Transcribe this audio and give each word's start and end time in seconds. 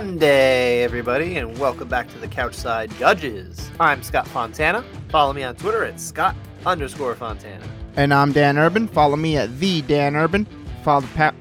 Monday, 0.00 0.82
everybody, 0.82 1.36
and 1.36 1.58
welcome 1.58 1.86
back 1.86 2.08
to 2.08 2.16
the 2.16 2.26
Couchside 2.26 2.90
Judges. 2.96 3.70
I'm 3.78 4.02
Scott 4.02 4.26
Fontana. 4.26 4.82
Follow 5.10 5.34
me 5.34 5.42
on 5.42 5.54
Twitter 5.56 5.84
at 5.84 6.00
Scott 6.00 6.34
underscore 6.64 7.14
Fontana. 7.14 7.62
And 7.96 8.14
I'm 8.14 8.32
Dan 8.32 8.56
Urban. 8.56 8.88
Follow 8.88 9.16
me 9.16 9.36
at 9.36 9.60
the 9.60 9.82
Dan 9.82 10.16
Urban. 10.16 10.46
Follow 10.84 11.02
the 11.02 11.08
pa- 11.08 11.34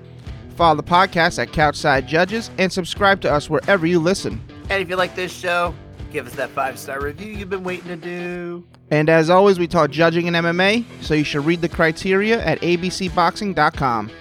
follow 0.58 0.76
the 0.76 0.84
podcast 0.84 1.42
at 1.42 1.54
Couchside 1.54 2.06
Judges 2.06 2.52
and 2.58 2.70
subscribe 2.70 3.22
to 3.22 3.32
us 3.32 3.50
wherever 3.50 3.86
you 3.88 3.98
listen. 3.98 4.42
And 4.70 4.84
if 4.84 4.90
you 4.90 4.98
like 4.98 5.16
this 5.16 5.32
show, 5.32 5.74
give 6.12 6.28
us 6.28 6.36
that 6.36 6.50
five 6.50 6.78
star 6.78 7.00
review 7.00 7.32
you've 7.32 7.50
been 7.50 7.64
waiting 7.64 7.88
to 7.88 7.96
do. 7.96 8.68
And 8.92 9.08
as 9.08 9.30
always, 9.30 9.58
we 9.58 9.68
talk 9.68 9.90
judging 9.90 10.28
in 10.28 10.34
MMA, 10.34 10.84
so 11.00 11.14
you 11.14 11.24
should 11.24 11.46
read 11.46 11.62
the 11.62 11.70
criteria 11.70 12.44
at 12.44 12.60
abcboxing.com. 12.60 14.12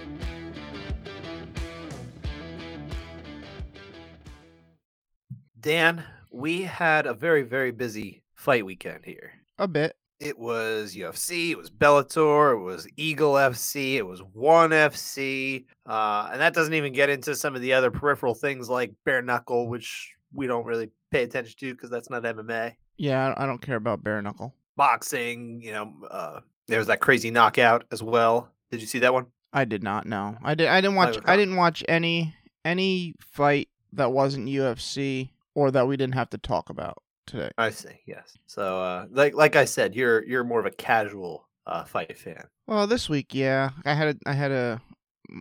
Dan, 5.61 6.05
we 6.31 6.61
had 6.61 7.05
a 7.05 7.13
very, 7.13 7.41
very 7.41 7.71
busy 7.71 8.23
fight 8.33 8.65
weekend 8.65 9.03
here. 9.03 9.33
A 9.57 9.67
bit. 9.67 9.95
It 10.19 10.37
was 10.37 10.95
UFC, 10.95 11.51
it 11.51 11.57
was 11.57 11.69
Bellator, 11.69 12.53
it 12.53 12.63
was 12.63 12.87
Eagle 12.97 13.33
FC, 13.33 13.95
it 13.95 14.05
was 14.05 14.21
One 14.33 14.71
FC, 14.71 15.65
uh, 15.85 16.29
and 16.31 16.41
that 16.41 16.53
doesn't 16.53 16.73
even 16.73 16.91
get 16.91 17.09
into 17.09 17.35
some 17.35 17.55
of 17.55 17.61
the 17.61 17.73
other 17.73 17.89
peripheral 17.89 18.35
things 18.35 18.69
like 18.69 18.91
bare 19.05 19.21
knuckle, 19.21 19.69
which 19.69 20.13
we 20.33 20.45
don't 20.45 20.65
really 20.65 20.89
pay 21.09 21.23
attention 21.23 21.55
to 21.59 21.73
because 21.73 21.89
that's 21.89 22.09
not 22.09 22.23
MMA. 22.23 22.75
Yeah, 22.97 23.33
I 23.37 23.45
don't 23.45 23.61
care 23.61 23.77
about 23.77 24.03
bare 24.03 24.21
knuckle. 24.21 24.53
Boxing, 24.75 25.61
you 25.61 25.71
know, 25.71 25.93
uh, 26.11 26.41
there 26.67 26.79
was 26.79 26.87
that 26.87 26.99
crazy 26.99 27.31
knockout 27.31 27.85
as 27.91 28.03
well. 28.03 28.49
Did 28.71 28.81
you 28.81 28.87
see 28.87 28.99
that 28.99 29.13
one? 29.13 29.27
I 29.53 29.63
did 29.63 29.83
not 29.83 30.05
know. 30.05 30.37
I 30.43 30.53
did. 30.53 30.67
I 30.67 30.81
didn't 30.81 30.95
watch. 30.95 31.17
I 31.25 31.37
didn't 31.37 31.55
watch 31.55 31.83
any 31.87 32.35
any 32.65 33.15
fight 33.19 33.69
that 33.93 34.11
wasn't 34.11 34.47
UFC 34.47 35.29
or 35.55 35.71
that 35.71 35.87
we 35.87 35.97
didn't 35.97 36.15
have 36.15 36.29
to 36.31 36.37
talk 36.37 36.69
about 36.69 37.01
today. 37.25 37.51
I 37.57 37.69
see. 37.69 38.01
Yes. 38.05 38.37
So, 38.47 38.81
uh, 38.81 39.05
like 39.11 39.35
like 39.35 39.55
I 39.55 39.65
said, 39.65 39.95
you're 39.95 40.23
you're 40.25 40.43
more 40.43 40.59
of 40.59 40.65
a 40.65 40.71
casual 40.71 41.47
uh, 41.65 41.83
fight 41.85 42.17
fan. 42.17 42.45
Well, 42.67 42.87
this 42.87 43.09
week, 43.09 43.33
yeah, 43.33 43.71
I 43.85 43.93
had 43.93 44.15
a 44.15 44.29
I 44.29 44.33
had 44.33 44.51
a 44.51 44.81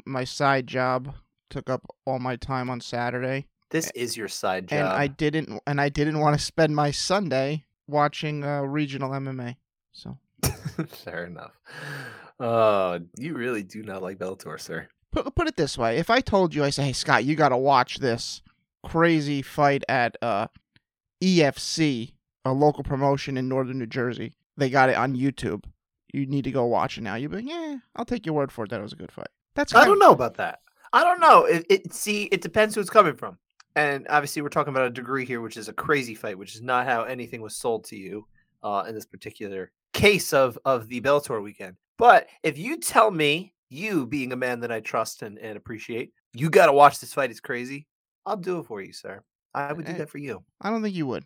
my 0.05 0.25
side 0.25 0.67
job 0.67 1.15
took 1.51 1.71
up 1.71 1.87
all 2.07 2.19
my 2.19 2.37
time 2.37 2.71
on 2.71 2.81
Saturday. 2.81 3.47
This 3.71 3.91
is 3.95 4.17
your 4.17 4.29
side 4.29 4.69
job, 4.69 4.79
and 4.79 4.89
I 4.89 5.07
didn't 5.07 5.61
and 5.67 5.81
I 5.81 5.89
didn't 5.89 6.21
want 6.21 6.39
to 6.39 6.45
spend 6.45 6.75
my 6.77 6.91
Sunday 6.91 7.65
watching 7.87 8.45
uh, 8.45 8.63
regional 8.63 9.11
MMA. 9.11 9.57
So 9.93 10.19
fair 10.89 11.25
enough. 11.27 11.59
Oh, 12.41 13.01
you 13.19 13.35
really 13.35 13.63
do 13.63 13.83
not 13.83 14.03
like 14.03 14.19
Bellator, 14.19 14.61
sir. 14.61 14.89
Put 15.11 15.35
put 15.35 15.49
it 15.49 15.57
this 15.57 15.77
way: 15.77 15.99
if 15.99 16.11
I 16.11 16.21
told 16.21 16.55
you, 16.55 16.65
I 16.65 16.71
say, 16.71 16.85
"Hey, 16.85 16.93
Scott, 16.93 17.25
you 17.25 17.35
got 17.35 17.49
to 17.51 17.57
watch 17.57 17.99
this 17.99 18.43
crazy 18.85 19.43
fight 19.43 19.85
at 19.89 20.17
uh, 20.23 20.49
EFC, 21.23 22.13
a 22.45 22.53
local 22.53 22.85
promotion 22.85 23.37
in 23.37 23.49
northern 23.49 23.79
New 23.79 23.87
Jersey. 23.87 24.35
They 24.57 24.71
got 24.71 24.89
it 24.89 24.97
on 24.97 25.17
YouTube. 25.17 25.65
You 26.13 26.27
need 26.27 26.45
to 26.45 26.51
go 26.51 26.65
watch 26.65 26.99
it 26.99 27.03
now." 27.03 27.15
You'd 27.15 27.31
be 27.31 27.39
like, 27.39 27.49
"Yeah, 27.49 27.77
I'll 27.97 28.05
take 28.05 28.27
your 28.27 28.35
word 28.35 28.53
for 28.53 28.65
it. 28.65 28.71
That 28.71 28.83
was 28.83 28.93
a 28.93 28.97
good 28.97 29.13
fight." 29.13 29.29
That's 29.55 29.75
I 29.75 29.85
don't 29.85 29.99
know 29.99 30.13
about 30.13 30.37
that. 30.37 30.61
I 30.93 31.05
don't 31.05 31.21
know. 31.21 31.45
It, 31.45 31.67
it 31.69 31.93
see, 31.93 32.25
it 32.25 32.41
depends 32.41 32.75
who 32.75 32.81
it's 32.81 32.91
coming 32.91 33.15
from. 33.15 33.39
And 33.77 34.07
obviously, 34.09 34.43
we're 34.43 34.49
talking 34.49 34.73
about 34.73 34.87
a 34.87 34.91
degree 34.91 35.25
here, 35.25 35.41
which 35.41 35.57
is 35.57 35.69
a 35.69 35.73
crazy 35.73 36.15
fight, 36.15 36.39
which 36.39 36.55
is 36.55 36.63
not 36.63 36.87
how 36.87 37.03
anything 37.05 37.43
was 37.43 37.57
sold 37.57 37.85
to 37.85 37.97
you 37.97 38.27
uh, 38.63 38.85
in 38.89 38.95
this 38.95 39.07
particular 39.07 39.71
case 39.93 40.33
of 40.33 40.59
of 40.65 40.89
the 40.89 41.01
Bellator 41.01 41.43
weekend. 41.43 41.77
But 41.97 42.29
if 42.43 42.59
you 42.59 42.79
tell 42.79 43.11
me, 43.11 43.55
you 43.69 44.07
being 44.07 44.33
a 44.33 44.37
man 44.37 44.61
that 44.61 44.73
I 44.73 44.81
trust 44.81 45.23
and, 45.23 45.39
and 45.39 45.57
appreciate, 45.57 46.13
you 46.33 46.51
got 46.51 46.67
to 46.67 46.73
watch 46.73 47.01
this 47.01 47.13
fight. 47.13 47.31
It's 47.31 47.41
crazy. 47.41 47.87
I'll 48.27 48.37
do 48.37 48.59
it 48.59 48.67
for 48.67 48.81
you, 48.83 48.93
sir. 48.93 49.23
I 49.55 49.73
would 49.73 49.87
do 49.87 49.93
Eh, 49.93 49.99
that 49.99 50.11
for 50.11 50.19
you. 50.19 50.45
I 50.61 50.71
don't 50.71 50.83
think 50.83 50.95
you 50.95 51.07
would. 51.07 51.25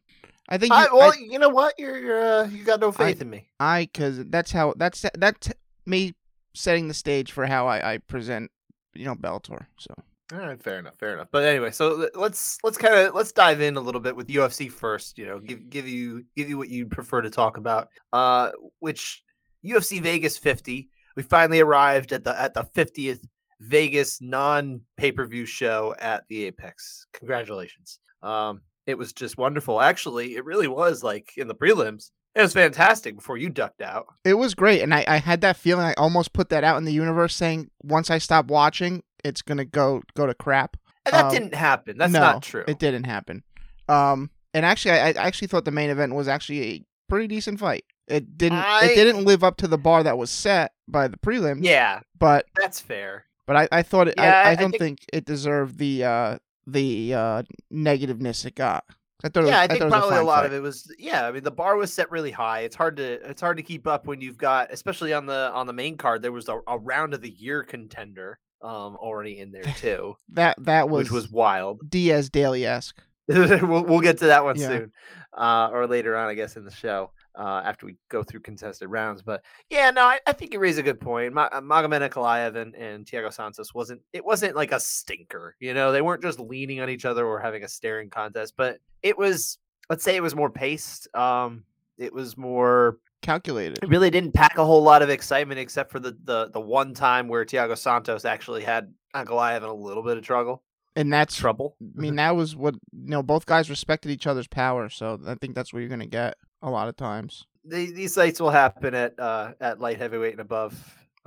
I 0.49 0.59
think 0.59 0.73
you, 0.73 0.79
I, 0.79 0.87
well, 0.93 1.13
I, 1.13 1.17
you 1.19 1.39
know 1.39 1.49
what? 1.49 1.75
You're 1.79 1.99
you're 1.99 2.23
uh, 2.41 2.47
you 2.47 2.65
got 2.65 2.81
no 2.81 2.93
faith 2.93 3.21
in 3.21 3.31
me. 3.31 3.49
I 3.61 3.89
because 3.93 4.25
that's 4.27 4.53
how 4.53 4.75
that's 4.77 5.05
that's 5.15 5.51
me 5.87 6.15
setting 6.55 6.89
the 6.89 6.95
stage 6.95 7.33
for 7.33 7.47
how 7.47 7.67
I, 7.67 7.95
I 7.95 7.99
present, 7.99 8.51
you 8.95 9.05
know, 9.05 9.15
Bellator. 9.15 9.67
So 9.79 9.95
All 10.33 10.39
right, 10.39 10.63
fair 10.63 10.79
enough, 10.79 10.99
fair 10.99 11.15
enough. 11.15 11.29
But 11.33 11.45
anyway, 11.45 11.71
so 11.71 12.09
let's 12.15 12.59
let's 12.63 12.79
kind 12.79 12.95
of 12.95 13.15
let's 13.15 13.33
dive 13.33 13.61
in 13.61 13.77
a 13.77 13.81
little 13.81 14.01
bit 14.01 14.17
with 14.17 14.29
UFC 14.29 14.71
first. 14.71 15.19
You 15.19 15.27
know, 15.27 15.39
give 15.39 15.69
give 15.69 15.89
you 15.89 16.25
give 16.37 16.49
you 16.49 16.59
what 16.59 16.69
you 16.69 16.87
prefer 16.87 17.23
to 17.23 17.31
talk 17.31 17.57
about. 17.57 17.89
Uh, 18.13 18.51
which 18.79 19.23
UFC 19.65 20.01
Vegas 20.01 20.39
50. 20.39 20.89
We 21.15 21.23
finally 21.23 21.61
arrived 21.61 22.13
at 22.13 22.25
the 22.25 22.39
at 22.41 22.55
the 22.55 22.65
50th 22.65 23.25
Vegas 23.63 24.21
non 24.21 24.81
pay 24.97 25.13
per 25.13 25.25
view 25.27 25.47
show 25.47 25.95
at 25.99 26.25
the 26.29 26.45
Apex. 26.47 27.07
Congratulations. 27.13 27.99
Um, 28.23 28.63
it 28.87 28.99
was 28.99 29.13
just 29.13 29.39
wonderful. 29.39 29.81
Actually, 29.81 30.35
it 30.37 30.45
really 30.45 30.69
was 30.69 31.03
like 31.03 31.33
in 31.37 31.49
the 31.49 31.55
prelims. 31.55 32.11
It 32.35 32.41
was 32.41 32.53
fantastic 32.55 33.15
before 33.17 33.37
you 33.37 33.51
ducked 33.51 33.83
out. 33.83 34.07
it 34.25 34.35
was 34.35 34.55
great, 34.55 34.81
and 34.83 34.95
I, 34.95 35.05
I 35.07 35.17
had 35.19 35.43
that 35.43 35.57
feeling. 35.57 35.85
I 35.85 35.93
almost 35.95 36.33
put 36.33 36.49
that 36.49 36.65
out 36.65 36.79
in 36.79 36.85
the 36.85 36.93
universe, 36.93 37.37
saying 37.37 37.71
once 37.83 38.11
I 38.11 38.19
stop 38.19 38.47
watching, 38.47 39.03
it's 39.23 39.43
gonna 39.43 39.65
go 39.67 40.03
go 40.17 40.27
to 40.27 40.35
crap. 40.35 40.77
And 41.05 41.13
that 41.15 41.25
Um, 41.27 41.31
didn't 41.33 41.55
happen. 41.55 41.99
That's 41.99 42.13
no, 42.13 42.21
not 42.21 42.43
true. 42.43 42.65
It 42.67 42.79
didn't 42.79 43.05
happen. 43.05 43.43
Um, 43.89 44.31
and 44.55 44.65
actually, 44.65 44.93
I, 44.93 45.09
I 45.09 45.13
actually 45.13 45.49
thought 45.49 45.65
the 45.65 45.71
main 45.73 45.91
event 45.91 46.15
was 46.15 46.27
actually 46.29 46.63
a 46.63 46.85
pretty 47.09 47.27
decent 47.29 47.61
fight. 47.61 47.85
It 48.09 48.37
didn't. 48.39 48.59
I- 48.59 48.87
It 48.87 48.95
didn't 48.95 49.25
live 49.25 49.45
up 49.45 49.57
to 49.59 49.69
the 49.69 49.79
bar 49.79 50.03
that 50.03 50.17
was 50.19 50.31
set 50.31 50.73
by 50.89 51.09
the 51.09 51.19
prelims. 51.19 51.65
Yeah, 51.65 52.01
but 52.19 52.47
that's 52.57 52.81
fair. 52.81 53.27
But 53.47 53.57
I, 53.57 53.69
I 53.73 53.83
thought 53.83 54.09
it. 54.09 54.15
Yeah, 54.17 54.25
I- 54.25 54.27
I, 54.27 54.49
I 54.49 54.51
I 54.51 54.55
don't 54.55 54.71
think- 54.73 54.81
think, 54.81 54.99
it 55.13 55.25
deserved 55.25 55.79
the 55.79 56.05
uh 56.05 56.39
the 56.67 57.15
uh 57.15 57.43
negativeness 57.73 58.45
it 58.47 58.55
got. 58.55 58.85
I 59.25 59.29
thought. 59.29 59.41
It 59.41 59.45
was, 59.45 59.51
yeah, 59.51 59.61
I 59.61 59.67
think 59.69 59.81
probably 59.81 59.97
a, 60.09 60.13
fine 60.19 60.27
lot 60.27 60.37
fight. 60.41 60.47
of 60.47 60.53
it 60.53 60.61
was 60.63 60.93
yeah. 60.99 61.27
I 61.27 61.33
mean, 61.33 61.45
the 61.45 61.51
bar 61.53 61.77
was 61.77 61.93
set 61.93 62.11
really 62.11 62.33
high. 62.33 62.61
It's 62.61 62.75
hard 62.77 62.97
to 62.97 63.05
it's 63.29 63.41
hard 63.41 63.57
to 63.59 63.63
keep 63.63 63.87
up 63.87 64.07
when 64.07 64.21
you've 64.21 64.39
got, 64.39 64.73
especially 64.73 65.13
on 65.13 65.27
the 65.27 65.51
on 65.55 65.67
the 65.67 65.73
main 65.73 65.97
card. 65.97 66.23
There 66.23 66.33
was 66.33 66.49
a, 66.49 66.59
a 66.67 66.79
round 66.79 67.15
of 67.15 67.21
the 67.21 67.31
year 67.31 67.63
contender 67.63 68.39
um 68.63 68.97
already 68.97 69.39
in 69.39 69.51
there 69.53 69.63
too, 69.77 70.15
That 70.31 70.57
that 70.65 70.89
was 70.89 71.05
which 71.05 71.13
was 71.13 71.31
wild. 71.31 71.89
Diaz 71.89 72.31
Daly 72.31 72.65
esque. 72.67 73.01
we'll 73.29 73.85
we'll 73.85 74.01
get 74.01 74.19
to 74.19 74.27
that 74.27 74.43
one 74.45 74.57
Yeah. 74.59 74.67
soon, 74.69 74.93
uh, 75.37 75.69
or 75.73 75.87
later 75.87 76.17
on, 76.17 76.29
I 76.29 76.35
guess, 76.35 76.57
in 76.57 76.65
the 76.65 76.73
show. 76.73 77.13
Uh, 77.35 77.63
after 77.65 77.87
we 77.87 77.97
go 78.11 78.23
through 78.23 78.41
contested 78.41 78.91
rounds, 78.91 79.23
but 79.23 79.43
yeah, 79.71 79.91
no, 79.91 80.03
I, 80.03 80.21
I 80.27 80.33
think 80.33 80.53
you 80.53 80.59
raise 80.59 80.77
a 80.77 80.83
good 80.83 81.01
point. 81.01 81.33
Ma- 81.33 81.49
uh, 81.51 81.63
Magomed 81.63 82.07
Ankalaev 82.07 82.57
and, 82.57 82.75
and 82.75 83.07
Thiago 83.07 83.33
Santos 83.33 83.73
wasn't 83.73 84.03
it 84.13 84.23
wasn't 84.23 84.55
like 84.55 84.71
a 84.73 84.79
stinker, 84.79 85.57
you 85.59 85.73
know. 85.73 85.93
They 85.93 86.03
weren't 86.03 86.23
just 86.23 86.39
leaning 86.39 86.81
on 86.81 86.91
each 86.91 87.07
other 87.07 87.27
or 87.27 87.41
having 87.41 87.65
a 87.65 87.69
staring 87.69 88.11
contest, 88.11 88.55
but 88.57 88.81
it 89.03 89.17
was 89.17 89.59
let's 89.89 90.05
say 90.05 90.17
it 90.17 90.23
was 90.23 90.35
more 90.35 90.51
paced. 90.51 91.09
Um, 91.15 91.65
it 91.99 92.13
was 92.13 92.37
more. 92.37 92.99
Calculated. 93.23 93.79
It 93.83 93.89
really 93.89 94.11
didn't 94.11 94.33
pack 94.33 94.59
a 94.59 94.65
whole 94.65 94.83
lot 94.83 95.01
of 95.01 95.09
excitement, 95.09 95.61
except 95.61 95.93
for 95.93 96.01
the 96.01 96.17
the 96.25 96.51
the 96.51 96.61
one 96.61 96.93
time 96.93 97.29
where 97.29 97.45
Thiago 97.45 97.79
Santos 97.79 98.25
actually 98.25 98.63
had 98.63 98.93
Ankalaev 99.15 99.59
in 99.59 99.65
a 99.65 99.75
little 99.75 100.03
bit 100.03 100.17
of 100.17 100.25
trouble. 100.25 100.63
And 100.97 101.11
that's 101.13 101.35
Trouble. 101.35 101.77
I 101.81 101.87
mean, 102.01 102.17
that 102.17 102.37
was 102.37 102.57
what 102.57 102.75
you 102.75 103.11
know. 103.11 103.23
Both 103.23 103.47
guys 103.47 103.71
respected 103.71 104.11
each 104.11 104.27
other's 104.27 104.49
power, 104.49 104.89
so 104.89 105.21
I 105.27 105.37
think 105.37 105.55
that's 105.55 105.73
what 105.73 105.81
you're 105.81 105.89
gonna 105.89 106.07
get 106.07 106.37
a 106.63 106.71
lot 106.71 106.89
of 106.89 106.97
times. 106.97 107.47
the, 107.65 107.93
these 107.93 108.15
fights 108.15 108.41
will 108.41 108.51
happen 108.51 108.95
at 108.95 109.19
uh 109.19 109.53
at 109.61 109.81
light 109.81 109.99
heavyweight 109.99 110.33
and 110.33 110.41
above, 110.41 110.75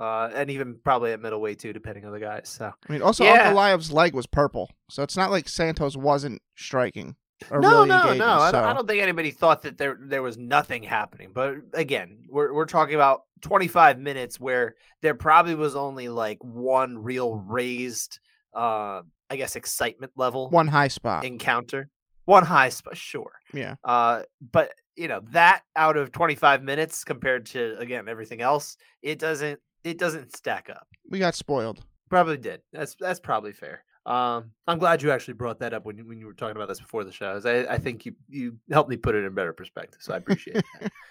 uh, 0.00 0.30
and 0.34 0.50
even 0.50 0.78
probably 0.84 1.12
at 1.12 1.20
middleweight 1.20 1.58
too, 1.58 1.72
depending 1.72 2.04
on 2.04 2.12
the 2.12 2.20
guys. 2.20 2.48
So 2.48 2.66
I 2.88 2.92
mean, 2.92 3.02
also 3.02 3.24
Yeah. 3.24 3.52
Ankalaev's 3.52 3.90
leg 3.92 4.14
was 4.14 4.26
purple, 4.26 4.70
so 4.90 5.02
it's 5.02 5.16
not 5.16 5.30
like 5.30 5.48
Santos 5.48 5.96
wasn't 5.96 6.42
striking 6.54 7.16
or 7.50 7.60
no, 7.60 7.68
really 7.70 7.88
no, 7.88 7.96
engaging. 8.00 8.18
no. 8.18 8.26
I, 8.28 8.50
don't, 8.52 8.64
I 8.64 8.72
don't 8.72 8.88
think 8.88 9.02
anybody 9.02 9.30
thought 9.30 9.62
that 9.62 9.78
there 9.78 9.96
there 10.00 10.22
was 10.22 10.36
nothing 10.38 10.82
happening. 10.82 11.30
But 11.34 11.56
again, 11.74 12.24
we're 12.28 12.52
we're 12.52 12.64
talking 12.66 12.94
about 12.94 13.22
25 13.42 13.98
minutes 13.98 14.40
where 14.40 14.74
there 15.02 15.14
probably 15.14 15.54
was 15.54 15.76
only 15.76 16.08
like 16.08 16.38
one 16.42 16.98
real 16.98 17.34
raised, 17.36 18.18
uh, 18.54 19.02
I 19.30 19.36
guess, 19.36 19.54
excitement 19.56 20.12
level 20.16 20.48
one 20.50 20.68
high 20.68 20.88
spot. 20.88 21.24
encounter, 21.24 21.90
one 22.24 22.44
high 22.44 22.70
spot, 22.70 22.96
sure. 22.96 23.32
yeah, 23.52 23.74
Uh, 23.84 24.22
but 24.40 24.72
you 24.96 25.08
know 25.08 25.20
that 25.30 25.62
out 25.76 25.96
of 25.96 26.12
25 26.12 26.62
minutes 26.62 27.04
compared 27.04 27.46
to 27.46 27.76
again 27.78 28.08
everything 28.08 28.40
else, 28.40 28.76
it 29.02 29.18
doesn't 29.18 29.60
it 29.84 29.98
doesn't 29.98 30.36
stack 30.36 30.68
up. 30.70 30.86
we 31.10 31.18
got 31.18 31.34
spoiled. 31.34 31.84
Probably 32.10 32.36
did. 32.36 32.60
That's 32.72 32.94
that's 32.98 33.20
probably 33.20 33.52
fair. 33.52 33.84
Um, 34.06 34.52
I'm 34.68 34.78
glad 34.78 35.02
you 35.02 35.10
actually 35.10 35.34
brought 35.34 35.58
that 35.58 35.74
up 35.74 35.84
when 35.84 35.98
you, 35.98 36.06
when 36.06 36.20
you 36.20 36.26
were 36.26 36.32
talking 36.32 36.54
about 36.54 36.68
this 36.68 36.78
before 36.78 37.02
the 37.02 37.10
show. 37.10 37.40
I, 37.44 37.74
I 37.74 37.78
think 37.78 38.06
you 38.06 38.14
you 38.28 38.56
helped 38.70 38.88
me 38.88 38.96
put 38.96 39.16
it 39.16 39.24
in 39.24 39.34
better 39.34 39.52
perspective, 39.52 40.00
so 40.00 40.14
I 40.14 40.18
appreciate 40.18 40.62
that. 40.80 40.92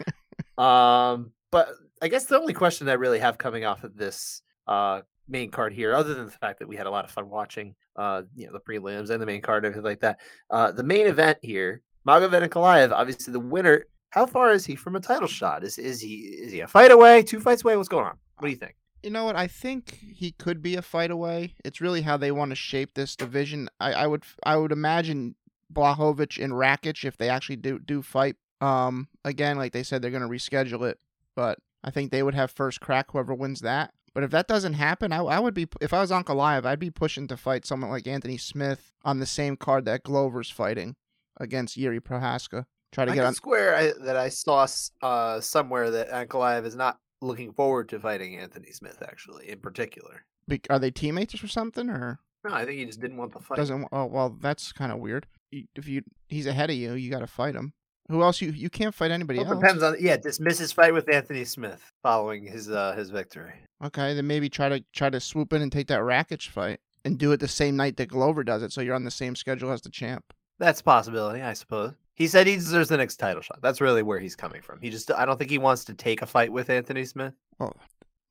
Um, 0.57 1.31
but 1.51 1.69
I 2.01 2.07
guess 2.07 2.25
the 2.25 2.39
only 2.39 2.53
question 2.53 2.87
I 2.87 2.93
really 2.93 3.19
have 3.19 3.37
coming 3.37 3.65
off 3.65 3.83
of 3.83 3.95
this 3.97 4.41
uh 4.67 5.01
main 5.27 5.49
card 5.51 5.73
here, 5.73 5.93
other 5.93 6.13
than 6.13 6.25
the 6.25 6.31
fact 6.31 6.59
that 6.59 6.67
we 6.67 6.75
had 6.77 6.87
a 6.87 6.91
lot 6.91 7.03
of 7.03 7.11
fun 7.11 7.29
watching 7.29 7.75
uh 7.97 8.21
you 8.35 8.47
know 8.47 8.53
the 8.53 8.59
prelims 8.59 9.09
and 9.09 9.21
the 9.21 9.25
main 9.25 9.41
card 9.41 9.65
and 9.65 9.73
everything 9.73 9.89
like 9.89 9.99
that, 9.99 10.19
uh 10.49 10.71
the 10.71 10.83
main 10.83 11.07
event 11.07 11.37
here, 11.41 11.81
Magomed 12.07 12.47
Ankalaev, 12.47 12.91
obviously 12.91 13.31
the 13.33 13.39
winner. 13.39 13.85
How 14.11 14.25
far 14.25 14.51
is 14.51 14.65
he 14.65 14.75
from 14.75 14.95
a 14.95 14.99
title 14.99 15.27
shot? 15.27 15.63
Is 15.63 15.77
is 15.77 16.01
he 16.01 16.15
is 16.15 16.51
he 16.51 16.59
a 16.61 16.67
fight 16.67 16.91
away, 16.91 17.23
two 17.23 17.39
fights 17.39 17.63
away? 17.63 17.75
What's 17.75 17.89
going 17.89 18.05
on? 18.05 18.17
What 18.37 18.47
do 18.47 18.51
you 18.51 18.57
think? 18.57 18.75
You 19.03 19.09
know 19.11 19.25
what? 19.25 19.35
I 19.35 19.47
think 19.47 19.99
he 20.15 20.31
could 20.31 20.61
be 20.61 20.75
a 20.75 20.81
fight 20.81 21.11
away. 21.11 21.53
It's 21.63 21.81
really 21.81 22.01
how 22.01 22.17
they 22.17 22.31
want 22.31 22.51
to 22.51 22.55
shape 22.55 22.93
this 22.93 23.15
division. 23.15 23.69
I, 23.79 23.93
I 23.93 24.07
would 24.07 24.23
I 24.43 24.55
would 24.55 24.71
imagine 24.71 25.35
Blachowicz 25.73 26.43
and 26.43 26.53
Rakic 26.53 27.03
if 27.03 27.17
they 27.17 27.29
actually 27.29 27.57
do 27.57 27.79
do 27.79 28.01
fight. 28.01 28.35
Um, 28.61 29.09
again, 29.25 29.57
like 29.57 29.73
they 29.73 29.83
said, 29.83 30.01
they're 30.01 30.11
going 30.11 30.23
to 30.23 30.29
reschedule 30.29 30.89
it, 30.89 30.97
but 31.35 31.59
I 31.83 31.91
think 31.91 32.11
they 32.11 32.23
would 32.23 32.35
have 32.35 32.51
first 32.51 32.79
crack. 32.79 33.11
Whoever 33.11 33.33
wins 33.33 33.61
that. 33.61 33.93
But 34.13 34.23
if 34.23 34.31
that 34.31 34.47
doesn't 34.47 34.75
happen, 34.75 35.11
I, 35.11 35.17
I 35.17 35.39
would 35.39 35.53
be 35.53 35.67
if 35.81 35.93
I 35.93 35.99
was 35.99 36.11
Ankalaev, 36.11 36.65
I'd 36.65 36.79
be 36.79 36.89
pushing 36.91 37.27
to 37.27 37.35
fight 37.35 37.65
someone 37.65 37.89
like 37.89 38.07
Anthony 38.07 38.37
Smith 38.37 38.93
on 39.03 39.19
the 39.19 39.25
same 39.25 39.57
card 39.57 39.83
that 39.85 40.03
Glover's 40.03 40.49
fighting 40.49 40.95
against 41.37 41.77
Jiri 41.77 41.99
Prochazka. 41.99 42.65
Try 42.91 43.05
to 43.05 43.11
I 43.11 43.15
get 43.15 43.25
on. 43.25 43.33
square 43.33 43.75
I, 43.75 43.91
that 44.05 44.15
I 44.15 44.29
saw 44.29 44.65
uh, 45.01 45.41
somewhere 45.41 45.91
that 45.91 46.09
Ankalaev 46.09 46.65
is 46.65 46.75
not 46.75 46.97
looking 47.21 47.51
forward 47.51 47.89
to 47.89 47.99
fighting 47.99 48.37
Anthony 48.37 48.71
Smith, 48.71 49.01
actually, 49.05 49.49
in 49.49 49.59
particular. 49.59 50.25
be- 50.47 50.61
Are 50.69 50.79
they 50.79 50.91
teammates 50.91 51.43
or 51.43 51.47
something, 51.47 51.89
or 51.89 52.19
No, 52.47 52.53
I 52.53 52.63
think 52.65 52.79
he 52.79 52.85
just 52.85 53.01
didn't 53.01 53.17
want 53.17 53.33
the 53.33 53.39
fight. 53.39 53.57
doesn't? 53.57 53.87
Oh 53.91 54.05
well, 54.05 54.37
that's 54.41 54.71
kind 54.71 54.91
of 54.91 54.99
weird. 54.99 55.27
If 55.51 55.87
you 55.87 56.03
he's 56.27 56.45
ahead 56.47 56.69
of 56.69 56.75
you, 56.75 56.93
you 56.93 57.09
got 57.11 57.19
to 57.19 57.27
fight 57.27 57.55
him. 57.55 57.73
Who 58.09 58.21
else? 58.21 58.39
You 58.41 58.51
you 58.51 58.69
can't 58.69 58.93
fight 58.93 59.11
anybody 59.11 59.39
Well, 59.39 59.51
else. 59.53 59.59
depends 59.61 59.83
on 59.83 59.95
yeah. 59.99 60.17
Dismiss 60.17 60.59
his 60.59 60.71
fight 60.71 60.93
with 60.93 61.09
Anthony 61.09 61.43
Smith 61.43 61.81
following 62.03 62.45
his 62.45 62.69
uh, 62.69 62.93
his 62.95 63.09
victory. 63.09 63.53
Okay, 63.83 64.13
then 64.13 64.27
maybe 64.27 64.47
try 64.49 64.69
to 64.69 64.83
try 64.93 65.09
to 65.09 65.19
swoop 65.19 65.51
in 65.53 65.61
and 65.61 65.71
take 65.71 65.87
that 65.87 65.99
Rakic 66.01 66.47
fight 66.47 66.79
and 67.03 67.17
do 67.17 67.31
it 67.31 67.39
the 67.39 67.47
same 67.47 67.75
night 67.75 67.97
that 67.97 68.07
Glover 68.09 68.43
does 68.43 68.63
it, 68.63 68.71
so 68.71 68.81
you're 68.81 68.95
on 68.95 69.03
the 69.05 69.11
same 69.11 69.35
schedule 69.35 69.71
as 69.71 69.81
the 69.81 69.89
champ. 69.89 70.23
That's 70.59 70.81
a 70.81 70.83
possibility, 70.83 71.41
I 71.41 71.53
suppose. 71.53 71.93
He 72.13 72.27
said 72.27 72.47
he 72.47 72.55
deserves 72.55 72.87
the 72.89 72.97
next 72.97 73.17
title 73.17 73.41
shot. 73.41 73.59
That's 73.61 73.81
really 73.81 74.01
where 74.03 74.19
he's 74.19 74.35
coming 74.35 74.61
from. 74.61 74.79
He 74.79 74.89
just 74.89 75.11
I 75.11 75.25
don't 75.25 75.37
think 75.37 75.51
he 75.51 75.57
wants 75.57 75.83
to 75.85 75.93
take 75.93 76.21
a 76.21 76.25
fight 76.25 76.51
with 76.51 76.69
Anthony 76.69 77.03
Smith. 77.05 77.33
Oh, 77.59 77.73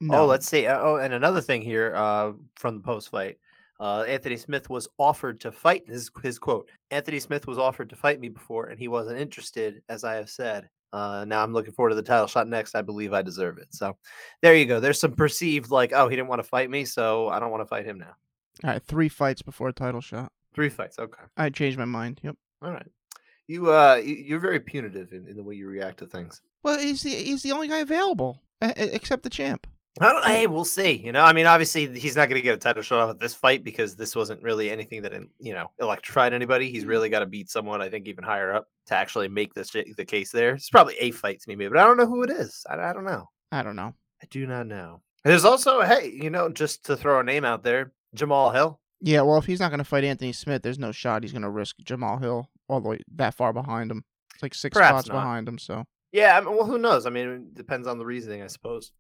No, 0.01 0.21
Oh, 0.23 0.27
let's 0.27 0.47
see. 0.49 0.67
Oh, 0.67 0.97
and 0.97 1.13
another 1.13 1.41
thing 1.43 1.61
here 1.61 1.95
uh, 1.95 2.33
from 2.57 2.77
the 2.77 2.83
post 2.83 3.11
fight. 3.11 3.39
Uh, 3.81 4.05
Anthony 4.09 4.37
Smith 4.37 4.71
was 4.71 4.89
offered 4.99 5.41
to 5.41 5.53
fight. 5.53 5.83
His 5.87 6.11
his 6.23 6.39
quote: 6.39 6.71
"Anthony 6.91 7.21
Smith 7.21 7.47
was 7.47 7.59
offered 7.59 7.91
to 7.91 7.97
fight 7.97 8.21
me 8.21 8.29
before, 8.29 8.67
and 8.67 8.79
he 8.79 8.89
wasn't 8.89 9.19
interested, 9.19 9.83
as 9.89 10.05
I 10.05 10.15
have 10.15 10.31
said. 10.31 10.69
Uh, 10.93 11.25
now 11.27 11.43
I'm 11.43 11.53
looking 11.53 11.73
forward 11.73 11.91
to 11.91 11.97
the 11.97 12.03
title 12.03 12.29
shot 12.29 12.47
next. 12.49 12.77
I 12.77 12.83
believe 12.83 13.13
I 13.13 13.21
deserve 13.21 13.59
it. 13.59 13.67
So, 13.71 13.97
there 14.43 14.55
you 14.55 14.65
go. 14.65 14.79
There's 14.79 15.01
some 15.01 15.13
perceived 15.13 15.73
like, 15.73 15.93
oh, 15.93 16.09
he 16.09 16.15
didn't 16.15 16.29
want 16.29 16.41
to 16.41 16.49
fight 16.49 16.71
me, 16.71 16.85
so 16.85 17.29
I 17.29 17.41
don't 17.41 17.51
want 17.51 17.63
to 17.63 17.67
fight 17.67 17.85
him 17.85 17.99
now. 17.99 18.15
All 18.63 18.71
right, 18.71 18.83
three 18.83 19.09
fights 19.09 19.43
before 19.43 19.69
a 19.69 19.73
title 19.73 20.01
shot. 20.01 20.31
Three 20.55 20.69
fights. 20.69 20.99
Okay. 20.99 21.23
I 21.37 21.51
changed 21.51 21.79
my 21.79 21.85
mind. 21.85 22.21
Yep. 22.23 22.37
All 22.63 22.71
right. 22.71 22.87
You 23.47 23.71
uh, 23.73 23.97
you- 23.97 24.15
you're 24.17 24.39
very 24.41 24.61
punitive 24.61 25.13
in, 25.13 25.27
in 25.29 25.37
the 25.37 25.43
way 25.43 25.55
you 25.55 25.69
react 25.69 25.99
to 25.99 26.07
things. 26.07 26.41
Well, 26.63 26.79
he's 26.79 27.03
the 27.03 27.11
he's 27.11 27.43
the 27.43 27.53
only 27.53 27.69
guy 27.69 27.79
available, 27.79 28.43
except 28.61 29.23
the 29.23 29.31
champ. 29.31 29.67
Hey, 30.01 30.49
we'll 30.49 30.65
see. 30.65 30.91
You 30.93 31.13
know, 31.13 31.23
I 31.23 31.33
mean, 31.33 31.47
obviously, 31.47 31.87
he's 31.99 32.17
not 32.17 32.29
going 32.29 32.41
to 32.41 32.43
get 32.43 32.55
a 32.55 32.59
title 32.59 32.83
shot 32.83 33.01
off 33.01 33.11
at 33.11 33.21
this 33.21 33.33
fight 33.35 33.63
because 33.63 33.95
this 33.95 34.17
wasn't 34.17 34.43
really 34.43 34.69
anything 34.71 35.03
that 35.03 35.13
you 35.39 35.53
know 35.55 35.71
electrified 35.81 36.33
anybody. 36.33 36.71
He's 36.71 36.85
really 36.85 37.09
got 37.09 37.21
to 37.21 37.27
beat 37.27 37.49
someone, 37.51 37.81
I 37.83 37.89
think, 37.91 38.09
even 38.09 38.25
higher 38.25 38.53
up 38.53 38.69
to 38.87 38.95
actually 38.97 39.29
make 39.29 39.55
this 39.55 39.71
the 39.71 40.05
case. 40.05 40.33
There, 40.33 40.55
it's 40.55 40.71
probably 40.71 40.97
a 40.99 41.11
fight 41.13 41.41
to 41.41 41.49
me, 41.49 41.55
maybe, 41.55 41.69
but 41.69 41.79
I 41.79 41.85
don't 41.85 41.97
know 41.97 42.07
who 42.07 42.23
it 42.25 42.31
is. 42.31 42.65
I, 42.69 42.75
I 42.77 42.93
don't 42.93 43.05
know. 43.05 43.29
I 43.53 43.63
don't 43.63 43.77
know. 43.77 43.95
I 44.23 44.27
do 44.31 44.47
not 44.47 44.67
know. 44.67 45.01
There's 45.23 45.45
also, 45.45 45.83
hey, 45.83 46.11
you 46.11 46.29
know, 46.31 46.49
just 46.49 46.87
to 46.87 46.97
throw 46.97 47.21
a 47.21 47.23
name 47.25 47.45
out 47.45 47.63
there, 47.63 47.93
Jamahal 48.17 48.53
Hill. 48.55 48.81
Yeah, 49.05 49.21
well, 49.21 49.37
if 49.37 49.45
he's 49.45 49.61
not 49.61 49.69
going 49.69 49.79
to 49.79 49.85
fight 49.85 50.03
Anthony 50.03 50.33
Smith, 50.33 50.63
there's 50.63 50.79
no 50.79 50.91
shot 50.91 51.23
he's 51.23 51.33
going 51.33 51.43
to 51.43 51.51
risk 51.51 51.77
Jamahal 51.85 52.21
Hill 52.23 52.49
all 52.69 52.81
the 52.81 52.89
way 52.89 53.01
that 53.17 53.35
far 53.35 53.53
behind 53.53 53.91
him. 53.91 54.03
It's 54.33 54.43
like 54.43 54.55
six 54.55 54.73
Perhaps 54.73 54.93
spots 54.93 55.09
not. 55.09 55.15
behind 55.17 55.47
him. 55.47 55.59
So 55.59 55.85
Yeah, 56.11 56.39
I 56.39 56.41
mean, 56.41 56.57
well, 56.57 56.65
who 56.65 56.79
knows? 56.79 57.05
I 57.05 57.11
mean, 57.11 57.29
it 57.29 57.55
depends 57.55 57.87
on 57.87 57.99
the 57.99 58.07
reasoning, 58.07 58.43
I 58.43 58.47
suppose, 58.47 58.93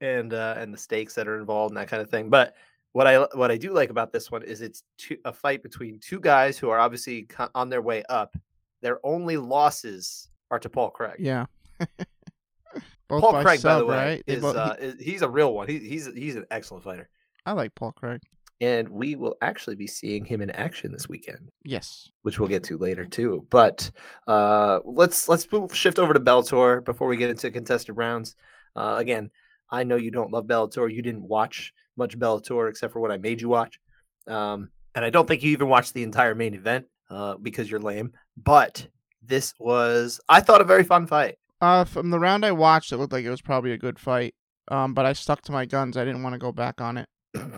and 0.00 0.34
uh, 0.34 0.56
and 0.58 0.74
the 0.74 0.78
stakes 0.78 1.14
that 1.14 1.28
are 1.28 1.38
involved 1.38 1.70
and 1.70 1.76
that 1.78 1.86
kind 1.86 2.02
of 2.02 2.10
thing. 2.10 2.28
But 2.28 2.56
what 2.90 3.06
I 3.06 3.20
what 3.34 3.52
I 3.52 3.56
do 3.56 3.72
like 3.72 3.90
about 3.90 4.12
this 4.12 4.32
one 4.32 4.42
is 4.42 4.62
it's 4.62 4.82
two, 4.98 5.16
a 5.24 5.32
fight 5.32 5.62
between 5.62 6.00
two 6.00 6.18
guys 6.18 6.58
who 6.58 6.68
are 6.68 6.80
obviously 6.80 7.28
on 7.54 7.68
their 7.68 7.82
way 7.82 8.02
up. 8.08 8.36
Their 8.80 8.98
only 9.06 9.36
losses 9.36 10.28
are 10.50 10.58
to 10.58 10.68
Paul 10.68 10.90
Craig. 10.90 11.16
yeah. 11.20 11.46
Both 13.08 13.20
Paul 13.20 13.42
Craig, 13.42 13.62
by 13.62 13.78
the 13.78 13.84
way, 13.86 13.96
right? 13.96 14.22
Is, 14.26 14.40
both- 14.40 14.54
he- 14.54 14.60
uh, 14.60 14.74
is 14.74 14.94
he's 15.00 15.22
a 15.22 15.28
real 15.28 15.52
one. 15.54 15.68
He, 15.68 15.78
he's 15.78 16.06
he's 16.14 16.34
an 16.34 16.46
excellent 16.50 16.82
fighter, 16.82 17.08
I 17.44 17.52
like 17.52 17.74
Paul 17.74 17.92
Craig. 17.92 18.20
And 18.62 18.88
we 18.88 19.16
will 19.16 19.36
actually 19.42 19.74
be 19.74 19.88
seeing 19.88 20.24
him 20.24 20.40
in 20.40 20.48
action 20.50 20.92
this 20.92 21.08
weekend. 21.08 21.50
Yes. 21.64 22.08
which 22.22 22.38
we'll 22.38 22.48
get 22.48 22.62
to 22.64 22.78
later 22.78 23.04
too. 23.04 23.44
But 23.50 23.90
uh, 24.28 24.78
let's 24.84 25.28
let's 25.28 25.50
move, 25.50 25.74
shift 25.74 25.98
over 25.98 26.14
to 26.14 26.20
Bellator 26.20 26.82
before 26.84 27.08
we 27.08 27.16
get 27.16 27.28
into 27.28 27.50
contested 27.50 27.96
rounds. 27.96 28.36
Uh, 28.76 28.94
again, 28.98 29.30
I 29.68 29.82
know 29.82 29.96
you 29.96 30.12
don't 30.12 30.30
love 30.30 30.46
Bellator. 30.46 30.90
You 30.90 31.02
didn't 31.02 31.26
watch 31.28 31.74
much 31.96 32.16
Bellator 32.16 32.70
except 32.70 32.92
for 32.92 33.00
what 33.00 33.10
I 33.10 33.18
made 33.18 33.40
you 33.40 33.48
watch, 33.48 33.80
um, 34.28 34.70
and 34.94 35.04
I 35.04 35.10
don't 35.10 35.26
think 35.26 35.42
you 35.42 35.50
even 35.50 35.68
watched 35.68 35.92
the 35.92 36.04
entire 36.04 36.34
main 36.34 36.54
event 36.54 36.86
uh, 37.10 37.34
because 37.36 37.68
you're 37.70 37.80
lame. 37.80 38.12
But 38.36 38.86
this 39.20 39.54
was, 39.58 40.20
I 40.28 40.40
thought, 40.40 40.60
a 40.60 40.64
very 40.64 40.84
fun 40.84 41.06
fight. 41.06 41.36
Uh, 41.60 41.84
from 41.84 42.10
the 42.10 42.18
round 42.18 42.44
I 42.44 42.52
watched, 42.52 42.92
it 42.92 42.96
looked 42.96 43.12
like 43.12 43.24
it 43.24 43.30
was 43.30 43.42
probably 43.42 43.72
a 43.72 43.78
good 43.78 43.98
fight. 43.98 44.34
Um, 44.68 44.94
but 44.94 45.04
I 45.04 45.12
stuck 45.12 45.42
to 45.42 45.52
my 45.52 45.66
guns. 45.66 45.96
I 45.96 46.04
didn't 46.04 46.22
want 46.22 46.34
to 46.34 46.38
go 46.38 46.52
back 46.52 46.80
on 46.80 46.96
it, 46.96 47.08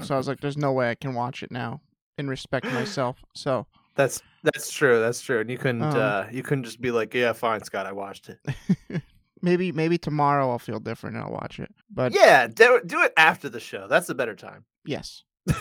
so 0.03 0.15
I 0.15 0.19
was 0.19 0.29
like, 0.29 0.41
"There's 0.41 0.57
no 0.57 0.73
way 0.73 0.91
I 0.91 0.95
can 0.95 1.15
watch 1.15 1.43
it 1.43 1.51
now." 1.51 1.81
In 2.17 2.29
respect 2.29 2.67
to 2.67 2.73
myself, 2.73 3.25
so 3.35 3.67
That's 3.97 4.23
that's 4.43 4.71
true. 4.71 5.01
That's 5.01 5.21
true. 5.21 5.41
And 5.41 5.51
you 5.51 5.59
couldn't 5.59 5.83
Um, 5.83 5.97
uh, 5.97 6.25
you 6.31 6.43
couldn't 6.43 6.65
just 6.65 6.81
be 6.81 6.91
like, 6.91 7.15
yeah, 7.15 7.33
fine, 7.33 7.63
Scott, 7.63 7.87
I 7.87 7.93
watched 7.93 8.29
it. 8.29 9.03
maybe 9.43 9.73
maybe 9.73 9.99
tomorrow 9.99 10.51
I'll 10.51 10.59
feel 10.59 10.81
different 10.81 11.17
and 11.17 11.25
I'll 11.25 11.33
watch 11.33 11.59
it. 11.61 11.73
But 11.91 12.13
Yeah, 12.15 12.47
do, 12.47 12.81
do 12.85 13.03
it 13.03 13.13
after 13.17 13.49
the 13.49 13.61
show. 13.61 13.87
That's 13.89 14.07
the 14.07 14.15
better 14.15 14.35
time. 14.35 14.65
yes, 14.85 15.23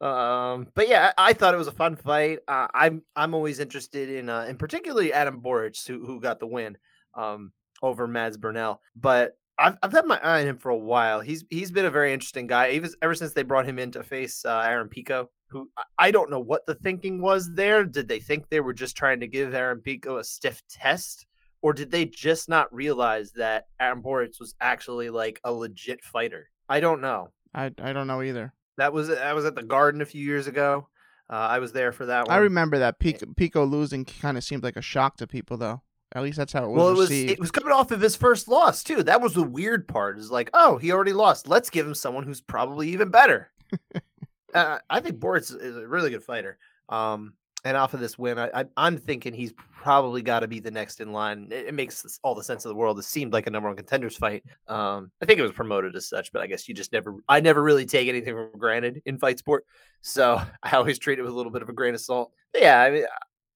um, 0.00 0.68
but 0.74 0.88
yeah, 0.88 1.12
I, 1.16 1.30
I 1.30 1.32
thought 1.32 1.54
it 1.54 1.58
was 1.58 1.68
a 1.68 1.72
fun 1.72 1.96
fight. 1.96 2.40
Uh, 2.48 2.68
I'm 2.74 3.02
I'm 3.14 3.34
always 3.34 3.60
interested 3.60 4.08
in, 4.10 4.28
uh, 4.28 4.46
in 4.48 4.56
particularly 4.56 5.12
Adam 5.12 5.40
Borics, 5.40 5.86
who 5.86 6.04
who 6.04 6.20
got 6.20 6.40
the 6.40 6.46
win 6.46 6.76
um, 7.14 7.52
over 7.82 8.06
Mads 8.06 8.36
Burnell. 8.36 8.80
But 8.96 9.36
I've 9.62 9.76
I've 9.82 9.92
had 9.92 10.06
my 10.06 10.18
eye 10.22 10.40
on 10.42 10.46
him 10.48 10.58
for 10.58 10.70
a 10.70 10.76
while. 10.76 11.20
He's 11.20 11.44
he's 11.50 11.70
been 11.70 11.84
a 11.84 11.90
very 11.90 12.12
interesting 12.12 12.46
guy. 12.46 12.70
Even 12.70 12.90
ever 13.00 13.14
since 13.14 13.32
they 13.32 13.42
brought 13.42 13.66
him 13.66 13.78
in 13.78 13.90
to 13.92 14.02
face 14.02 14.44
uh, 14.44 14.58
Aaron 14.66 14.88
Pico, 14.88 15.30
who 15.48 15.68
I- 15.98 16.10
don't 16.10 16.30
know 16.30 16.40
what 16.40 16.66
the 16.66 16.74
thinking 16.74 17.20
was 17.22 17.50
there. 17.54 17.84
Did 17.84 18.08
they 18.08 18.20
think 18.20 18.48
they 18.48 18.60
were 18.60 18.74
just 18.74 18.96
trying 18.96 19.20
to 19.20 19.26
give 19.26 19.54
Aaron 19.54 19.80
Pico 19.80 20.18
a 20.18 20.24
stiff 20.24 20.62
test? 20.68 21.26
Or 21.62 21.72
did 21.72 21.92
they 21.92 22.06
just 22.06 22.48
not 22.48 22.74
realize 22.74 23.32
that 23.32 23.66
Aaron 23.80 24.02
Borics 24.02 24.40
was 24.40 24.54
actually 24.60 25.10
like 25.10 25.40
a 25.44 25.52
legit 25.52 26.02
fighter? 26.02 26.50
I 26.68 26.80
don't 26.80 27.00
know. 27.00 27.28
I 27.54 27.70
I 27.80 27.92
don't 27.92 28.06
know 28.08 28.22
either. 28.22 28.52
That 28.78 28.92
was 28.92 29.10
I 29.10 29.32
was 29.32 29.44
at 29.44 29.54
the 29.54 29.62
Garden 29.62 30.00
a 30.00 30.06
few 30.06 30.24
years 30.24 30.46
ago. 30.48 30.88
Uh, 31.30 31.36
I 31.36 31.60
was 31.60 31.72
there 31.72 31.92
for 31.92 32.06
that 32.06 32.26
one. 32.26 32.34
I 32.34 32.40
remember 32.40 32.78
that 32.80 32.98
Pico, 32.98 33.26
Pico 33.36 33.64
losing 33.64 34.04
kind 34.04 34.36
of 34.36 34.44
seemed 34.44 34.62
like 34.62 34.76
a 34.76 34.82
shock 34.82 35.16
to 35.18 35.26
people, 35.26 35.56
though. 35.56 35.82
At 36.14 36.22
least 36.22 36.36
that's 36.36 36.52
how 36.52 36.64
it 36.64 36.68
was 36.68 36.76
well, 36.76 36.88
it 36.88 36.96
was 36.96 37.10
received. 37.10 37.30
it 37.30 37.40
was 37.40 37.50
coming 37.50 37.72
off 37.72 37.90
of 37.90 38.00
his 38.00 38.16
first 38.16 38.46
loss 38.46 38.84
too. 38.84 39.02
That 39.02 39.22
was 39.22 39.34
the 39.34 39.42
weird 39.42 39.88
part. 39.88 40.18
Is 40.18 40.30
like, 40.30 40.50
oh, 40.52 40.76
he 40.76 40.92
already 40.92 41.14
lost. 41.14 41.48
Let's 41.48 41.70
give 41.70 41.86
him 41.86 41.94
someone 41.94 42.24
who's 42.24 42.40
probably 42.40 42.90
even 42.90 43.08
better. 43.08 43.50
uh, 44.54 44.78
I 44.90 45.00
think 45.00 45.18
Borics 45.18 45.58
is 45.58 45.76
a 45.76 45.86
really 45.86 46.10
good 46.10 46.22
fighter. 46.22 46.58
Um, 46.88 47.34
and 47.64 47.76
off 47.76 47.94
of 47.94 48.00
this 48.00 48.18
win, 48.18 48.38
I, 48.38 48.50
I, 48.52 48.64
I'm 48.76 48.98
thinking 48.98 49.32
he's 49.32 49.54
probably 49.72 50.20
got 50.20 50.40
to 50.40 50.48
be 50.48 50.60
the 50.60 50.70
next 50.70 51.00
in 51.00 51.12
line. 51.12 51.48
It, 51.50 51.68
it 51.68 51.74
makes 51.74 52.02
this- 52.02 52.18
all 52.22 52.34
the 52.34 52.42
sense 52.42 52.64
of 52.64 52.70
the 52.70 52.74
world. 52.74 52.98
It 52.98 53.04
seemed 53.04 53.32
like 53.32 53.46
a 53.46 53.50
number 53.50 53.68
one 53.68 53.76
contenders 53.76 54.16
fight. 54.16 54.44
Um, 54.68 55.10
I 55.22 55.26
think 55.26 55.38
it 55.38 55.42
was 55.42 55.52
promoted 55.52 55.94
as 55.96 56.08
such, 56.08 56.32
but 56.32 56.42
I 56.42 56.46
guess 56.46 56.68
you 56.68 56.74
just 56.74 56.92
never. 56.92 57.14
I 57.28 57.40
never 57.40 57.62
really 57.62 57.86
take 57.86 58.08
anything 58.08 58.34
for 58.34 58.50
granted 58.58 59.00
in 59.06 59.18
fight 59.18 59.38
sport, 59.38 59.64
so 60.00 60.42
I 60.62 60.76
always 60.76 60.98
treat 60.98 61.18
it 61.18 61.22
with 61.22 61.32
a 61.32 61.36
little 61.36 61.52
bit 61.52 61.62
of 61.62 61.68
a 61.68 61.72
grain 61.72 61.94
of 61.94 62.00
salt. 62.00 62.32
But 62.52 62.62
yeah, 62.62 62.80
I 62.80 62.90
mean, 62.90 63.04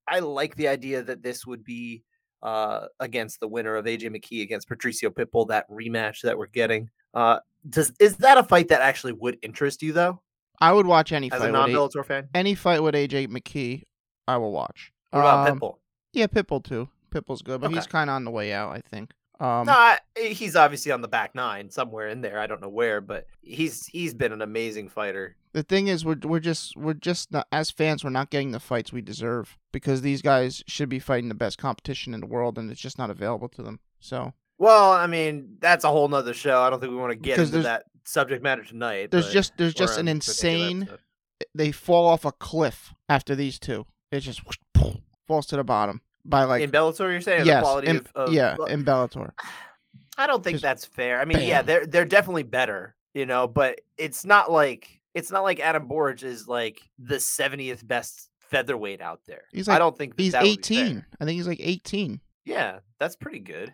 I 0.09 0.21
like 0.21 0.55
the 0.55 0.69
idea 0.69 1.03
that 1.03 1.23
this 1.23 1.45
would 1.47 1.65
be 1.65 2.05
uh, 2.43 2.87
against 3.01 3.41
the 3.41 3.49
winner 3.49 3.77
of 3.77 3.85
AJ 3.87 4.15
McKee 4.17 4.43
against 4.43 4.69
Patricio 4.69 5.11
Pitbull, 5.11 5.49
that 5.49 5.69
rematch 5.71 6.23
that 6.23 6.37
we're 6.39 6.47
getting. 6.47 6.91
Uh, 7.15 7.39
does 7.69 7.93
is 7.99 8.17
that 8.19 8.39
a 8.39 8.43
fight 8.43 8.69
that 8.69 8.81
actually 8.83 9.13
would 9.15 9.39
interest 9.43 9.83
you 9.83 9.93
though, 9.93 10.21
I 10.61 10.73
would 10.73 10.87
watch 10.87 11.13
any 11.13 11.31
as 11.33 11.39
fight 11.41 11.49
a 11.49 11.53
with 11.53 11.53
non 11.53 11.71
A- 11.71 11.73
Bellator 11.75 12.05
fan? 12.05 12.29
any 12.35 12.55
fight 12.55 12.83
with 12.83 12.95
AJ 12.95 13.29
McKee. 13.29 13.83
I 14.29 14.37
will 14.37 14.53
watch. 14.53 14.93
What 15.11 15.21
about 15.21 15.49
Um, 15.49 15.59
Pitbull? 15.61 15.77
Yeah, 16.13 16.27
Pitbull 16.27 16.63
too. 16.65 16.89
Pitbull's 17.11 17.43
good, 17.43 17.61
but 17.61 17.71
he's 17.71 17.87
kind 17.87 18.11
of 18.11 18.15
on 18.17 18.25
the 18.25 18.31
way 18.31 18.53
out. 18.53 18.73
I 18.73 18.81
think. 18.81 19.13
Um, 19.39 19.67
no, 19.67 19.73
I, 19.73 19.99
he's 20.17 20.57
obviously 20.57 20.93
on 20.93 21.03
the 21.03 21.09
back 21.09 21.35
nine 21.35 21.71
somewhere 21.71 22.09
in 22.09 22.23
there. 22.23 22.39
I 22.41 22.47
don't 22.47 22.61
know 22.63 22.69
where, 22.71 23.01
but 23.01 23.27
he's 23.43 23.87
he's 23.87 24.15
been 24.15 24.33
an 24.33 24.43
amazing 24.43 24.89
fighter. 24.89 25.37
The 25.57 25.63
thing 25.63 25.89
is, 25.89 26.05
we're 26.05 26.19
we're 26.23 26.39
just 26.39 26.77
we're 26.77 26.93
just 26.93 27.33
not, 27.33 27.47
as 27.51 27.71
fans, 27.71 28.05
we're 28.05 28.11
not 28.11 28.29
getting 28.29 28.51
the 28.51 28.61
fights 28.61 28.93
we 28.93 29.01
deserve 29.01 29.57
because 29.73 30.03
these 30.03 30.21
guys 30.21 30.63
should 30.67 30.91
be 30.91 30.99
fighting 30.99 31.31
the 31.31 31.35
best 31.35 31.57
competition 31.57 32.13
in 32.13 32.21
the 32.21 32.27
world, 32.27 32.59
and 32.59 32.71
it's 32.71 32.79
just 32.79 32.99
not 32.99 33.09
available 33.09 33.49
to 33.49 33.63
them. 33.63 33.81
So 33.99 34.35
Well, 34.59 34.93
I 34.93 35.07
mean, 35.07 35.57
that's 35.59 35.83
a 35.85 35.89
whole 35.89 36.09
nother 36.09 36.35
show. 36.35 36.61
I 36.61 36.69
don't 36.69 36.79
think 36.79 36.91
we 36.91 36.99
want 36.99 37.13
to 37.13 37.17
get 37.17 37.39
into 37.39 37.63
that 37.63 37.85
subject 38.05 38.43
matter 38.43 38.65
tonight. 38.65 39.11
there's 39.11 39.33
just 39.33 39.57
there's 39.57 39.73
just 39.73 39.99
an 39.99 40.11
on 40.11 40.17
this 40.17 40.27
particular 40.27 40.69
insane. 40.69 40.99
They 41.55 41.73
fall 41.73 42.07
off 42.07 42.27
a 42.27 42.33
cliff 42.33 42.93
after 43.09 43.35
these 43.35 43.59
two. 43.59 43.87
It 44.13 44.21
just 44.21 44.43
whoosh, 44.45 44.97
falls 45.27 45.47
to 45.47 45.57
the 45.57 45.65
bottom 45.65 46.03
by 46.23 46.45
like 46.45 46.65
in 46.65 46.71
Bellator, 46.71 47.11
you're 47.11 47.23
saying 47.23 47.47
yes, 47.47 47.61
the 47.61 47.63
quality 47.63 47.89
in, 47.89 47.97
of, 47.97 48.11
of 48.15 48.33
yeah, 48.35 48.57
in 48.69 48.85
Bellator. 48.85 49.33
I 50.19 50.27
don't 50.27 50.45
think 50.45 50.61
that's 50.61 50.85
fair. 50.85 51.19
I 51.19 51.25
mean, 51.25 51.41
yeah, 51.49 51.63
they're 51.63 51.87
they're 51.87 52.05
definitely 52.05 52.43
better 52.43 52.95
you 53.17 53.25
know, 53.25 53.49
but 53.49 53.81
it's 53.97 54.27
not 54.27 54.53
like 54.53 54.96
it's 55.17 55.31
not 55.31 55.45
like 55.45 55.61
Adam 55.61 55.89
Borics 55.89 56.23
is 56.23 56.47
like 56.47 56.83
the 56.99 57.15
70th 57.15 57.87
best 57.87 58.29
featherweight 58.51 59.01
out 59.01 59.21
there. 59.27 59.45
He's 59.51 59.67
like, 59.67 59.77
I 59.77 59.79
don't 59.79 59.97
think 59.97 60.15
that 60.15 60.23
He's 60.23 60.33
that 60.33 60.43
would 60.43 60.49
be 60.49 60.77
18. 60.77 61.05
I 61.19 61.25
think 61.25 61.37
he's 61.37 61.49
like 61.49 61.61
18. 61.61 62.21
Yeah, 62.45 62.81
that's 63.01 63.17
pretty 63.17 63.39
good. 63.39 63.73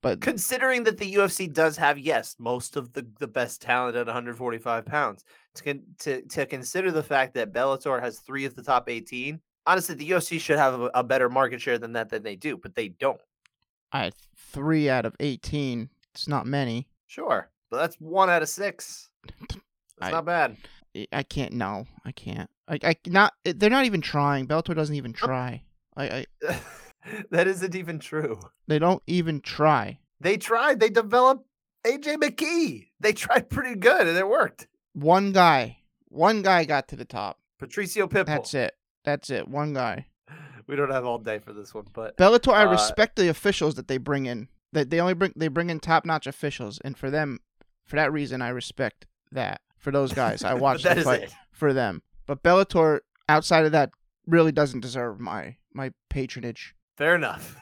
But 0.00 0.22
Considering 0.22 0.84
that 0.84 0.96
the 0.96 1.14
UFC 1.14 1.52
does 1.52 1.76
have, 1.76 1.98
yes, 1.98 2.36
most 2.38 2.76
of 2.76 2.94
the, 2.94 3.06
the 3.18 3.26
best 3.26 3.60
talent 3.60 3.96
at 3.96 4.06
145 4.06 4.86
pounds. 4.86 5.24
To, 5.56 5.64
con- 5.64 5.82
to 5.98 6.22
to 6.22 6.46
consider 6.46 6.92
the 6.92 7.02
fact 7.02 7.34
that 7.34 7.52
Bellator 7.52 8.00
has 8.00 8.20
three 8.20 8.44
of 8.44 8.54
the 8.54 8.62
top 8.62 8.88
18, 8.88 9.40
honestly, 9.66 9.96
the 9.96 10.08
UFC 10.10 10.40
should 10.40 10.58
have 10.58 10.80
a, 10.80 10.90
a 10.94 11.04
better 11.04 11.28
market 11.28 11.60
share 11.60 11.78
than 11.78 11.92
that 11.94 12.08
than 12.08 12.22
they 12.22 12.36
do, 12.36 12.56
but 12.56 12.74
they 12.74 12.88
don't. 12.88 13.20
I 13.92 14.12
three 14.52 14.88
out 14.88 15.04
of 15.04 15.16
18. 15.18 15.90
It's 16.14 16.28
not 16.28 16.46
many. 16.46 16.86
Sure, 17.08 17.50
but 17.70 17.78
that's 17.78 17.96
one 17.96 18.30
out 18.30 18.42
of 18.42 18.48
six. 18.48 19.10
That's 20.00 20.08
I- 20.08 20.10
not 20.12 20.24
bad. 20.24 20.56
I- 20.96 21.06
I 21.12 21.22
can't. 21.22 21.52
No, 21.52 21.86
I 22.04 22.12
can't. 22.12 22.50
I, 22.66 22.78
I 22.82 22.96
not. 23.06 23.34
They're 23.44 23.70
not 23.70 23.84
even 23.84 24.00
trying. 24.00 24.46
Bellator 24.48 24.74
doesn't 24.74 24.94
even 24.94 25.12
try. 25.12 25.62
I, 25.96 26.26
I. 26.42 26.60
that 27.30 27.46
isn't 27.46 27.74
even 27.74 27.98
true. 27.98 28.40
They 28.66 28.78
don't 28.78 29.02
even 29.06 29.40
try. 29.40 29.98
They 30.20 30.36
tried. 30.36 30.80
They 30.80 30.88
developed 30.90 31.46
AJ 31.86 32.16
McKee. 32.16 32.88
They 33.00 33.12
tried 33.12 33.48
pretty 33.50 33.76
good, 33.78 34.06
and 34.08 34.16
it 34.18 34.28
worked. 34.28 34.66
One 34.94 35.32
guy. 35.32 35.78
One 36.08 36.42
guy 36.42 36.64
got 36.64 36.88
to 36.88 36.96
the 36.96 37.04
top. 37.04 37.38
Patricio 37.58 38.08
Pitbull. 38.08 38.26
That's 38.26 38.54
it. 38.54 38.74
That's 39.04 39.30
it. 39.30 39.46
One 39.48 39.74
guy. 39.74 40.06
We 40.66 40.76
don't 40.76 40.90
have 40.90 41.06
all 41.06 41.16
day 41.18 41.38
for 41.38 41.54
this 41.54 41.72
one, 41.72 41.86
but 41.94 42.18
Bellator. 42.18 42.52
I 42.52 42.64
Uh, 42.66 42.72
respect 42.72 43.16
the 43.16 43.28
officials 43.30 43.76
that 43.76 43.88
they 43.88 43.96
bring 43.96 44.26
in. 44.26 44.48
That 44.74 44.90
they 44.90 45.00
only 45.00 45.14
bring. 45.14 45.32
They 45.34 45.48
bring 45.48 45.70
in 45.70 45.80
top 45.80 46.04
notch 46.04 46.26
officials, 46.26 46.78
and 46.84 46.98
for 46.98 47.10
them, 47.10 47.40
for 47.86 47.96
that 47.96 48.12
reason, 48.12 48.42
I 48.42 48.50
respect 48.50 49.06
that. 49.32 49.62
For 49.78 49.90
those 49.90 50.12
guys, 50.12 50.44
I 50.44 50.54
watched 50.66 50.84
that 50.84 50.96
the 50.96 51.02
fight 51.02 51.22
it. 51.22 51.32
for 51.52 51.72
them. 51.72 52.02
But 52.26 52.42
Bellator, 52.42 53.00
outside 53.28 53.64
of 53.64 53.72
that, 53.72 53.90
really 54.26 54.52
doesn't 54.52 54.80
deserve 54.80 55.20
my 55.20 55.56
my 55.72 55.92
patronage. 56.10 56.74
Fair 56.96 57.14
enough. 57.14 57.56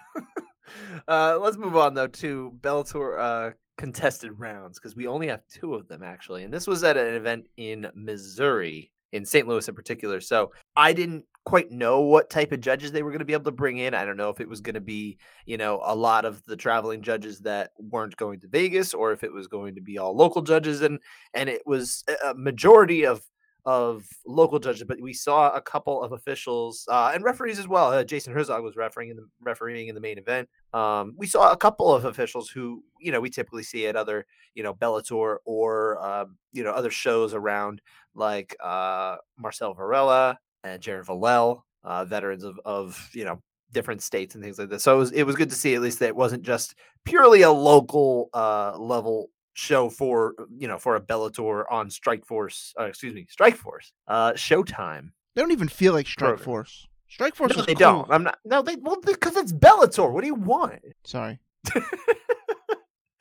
uh, 1.08 1.38
let's 1.40 1.56
move 1.56 1.76
on 1.76 1.94
though 1.94 2.06
to 2.08 2.52
Bellator 2.60 3.18
uh, 3.18 3.50
contested 3.78 4.38
rounds 4.38 4.78
because 4.78 4.96
we 4.96 5.06
only 5.06 5.28
have 5.28 5.42
two 5.48 5.74
of 5.74 5.88
them 5.88 6.02
actually, 6.02 6.44
and 6.44 6.52
this 6.52 6.66
was 6.66 6.82
at 6.84 6.96
an 6.96 7.14
event 7.14 7.46
in 7.56 7.88
Missouri, 7.94 8.90
in 9.12 9.24
St. 9.24 9.46
Louis 9.46 9.68
in 9.68 9.74
particular. 9.74 10.20
So 10.20 10.52
I 10.76 10.92
didn't 10.92 11.24
quite 11.44 11.70
know 11.70 12.00
what 12.00 12.28
type 12.28 12.50
of 12.50 12.60
judges 12.60 12.90
they 12.90 13.04
were 13.04 13.10
going 13.10 13.20
to 13.20 13.24
be 13.24 13.32
able 13.32 13.44
to 13.44 13.52
bring 13.52 13.78
in. 13.78 13.94
I 13.94 14.04
don't 14.04 14.16
know 14.16 14.30
if 14.30 14.40
it 14.40 14.48
was 14.48 14.60
going 14.60 14.74
to 14.74 14.80
be, 14.80 15.16
you 15.46 15.56
know, 15.56 15.80
a 15.84 15.94
lot 15.94 16.24
of 16.24 16.44
the 16.44 16.56
traveling 16.56 17.02
judges 17.02 17.38
that 17.40 17.70
weren't 17.78 18.16
going 18.16 18.40
to 18.40 18.48
Vegas, 18.48 18.92
or 18.92 19.12
if 19.12 19.22
it 19.22 19.32
was 19.32 19.46
going 19.46 19.76
to 19.76 19.80
be 19.80 19.96
all 19.96 20.14
local 20.14 20.42
judges, 20.42 20.82
and 20.82 20.98
and 21.34 21.48
it 21.48 21.62
was 21.64 22.04
a 22.24 22.34
majority 22.34 23.06
of 23.06 23.22
of 23.66 24.04
local 24.24 24.60
judges, 24.60 24.84
but 24.84 25.00
we 25.00 25.12
saw 25.12 25.50
a 25.50 25.60
couple 25.60 26.00
of 26.00 26.12
officials 26.12 26.86
uh, 26.88 27.10
and 27.12 27.24
referees 27.24 27.58
as 27.58 27.66
well. 27.66 27.92
Uh, 27.92 28.04
Jason 28.04 28.32
Herzog 28.32 28.62
was 28.62 28.76
refereeing 28.76 29.10
in 29.10 29.16
the 29.16 29.26
refereeing 29.42 29.88
in 29.88 29.94
the 29.96 30.00
main 30.00 30.18
event. 30.18 30.48
Um, 30.72 31.14
we 31.16 31.26
saw 31.26 31.50
a 31.50 31.56
couple 31.56 31.92
of 31.92 32.04
officials 32.04 32.48
who 32.48 32.84
you 33.00 33.10
know 33.10 33.20
we 33.20 33.28
typically 33.28 33.64
see 33.64 33.86
at 33.88 33.96
other 33.96 34.24
you 34.54 34.62
know 34.62 34.72
Bellator 34.72 35.38
or 35.44 36.04
um, 36.04 36.36
you 36.52 36.62
know 36.62 36.70
other 36.70 36.90
shows 36.90 37.34
around 37.34 37.82
like 38.14 38.56
uh, 38.62 39.16
Marcel 39.36 39.74
Varela 39.74 40.38
and 40.64 40.80
Jared 40.80 41.06
Vallel, 41.06 41.62
uh, 41.84 42.04
veterans 42.04 42.44
of 42.44 42.58
of 42.64 43.10
you 43.12 43.24
know 43.24 43.40
different 43.72 44.02
states 44.02 44.34
and 44.34 44.42
things 44.42 44.58
like 44.58 44.68
this. 44.68 44.82
So 44.82 44.94
it 44.94 44.98
was 44.98 45.12
it 45.12 45.22
was 45.24 45.36
good 45.36 45.50
to 45.50 45.56
see 45.56 45.74
at 45.74 45.82
least 45.82 45.98
that 46.00 46.08
it 46.08 46.16
wasn't 46.16 46.42
just 46.42 46.74
purely 47.04 47.42
a 47.42 47.50
local 47.50 48.30
uh, 48.34 48.76
level 48.78 49.30
show 49.54 49.88
for 49.88 50.34
you 50.56 50.68
know 50.68 50.78
for 50.78 50.96
a 50.96 51.00
Bellator 51.00 51.64
on 51.70 51.90
Strike 51.90 52.26
Force, 52.26 52.74
uh, 52.78 52.84
excuse 52.84 53.14
me, 53.14 53.26
Strike 53.28 53.56
Force, 53.56 53.92
uh, 54.08 54.32
Showtime. 54.32 55.10
They 55.34 55.42
don't 55.42 55.52
even 55.52 55.68
feel 55.68 55.92
like 55.92 56.06
Strike. 56.06 56.38
Force. 56.38 56.86
Strike 57.08 57.34
Force. 57.34 57.56
No, 57.56 57.62
they 57.62 57.74
cool. 57.74 57.80
don't. 57.80 58.10
I'm 58.10 58.24
not. 58.24 58.38
No, 58.44 58.62
they 58.62 58.76
well 58.76 59.00
because 59.00 59.36
it's 59.36 59.52
Bellator. 59.52 60.10
What 60.10 60.22
do 60.22 60.26
you 60.26 60.34
want? 60.34 60.80
Sorry. 61.04 61.38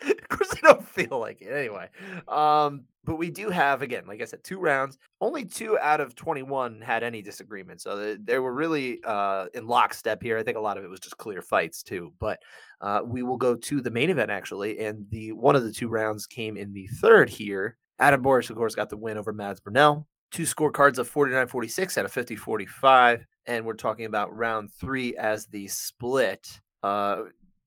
of 0.05 0.29
course, 0.29 0.53
I 0.53 0.67
don't 0.67 0.88
feel 0.88 1.19
like 1.19 1.41
it 1.41 1.51
anyway. 1.51 1.89
Um, 2.27 2.85
but 3.03 3.17
we 3.17 3.29
do 3.29 3.50
have 3.50 3.81
again, 3.81 4.05
like 4.07 4.21
I 4.21 4.25
said, 4.25 4.43
two 4.43 4.59
rounds. 4.59 4.97
Only 5.21 5.45
two 5.45 5.77
out 5.79 6.01
of 6.01 6.15
twenty-one 6.15 6.81
had 6.81 7.03
any 7.03 7.21
disagreement, 7.21 7.81
so 7.81 7.95
they, 7.95 8.15
they 8.15 8.39
were 8.39 8.53
really 8.53 9.00
uh, 9.03 9.45
in 9.53 9.67
lockstep 9.67 10.21
here. 10.21 10.38
I 10.38 10.43
think 10.43 10.57
a 10.57 10.62
lot 10.62 10.77
of 10.77 10.83
it 10.83 10.89
was 10.89 11.00
just 11.00 11.17
clear 11.17 11.41
fights 11.41 11.83
too. 11.83 12.13
But 12.19 12.39
uh, 12.81 13.01
we 13.05 13.24
will 13.24 13.38
go 13.38 13.55
to 13.55 13.81
the 13.81 13.91
main 13.91 14.09
event 14.09 14.31
actually, 14.31 14.79
and 14.79 15.05
the 15.09 15.31
one 15.33 15.55
of 15.55 15.63
the 15.63 15.71
two 15.71 15.88
rounds 15.88 16.25
came 16.25 16.57
in 16.57 16.74
the 16.74 16.88
third 16.88 17.29
here. 17.29 17.77
Adam 18.00 18.24
Borics, 18.24 18.50
of 18.50 18.57
course, 18.57 18.75
got 18.75 18.89
the 18.89 18.97
win 18.97 19.17
over 19.17 19.31
Mads 19.31 19.59
Burnell. 19.59 20.07
Two 20.31 20.43
scorecards 20.43 20.97
of 20.97 21.09
49-46 21.09 21.97
out 21.97 22.03
of 22.03 22.12
50-45, 22.12 23.24
and 23.45 23.65
we're 23.65 23.74
talking 23.74 24.05
about 24.05 24.35
round 24.35 24.69
three 24.74 25.15
as 25.15 25.45
the 25.45 25.67
split. 25.69 26.59
Uh, 26.83 27.24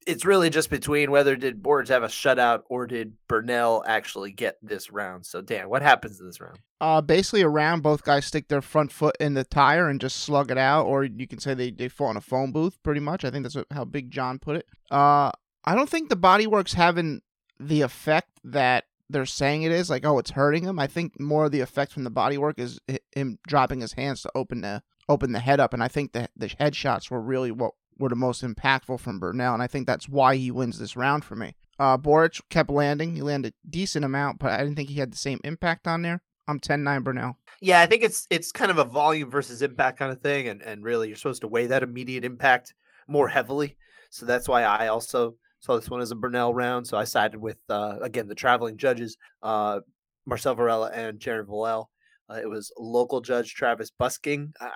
it's 0.09 0.25
really 0.25 0.49
just 0.49 0.71
between 0.71 1.11
whether 1.11 1.37
did 1.37 1.63
Borics 1.63 1.89
have 1.89 2.03
a 2.03 2.09
shutout 2.09 2.63
or 2.71 2.87
did 2.87 3.13
Burnell 3.29 3.85
actually 3.87 4.33
get 4.33 4.57
this 4.63 4.91
round. 4.91 5.27
So 5.27 5.43
Dan, 5.43 5.69
what 5.69 5.83
happens 5.83 6.19
in 6.19 6.27
this 6.27 6.41
round? 6.41 6.59
Uh, 6.81 7.03
basically 7.03 7.43
a 7.43 7.49
round, 7.49 7.83
both 7.83 8.05
guys 8.05 8.25
stick 8.25 8.49
their 8.49 8.63
front 8.63 8.91
foot 8.91 9.15
in 9.21 9.35
the 9.35 9.45
tire 9.45 9.87
and 9.87 10.01
just 10.01 10.17
slug 10.17 10.51
it 10.51 10.57
out, 10.57 10.87
or 10.87 11.05
you 11.05 11.27
can 11.27 11.39
say 11.39 11.53
they, 11.53 11.71
they 11.71 11.89
fought 11.89 12.13
in 12.13 12.17
a 12.17 12.23
phone 12.23 12.53
booth, 12.53 12.83
pretty 12.83 13.01
much. 13.01 13.23
I 13.23 13.31
think 13.31 13.43
that's 13.43 13.55
what, 13.55 13.67
how 13.71 13.85
Big 13.85 14.11
John 14.11 14.39
put 14.39 14.57
it. 14.57 14.67
Uh, 14.91 15.31
I 15.65 15.75
don't 15.75 15.91
think 15.91 16.09
the 16.09 16.17
bodywork's 16.17 16.73
having 16.73 17.21
the 17.61 17.83
effect 17.83 18.31
that 18.45 18.85
they're 19.11 19.27
saying 19.27 19.63
it 19.63 19.73
is. 19.73 19.91
Like, 19.91 20.07
oh, 20.07 20.19
it's 20.19 20.31
hurting 20.31 20.65
him. 20.65 20.79
I 20.79 20.87
think 20.87 21.21
more 21.21 21.45
of 21.45 21.53
the 21.53 21.61
effect 21.61 21.93
from 21.93 22.05
the 22.05 22.11
bodywork 22.11 22.59
is 22.59 22.81
him 23.15 23.39
dropping 23.47 23.83
his 23.83 23.93
hands 23.93 24.23
to 24.23 24.31
open 24.35 24.63
the 24.63 24.83
open 25.07 25.33
the 25.33 25.41
head 25.41 25.61
up, 25.61 25.75
and 25.75 25.83
I 25.83 25.89
think 25.89 26.13
the 26.13 26.29
the 26.35 26.49
headshots 26.49 27.11
were 27.11 27.21
really 27.21 27.51
what 27.51 27.73
were 27.99 28.09
the 28.09 28.17
most 28.17 28.43
impactful 28.43 29.01
from 29.01 29.19
Burnell, 29.19 29.55
and 29.55 29.63
I 29.63 29.67
think 29.67 29.87
that's 29.87 30.09
why 30.09 30.37
he 30.37 30.51
wins 30.51 30.79
this 30.79 30.97
round 30.97 31.25
for 31.25 31.37
me. 31.37 31.55
Uh, 31.79 31.97
Borics 31.97 32.41
kept 32.51 32.71
landing. 32.71 33.15
He 33.15 33.23
landed 33.23 33.55
a 33.65 33.71
decent 33.71 34.05
amount, 34.05 34.39
but 34.39 34.53
I 34.53 34.59
didn't 34.59 34.77
think 34.77 34.89
he 34.89 35.01
had 35.01 35.13
the 35.13 35.19
same 35.19 35.41
impact 35.45 35.87
on 35.87 36.03
there. 36.03 36.23
I'm 36.49 36.59
10-9 36.59 37.05
Burnell. 37.05 37.37
Yeah, 37.61 37.81
I 37.81 37.87
think 37.87 38.03
it's 38.03 38.27
it's 38.31 38.53
kind 38.53 38.71
of 38.71 38.79
a 38.79 38.85
volume 38.85 39.31
versus 39.31 39.63
impact 39.63 39.99
kind 39.99 40.13
of 40.13 40.21
thing, 40.21 40.49
and 40.49 40.63
and 40.63 40.85
really 40.85 41.09
you're 41.09 41.17
supposed 41.17 41.43
to 41.43 41.49
weigh 41.49 41.67
that 41.67 41.83
immediate 41.83 42.25
impact 42.25 42.73
more 43.09 43.29
heavily. 43.29 43.77
So 44.11 44.27
that's 44.27 44.49
why 44.49 44.63
I 44.63 44.89
also 44.89 45.35
saw 45.61 45.77
this 45.77 45.91
one 45.91 46.01
as 46.01 46.11
a 46.11 46.15
Burnell 46.15 46.55
round. 46.55 46.87
So 46.87 46.97
I 46.97 47.05
sided 47.05 47.39
with 47.39 47.59
uh, 47.69 47.97
again 48.01 48.29
the 48.29 48.35
traveling 48.35 48.77
judges, 48.77 49.17
uh, 49.43 49.81
Marcel 50.25 50.55
Varela 50.55 50.91
and 50.93 51.19
Jared 51.19 51.49
Vallel. 51.49 51.87
Uh, 52.31 52.39
it 52.41 52.49
was 52.49 52.73
local 52.79 53.21
judge 53.21 53.55
Travis 53.55 53.91
Busking. 53.91 54.53
I 54.61 54.71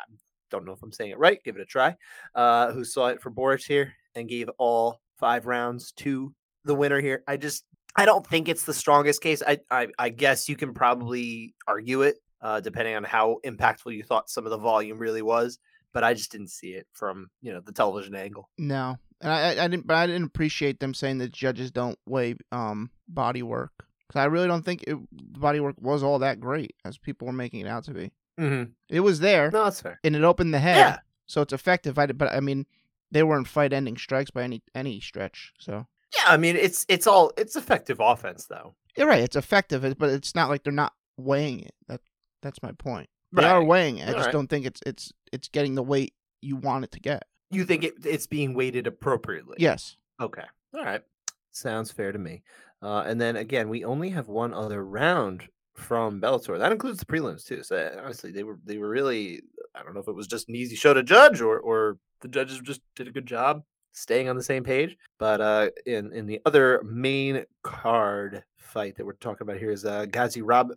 don't 0.53 0.65
know 0.65 0.73
if 0.73 0.83
I'm 0.83 0.93
saying 0.93 1.11
it 1.11 1.19
right. 1.19 1.43
Give 1.43 1.57
it 1.57 1.63
a 1.63 1.67
try. 1.67 1.97
Uh, 2.35 2.73
who 2.73 2.85
saw 2.85 3.09
it 3.09 3.21
for 3.21 3.31
Borics 3.31 3.67
here 3.67 3.95
and 4.15 4.29
gave 4.29 4.49
all 4.59 5.01
five 5.19 5.47
rounds 5.47 5.93
to 5.93 6.33
the 6.65 6.75
winner 6.75 7.01
here. 7.01 7.25
I 7.27 7.37
just 7.37 7.65
I 7.97 8.07
don't 8.07 8.27
think 8.27 8.49
it's 8.49 8.65
the 8.65 8.75
strongest 8.75 9.21
case. 9.21 9.43
I 9.47 9.59
I, 9.71 9.89
I 9.99 10.09
guess 10.11 10.49
you 10.49 10.57
can 10.57 10.75
probably 10.75 11.55
argue 11.67 12.03
it 12.03 12.17
uh, 12.41 12.61
depending 12.61 12.95
on 12.95 13.05
how 13.05 13.39
impactful 13.45 13.95
you 13.95 14.03
thought 14.03 14.31
some 14.31 14.45
of 14.45 14.51
the 14.51 14.59
volume 14.59 14.99
really 14.99 15.23
was. 15.23 15.59
But 15.93 16.05
I 16.05 16.15
just 16.15 16.33
didn't 16.33 16.51
see 16.51 16.69
it 16.69 16.87
from 16.93 17.29
you 17.41 17.53
know 17.53 17.61
the 17.61 17.73
television 17.73 18.15
angle. 18.15 18.49
No, 18.57 18.97
and 19.21 19.33
I, 19.33 19.65
I, 19.65 19.69
didn't, 19.69 19.87
but 19.87 19.97
I 19.97 20.07
didn't 20.07 20.25
appreciate 20.25 20.81
them 20.81 20.95
saying 20.95 21.19
that 21.19 21.33
judges 21.33 21.71
don't 21.71 21.99
weigh 22.07 22.37
um 22.51 22.91
body 23.09 23.43
work 23.43 23.73
because 24.09 24.21
I 24.21 24.25
really 24.25 24.47
don't 24.47 24.65
think 24.65 24.85
it, 24.85 24.97
the 25.13 25.39
body 25.39 25.61
work 25.61 25.77
was 25.79 26.03
all 26.03 26.19
that 26.21 26.41
great 26.41 26.75
as 26.85 26.99
people 26.99 27.27
were 27.27 27.33
making 27.33 27.61
it 27.61 27.69
out 27.69 27.85
to 27.85 27.93
be. 27.93 28.11
Mm-hmm. 28.41 28.71
It 28.89 29.01
was 29.01 29.21
there 29.21 29.51
No, 29.51 29.65
that's 29.65 29.81
fair. 29.81 30.01
and 30.05 30.17
it 30.17 30.25
opened 30.25 30.55
the 30.55 30.59
head, 30.59 30.77
Yeah, 30.77 30.99
so 31.27 31.43
it's 31.43 31.53
effective. 31.53 31.99
I, 31.99 32.07
but 32.07 32.33
I 32.33 32.41
mean, 32.41 32.67
they 33.11 33.23
weren't 33.23 33.47
fight-ending 33.49 33.97
strikes 33.99 34.31
by 34.31 34.43
any 34.43 34.63
any 34.75 35.01
stretch. 35.01 35.53
So 35.59 35.87
yeah. 36.17 36.25
I 36.33 36.37
mean, 36.37 36.57
it's 36.57 36.87
it's 36.89 37.07
all 37.07 37.33
it's 37.37 37.57
effective 37.57 37.99
offense 38.01 38.47
though. 38.47 38.75
you're 38.97 39.07
right, 39.07 39.23
it's 39.23 39.37
effective, 39.37 39.83
but 39.99 40.11
it's 40.11 40.35
not 40.35 40.49
like 40.49 40.63
they're 40.65 40.73
not 40.73 40.95
weighing 41.17 41.61
it. 41.61 41.75
That 41.89 42.01
that's 42.43 42.63
my 42.63 42.73
point. 42.73 43.09
They 43.35 43.45
are 43.45 43.65
weighing 43.65 43.99
it. 43.99 44.05
I 44.05 44.07
All 44.09 44.15
just 44.15 44.27
right. 44.27 44.33
don't 44.33 44.49
think 44.49 44.67
it's 44.67 44.81
it's 44.87 45.13
it's 45.33 45.49
getting 45.49 45.75
the 45.75 45.83
weight 45.83 46.13
you 46.43 46.57
want 46.57 46.85
it 46.85 46.93
to 46.93 47.01
get. 47.01 47.25
You 47.51 47.65
think 47.65 47.85
it, 47.85 47.95
it's 48.05 48.27
being 48.27 48.53
weighted 48.55 48.87
appropriately? 48.87 49.57
Yes. 49.59 49.97
Okay. 50.21 50.45
All 50.75 50.83
right. 50.85 51.03
Sounds 51.51 51.91
fair 51.91 52.13
to 52.13 52.19
me. 52.19 52.43
Uh, 52.83 53.05
and 53.07 53.21
then 53.21 53.37
again, 53.37 53.69
we 53.69 53.85
only 53.85 54.11
have 54.11 54.29
one 54.29 54.53
other 54.55 54.85
round 54.85 55.49
from 55.75 56.21
Bellator. 56.21 56.59
That 56.59 56.73
includes 56.73 56.99
the 56.99 57.07
prelims 57.07 57.45
too. 57.45 57.63
So 57.63 57.77
uh, 57.77 58.01
honestly, 58.03 58.31
they 58.31 58.43
were 58.43 58.59
they 58.65 58.79
were 58.79 58.89
really 58.89 59.43
I 59.75 59.83
don't 59.83 59.95
know 59.95 60.01
if 60.01 60.09
it 60.09 60.15
was 60.15 60.27
just 60.27 60.49
an 60.49 60.57
easy 60.57 60.77
show 60.77 60.95
to 60.95 61.03
judge 61.03 61.41
or 61.41 61.59
or 61.59 61.99
the 62.21 62.29
judges 62.29 62.61
just 62.61 62.81
did 62.95 63.09
a 63.09 63.13
good 63.13 63.27
job 63.27 63.63
staying 63.93 64.29
on 64.29 64.37
the 64.37 64.43
same 64.43 64.65
page. 64.65 64.97
But 65.19 65.41
uh, 65.41 65.71
in 65.87 66.13
in 66.13 66.27
the 66.27 66.41
other 66.45 66.83
main 66.85 67.45
card 67.63 68.45
fight 68.57 68.97
that 68.97 69.07
we're 69.07 69.15
talking 69.15 69.47
about 69.47 69.59
here 69.59 69.71
is 69.71 69.85
uh, 69.85 70.07
Ghazi 70.07 70.43
Rob. 70.43 70.73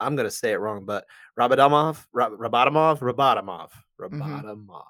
I'm 0.00 0.16
gonna 0.16 0.30
say 0.30 0.52
it 0.52 0.60
wrong, 0.60 0.84
but 0.84 1.04
Rabadamov, 1.38 2.06
Rab- 2.12 2.38
Rabatamov, 2.38 3.00
Rabatamov, 3.00 3.70
Rabatamov. 4.00 4.84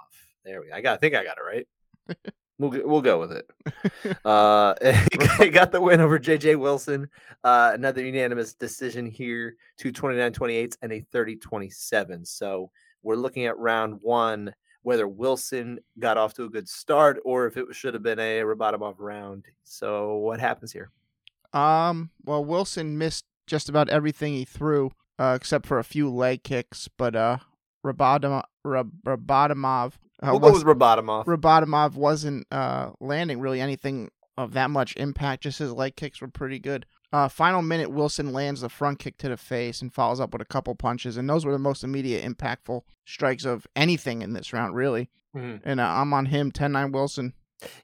There 0.44 0.60
we. 0.60 0.68
Go. 0.68 0.74
I 0.74 0.80
got. 0.80 0.94
I 0.94 0.96
think 0.98 1.14
I 1.14 1.24
got 1.24 1.38
it 1.38 1.44
right. 1.44 2.18
We'll 2.58 2.70
go- 2.70 2.86
we'll 2.86 3.02
go 3.02 3.20
with 3.20 3.32
it. 3.32 3.50
Uh, 4.24 4.74
he 5.38 5.48
got 5.48 5.70
the 5.72 5.80
win 5.80 6.00
over 6.00 6.18
JJ 6.18 6.56
Wilson. 6.58 7.08
Uh, 7.44 7.72
another 7.74 8.04
unanimous 8.04 8.54
decision 8.54 9.06
here, 9.06 9.56
two 9.76 9.92
29-28 9.92 10.76
and 10.82 10.92
a 10.92 11.02
30-27. 11.12 12.26
So 12.26 12.70
we're 13.02 13.16
looking 13.16 13.46
at 13.46 13.58
round 13.58 13.98
one, 14.02 14.54
whether 14.82 15.06
Wilson 15.08 15.78
got 15.98 16.16
off 16.18 16.34
to 16.34 16.44
a 16.44 16.48
good 16.48 16.68
start 16.68 17.20
or 17.24 17.46
if 17.46 17.56
it 17.56 17.66
should 17.74 17.94
have 17.94 18.02
been 18.02 18.18
a 18.18 18.40
Rabatimov 18.40 18.96
round. 18.98 19.44
So 19.64 20.16
what 20.16 20.40
happens 20.40 20.72
here? 20.72 20.90
Um, 21.52 22.10
well, 22.24 22.44
Wilson 22.44 22.98
missed 22.98 23.24
just 23.46 23.68
about 23.68 23.88
everything 23.88 24.34
he 24.34 24.44
threw, 24.44 24.92
uh, 25.18 25.34
except 25.36 25.66
for 25.66 25.78
a 25.78 25.84
few 25.84 26.10
leg 26.10 26.42
kicks. 26.42 26.88
But 26.96 27.16
uh, 27.16 27.38
Rabatimov, 27.84 28.42
uh, 30.22 30.28
We'll 30.30 30.38
go 30.40 30.50
was- 30.52 30.64
with 30.64 30.78
Rabatimov. 30.78 31.26
Rabatimov 31.26 31.94
wasn't 31.94 32.46
uh 32.50 32.90
landing 33.00 33.40
really 33.40 33.60
anything 33.60 34.10
of 34.36 34.52
that 34.52 34.70
much 34.70 34.94
impact. 34.96 35.42
Just 35.42 35.58
his 35.58 35.72
leg 35.72 35.96
kicks 35.96 36.20
were 36.20 36.28
pretty 36.28 36.58
good. 36.58 36.86
Uh, 37.12 37.26
final 37.26 37.62
minute, 37.62 37.90
Wilson 37.90 38.32
lands 38.32 38.60
the 38.60 38.68
front 38.68 38.98
kick 38.98 39.16
to 39.18 39.28
the 39.30 39.36
face 39.36 39.80
and 39.82 39.92
follows 39.92 40.20
up 40.20 40.32
with 40.32 40.42
a 40.42 40.44
couple 40.44 40.74
punches, 40.74 41.16
and 41.16 41.28
those 41.28 41.44
were 41.46 41.52
the 41.52 41.58
most 41.58 41.82
immediate, 41.82 42.22
impactful 42.22 42.82
strikes 43.06 43.44
of 43.46 43.66
anything 43.74 44.20
in 44.22 44.34
this 44.34 44.52
round, 44.52 44.74
really. 44.76 45.08
Mhm. 45.34 45.60
And 45.64 45.80
uh, 45.80 45.84
I'm 45.88 46.12
on 46.12 46.26
him, 46.26 46.52
10-9 46.52 46.92
Wilson. 46.92 47.32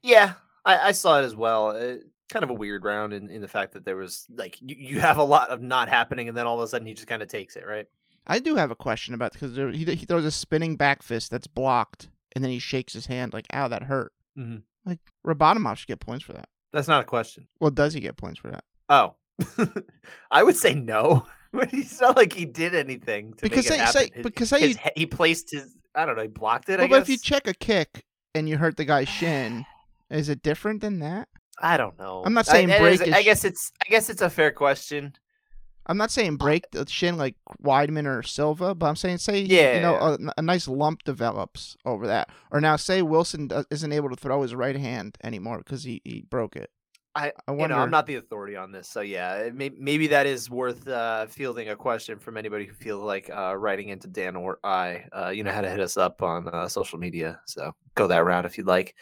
Yeah, 0.02 0.34
I, 0.64 0.88
I 0.88 0.92
saw 0.92 1.20
it 1.20 1.24
as 1.24 1.34
well. 1.34 1.68
Uh, 1.70 1.94
kind 2.28 2.42
of 2.44 2.50
a 2.50 2.54
weird 2.54 2.84
round 2.84 3.12
in, 3.14 3.30
in 3.30 3.40
the 3.40 3.48
fact 3.48 3.72
that 3.72 3.84
there 3.86 3.96
was 3.96 4.26
like 4.34 4.58
you, 4.60 4.76
you 4.78 5.00
have 5.00 5.16
a 5.16 5.24
lot 5.24 5.48
of 5.50 5.62
not 5.62 5.88
happening, 5.88 6.28
and 6.28 6.36
then 6.36 6.46
all 6.46 6.58
of 6.58 6.62
a 6.64 6.68
sudden 6.68 6.86
he 6.86 6.92
just 6.94 7.06
kind 7.08 7.22
of 7.22 7.28
takes 7.28 7.56
it, 7.56 7.66
right? 7.66 7.86
I 8.26 8.38
do 8.38 8.56
have 8.56 8.70
a 8.70 8.76
question 8.76 9.14
about 9.14 9.32
because 9.32 9.56
he 9.56 9.84
he 9.86 10.06
throws 10.06 10.24
a 10.26 10.30
spinning 10.30 10.76
back 10.76 11.02
fist 11.02 11.30
that's 11.30 11.46
blocked, 11.46 12.10
and 12.34 12.42
then 12.44 12.50
he 12.50 12.58
shakes 12.58 12.92
his 12.92 13.06
hand 13.06 13.32
like, 13.32 13.46
"Ow, 13.52 13.68
that 13.68 13.84
hurt." 13.84 14.12
Mhm. 14.38 14.62
Like 14.84 15.00
Rabatimov 15.26 15.76
should 15.76 15.88
get 15.88 16.00
points 16.00 16.24
for 16.24 16.32
that. 16.34 16.48
That's 16.72 16.88
not 16.88 17.00
a 17.02 17.04
question. 17.04 17.46
Well, 17.60 17.70
does 17.70 17.94
he 17.94 18.00
get 18.00 18.16
points 18.16 18.40
for 18.40 18.50
that? 18.50 18.64
Oh, 18.88 19.14
I 20.30 20.42
would 20.42 20.56
say 20.56 20.74
no. 20.74 21.26
But 21.54 21.72
It's 21.72 22.00
not 22.00 22.16
like 22.16 22.32
he 22.32 22.46
did 22.46 22.74
anything 22.74 23.32
to 23.34 23.42
Because 23.42 23.68
say- 23.68 23.78
say- 23.86 24.10
His- 24.12 24.22
because 24.24 24.48
say 24.48 24.58
his 24.60 24.70
you- 24.76 24.90
he- 24.96 25.06
placed 25.06 25.52
his. 25.52 25.72
I 25.94 26.04
don't 26.04 26.16
know. 26.16 26.22
He 26.22 26.26
blocked 26.28 26.68
it. 26.68 26.80
I 26.80 26.82
Well, 26.82 26.88
but 26.88 27.02
if 27.02 27.08
you 27.08 27.16
check 27.16 27.46
a 27.46 27.54
kick 27.54 28.04
and 28.34 28.48
you 28.48 28.56
hurt 28.56 28.76
the 28.76 28.84
guy's 28.84 29.08
shin, 29.08 29.64
is 30.10 30.28
it 30.28 30.42
different 30.42 30.80
than 30.80 30.98
that? 30.98 31.28
I 31.60 31.76
don't 31.76 31.96
know. 31.96 32.24
I'm 32.26 32.34
not 32.34 32.46
saying 32.46 32.66
that 32.70 32.80
break 32.80 32.94
is- 32.94 33.02
is- 33.02 33.14
I 33.14 33.22
guess 33.22 33.44
it's. 33.44 33.70
I 33.80 33.88
guess 33.88 34.10
it's 34.10 34.20
a 34.20 34.28
fair 34.28 34.50
question. 34.50 35.14
I'm 35.86 35.96
not 35.96 36.10
saying 36.10 36.36
break 36.36 36.70
the 36.70 36.86
shin 36.88 37.16
like 37.16 37.36
Weidman 37.62 38.06
or 38.06 38.22
Silva, 38.22 38.74
but 38.74 38.86
I'm 38.86 38.96
saying 38.96 39.18
say 39.18 39.40
you 39.40 39.80
know 39.80 39.96
a, 39.96 40.18
a 40.38 40.42
nice 40.42 40.66
lump 40.68 41.04
develops 41.04 41.76
over 41.84 42.06
that, 42.06 42.30
or 42.50 42.60
now 42.60 42.76
say 42.76 43.02
Wilson 43.02 43.48
does, 43.48 43.66
isn't 43.70 43.92
able 43.92 44.10
to 44.10 44.16
throw 44.16 44.42
his 44.42 44.54
right 44.54 44.76
hand 44.76 45.18
anymore 45.22 45.58
because 45.58 45.84
he, 45.84 46.00
he 46.04 46.22
broke 46.22 46.56
it. 46.56 46.70
I, 47.16 47.32
I 47.46 47.52
you 47.52 47.58
wonder. 47.58 47.76
know, 47.76 47.82
I'm 47.82 47.90
not 47.90 48.06
the 48.06 48.16
authority 48.16 48.56
on 48.56 48.72
this, 48.72 48.88
so 48.88 49.00
yeah, 49.00 49.50
may, 49.54 49.70
maybe 49.78 50.08
that 50.08 50.26
is 50.26 50.50
worth 50.50 50.88
uh, 50.88 51.26
fielding 51.26 51.68
a 51.68 51.76
question 51.76 52.18
from 52.18 52.36
anybody 52.36 52.66
who 52.66 52.72
feels 52.74 53.02
like 53.02 53.30
uh, 53.30 53.54
writing 53.56 53.90
into 53.90 54.08
Dan 54.08 54.34
or 54.34 54.58
I. 54.64 55.04
Uh, 55.16 55.28
you 55.28 55.44
know 55.44 55.52
how 55.52 55.60
to 55.60 55.70
hit 55.70 55.80
us 55.80 55.96
up 55.96 56.22
on 56.22 56.48
uh, 56.48 56.66
social 56.66 56.98
media, 56.98 57.40
so 57.46 57.72
go 57.94 58.08
that 58.08 58.24
route 58.24 58.46
if 58.46 58.58
you'd 58.58 58.66
like. 58.66 58.96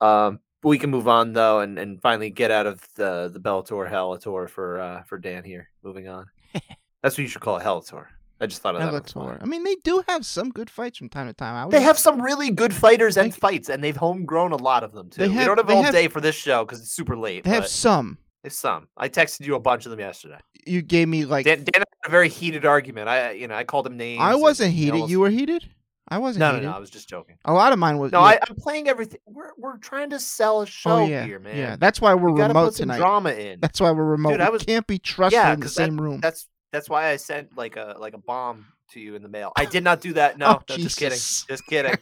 Um, 0.00 0.40
we 0.62 0.78
can 0.78 0.90
move 0.90 1.08
on 1.08 1.32
though, 1.32 1.60
and, 1.60 1.78
and 1.78 2.00
finally 2.02 2.30
get 2.30 2.50
out 2.50 2.66
of 2.66 2.80
the 2.94 3.30
the 3.32 3.40
Bellator 3.40 3.90
Hellator 3.90 4.48
for 4.48 4.80
uh, 4.80 5.02
for 5.04 5.18
Dan 5.18 5.44
here. 5.44 5.70
Moving 5.82 6.08
on, 6.08 6.26
that's 7.02 7.16
what 7.16 7.18
you 7.18 7.28
should 7.28 7.42
call 7.42 7.56
it, 7.58 7.64
Hellator. 7.64 8.06
I 8.40 8.46
just 8.46 8.62
thought 8.62 8.76
of 8.76 8.80
that. 8.82 8.92
Bellator. 9.02 9.12
flying. 9.12 9.38
I 9.42 9.46
mean, 9.46 9.64
they 9.64 9.74
do 9.82 10.02
have 10.08 10.24
some 10.24 10.50
good 10.50 10.70
fights 10.70 10.96
from 10.98 11.08
time 11.08 11.26
to 11.26 11.32
time. 11.32 11.70
They 11.70 11.82
have 11.82 11.98
some 11.98 12.22
really 12.22 12.50
good 12.50 12.72
fighters 12.72 13.16
and 13.16 13.30
Like- 13.32 13.40
fights, 13.40 13.68
and 13.68 13.82
they've 13.82 13.96
homegrown 13.96 14.52
a 14.52 14.56
lot 14.56 14.84
of 14.84 14.92
them 14.92 15.10
too. 15.10 15.22
They 15.22 15.28
we 15.28 15.44
don't 15.44 15.56
have 15.56 15.68
all 15.70 15.82
have- 15.82 15.92
day 15.92 16.06
for 16.08 16.20
this 16.20 16.36
show 16.36 16.64
because 16.64 16.80
it's 16.80 16.92
super 16.92 17.16
late. 17.16 17.42
they 17.44 17.50
have 17.50 17.66
some. 17.66 18.18
there's 18.44 18.56
some. 18.56 18.86
I 18.96 19.08
texted 19.08 19.44
you 19.44 19.56
a 19.56 19.60
bunch 19.60 19.86
of 19.86 19.90
them 19.90 19.98
yesterday. 20.00 20.38
You 20.66 20.82
gave 20.82 21.08
me 21.08 21.24
like 21.24 21.46
Dan, 21.46 21.58
Dan 21.64 21.70
had 21.80 21.84
a 22.06 22.10
very 22.10 22.28
heated 22.28 22.64
argument. 22.64 23.08
I, 23.08 23.32
you 23.32 23.48
know, 23.48 23.56
I 23.56 23.64
called 23.64 23.86
him 23.88 23.96
names. 23.96 24.20
I 24.22 24.36
wasn't 24.36 24.72
heated. 24.72 24.92
almost- 24.94 25.10
You 25.10 25.18
were 25.20 25.30
heated. 25.30 25.68
I 26.10 26.18
wasn't 26.18 26.40
No, 26.40 26.52
no, 26.52 26.60
no. 26.70 26.72
I 26.72 26.78
was 26.78 26.90
just 26.90 27.08
joking. 27.08 27.36
A 27.44 27.52
lot 27.52 27.72
of 27.72 27.78
mine 27.78 27.98
was 27.98 28.12
No, 28.12 28.20
yeah. 28.20 28.24
I, 28.26 28.38
I'm 28.48 28.56
playing 28.56 28.88
everything. 28.88 29.20
We're 29.26 29.50
we're 29.58 29.76
trying 29.78 30.10
to 30.10 30.18
sell 30.20 30.62
a 30.62 30.66
show 30.66 30.90
oh 30.90 31.06
yeah, 31.06 31.24
here, 31.24 31.38
man. 31.38 31.56
yeah. 31.56 31.76
That's 31.76 32.00
why 32.00 32.14
we're 32.14 32.30
we 32.30 32.40
remote 32.42 32.66
put 32.70 32.74
tonight. 32.76 32.96
drama 32.98 33.30
in. 33.30 33.60
That's 33.60 33.80
why 33.80 33.90
we're 33.90 34.04
remote. 34.04 34.30
Dude, 34.32 34.40
I 34.40 34.50
we 34.50 34.58
can't 34.58 34.86
be 34.86 34.98
trusted 34.98 35.34
Yeah, 35.38 35.52
in 35.52 35.60
the 35.60 35.66
'cause 35.66 35.74
that- 35.74 35.84
same 35.86 36.00
room. 36.00 36.20
That's 36.20 36.46
that's 36.72 36.88
why 36.88 37.08
I 37.10 37.16
sent 37.16 37.56
like 37.56 37.76
a 37.76 37.96
like 37.98 38.14
a 38.14 38.18
bomb 38.18 38.66
to 38.92 39.00
you 39.00 39.14
in 39.16 39.22
the 39.22 39.28
mail. 39.28 39.52
I 39.56 39.64
did 39.66 39.84
not 39.84 40.00
do 40.00 40.14
that. 40.14 40.38
No, 40.38 40.46
Oh, 40.60 40.62
no 40.70 40.76
just 40.76 40.98
kidding. 40.98 41.16
Just 41.18 41.66
kidding. 41.68 41.94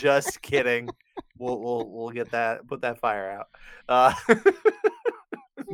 just 0.00 0.42
kidding. 0.42 0.88
We'll 1.38 1.60
we'll 1.60 1.88
we'll 1.88 2.10
get 2.10 2.30
that 2.32 2.66
put 2.66 2.80
that 2.82 2.98
fire 3.00 3.30
out. 3.30 3.46
Uh, 3.88 4.14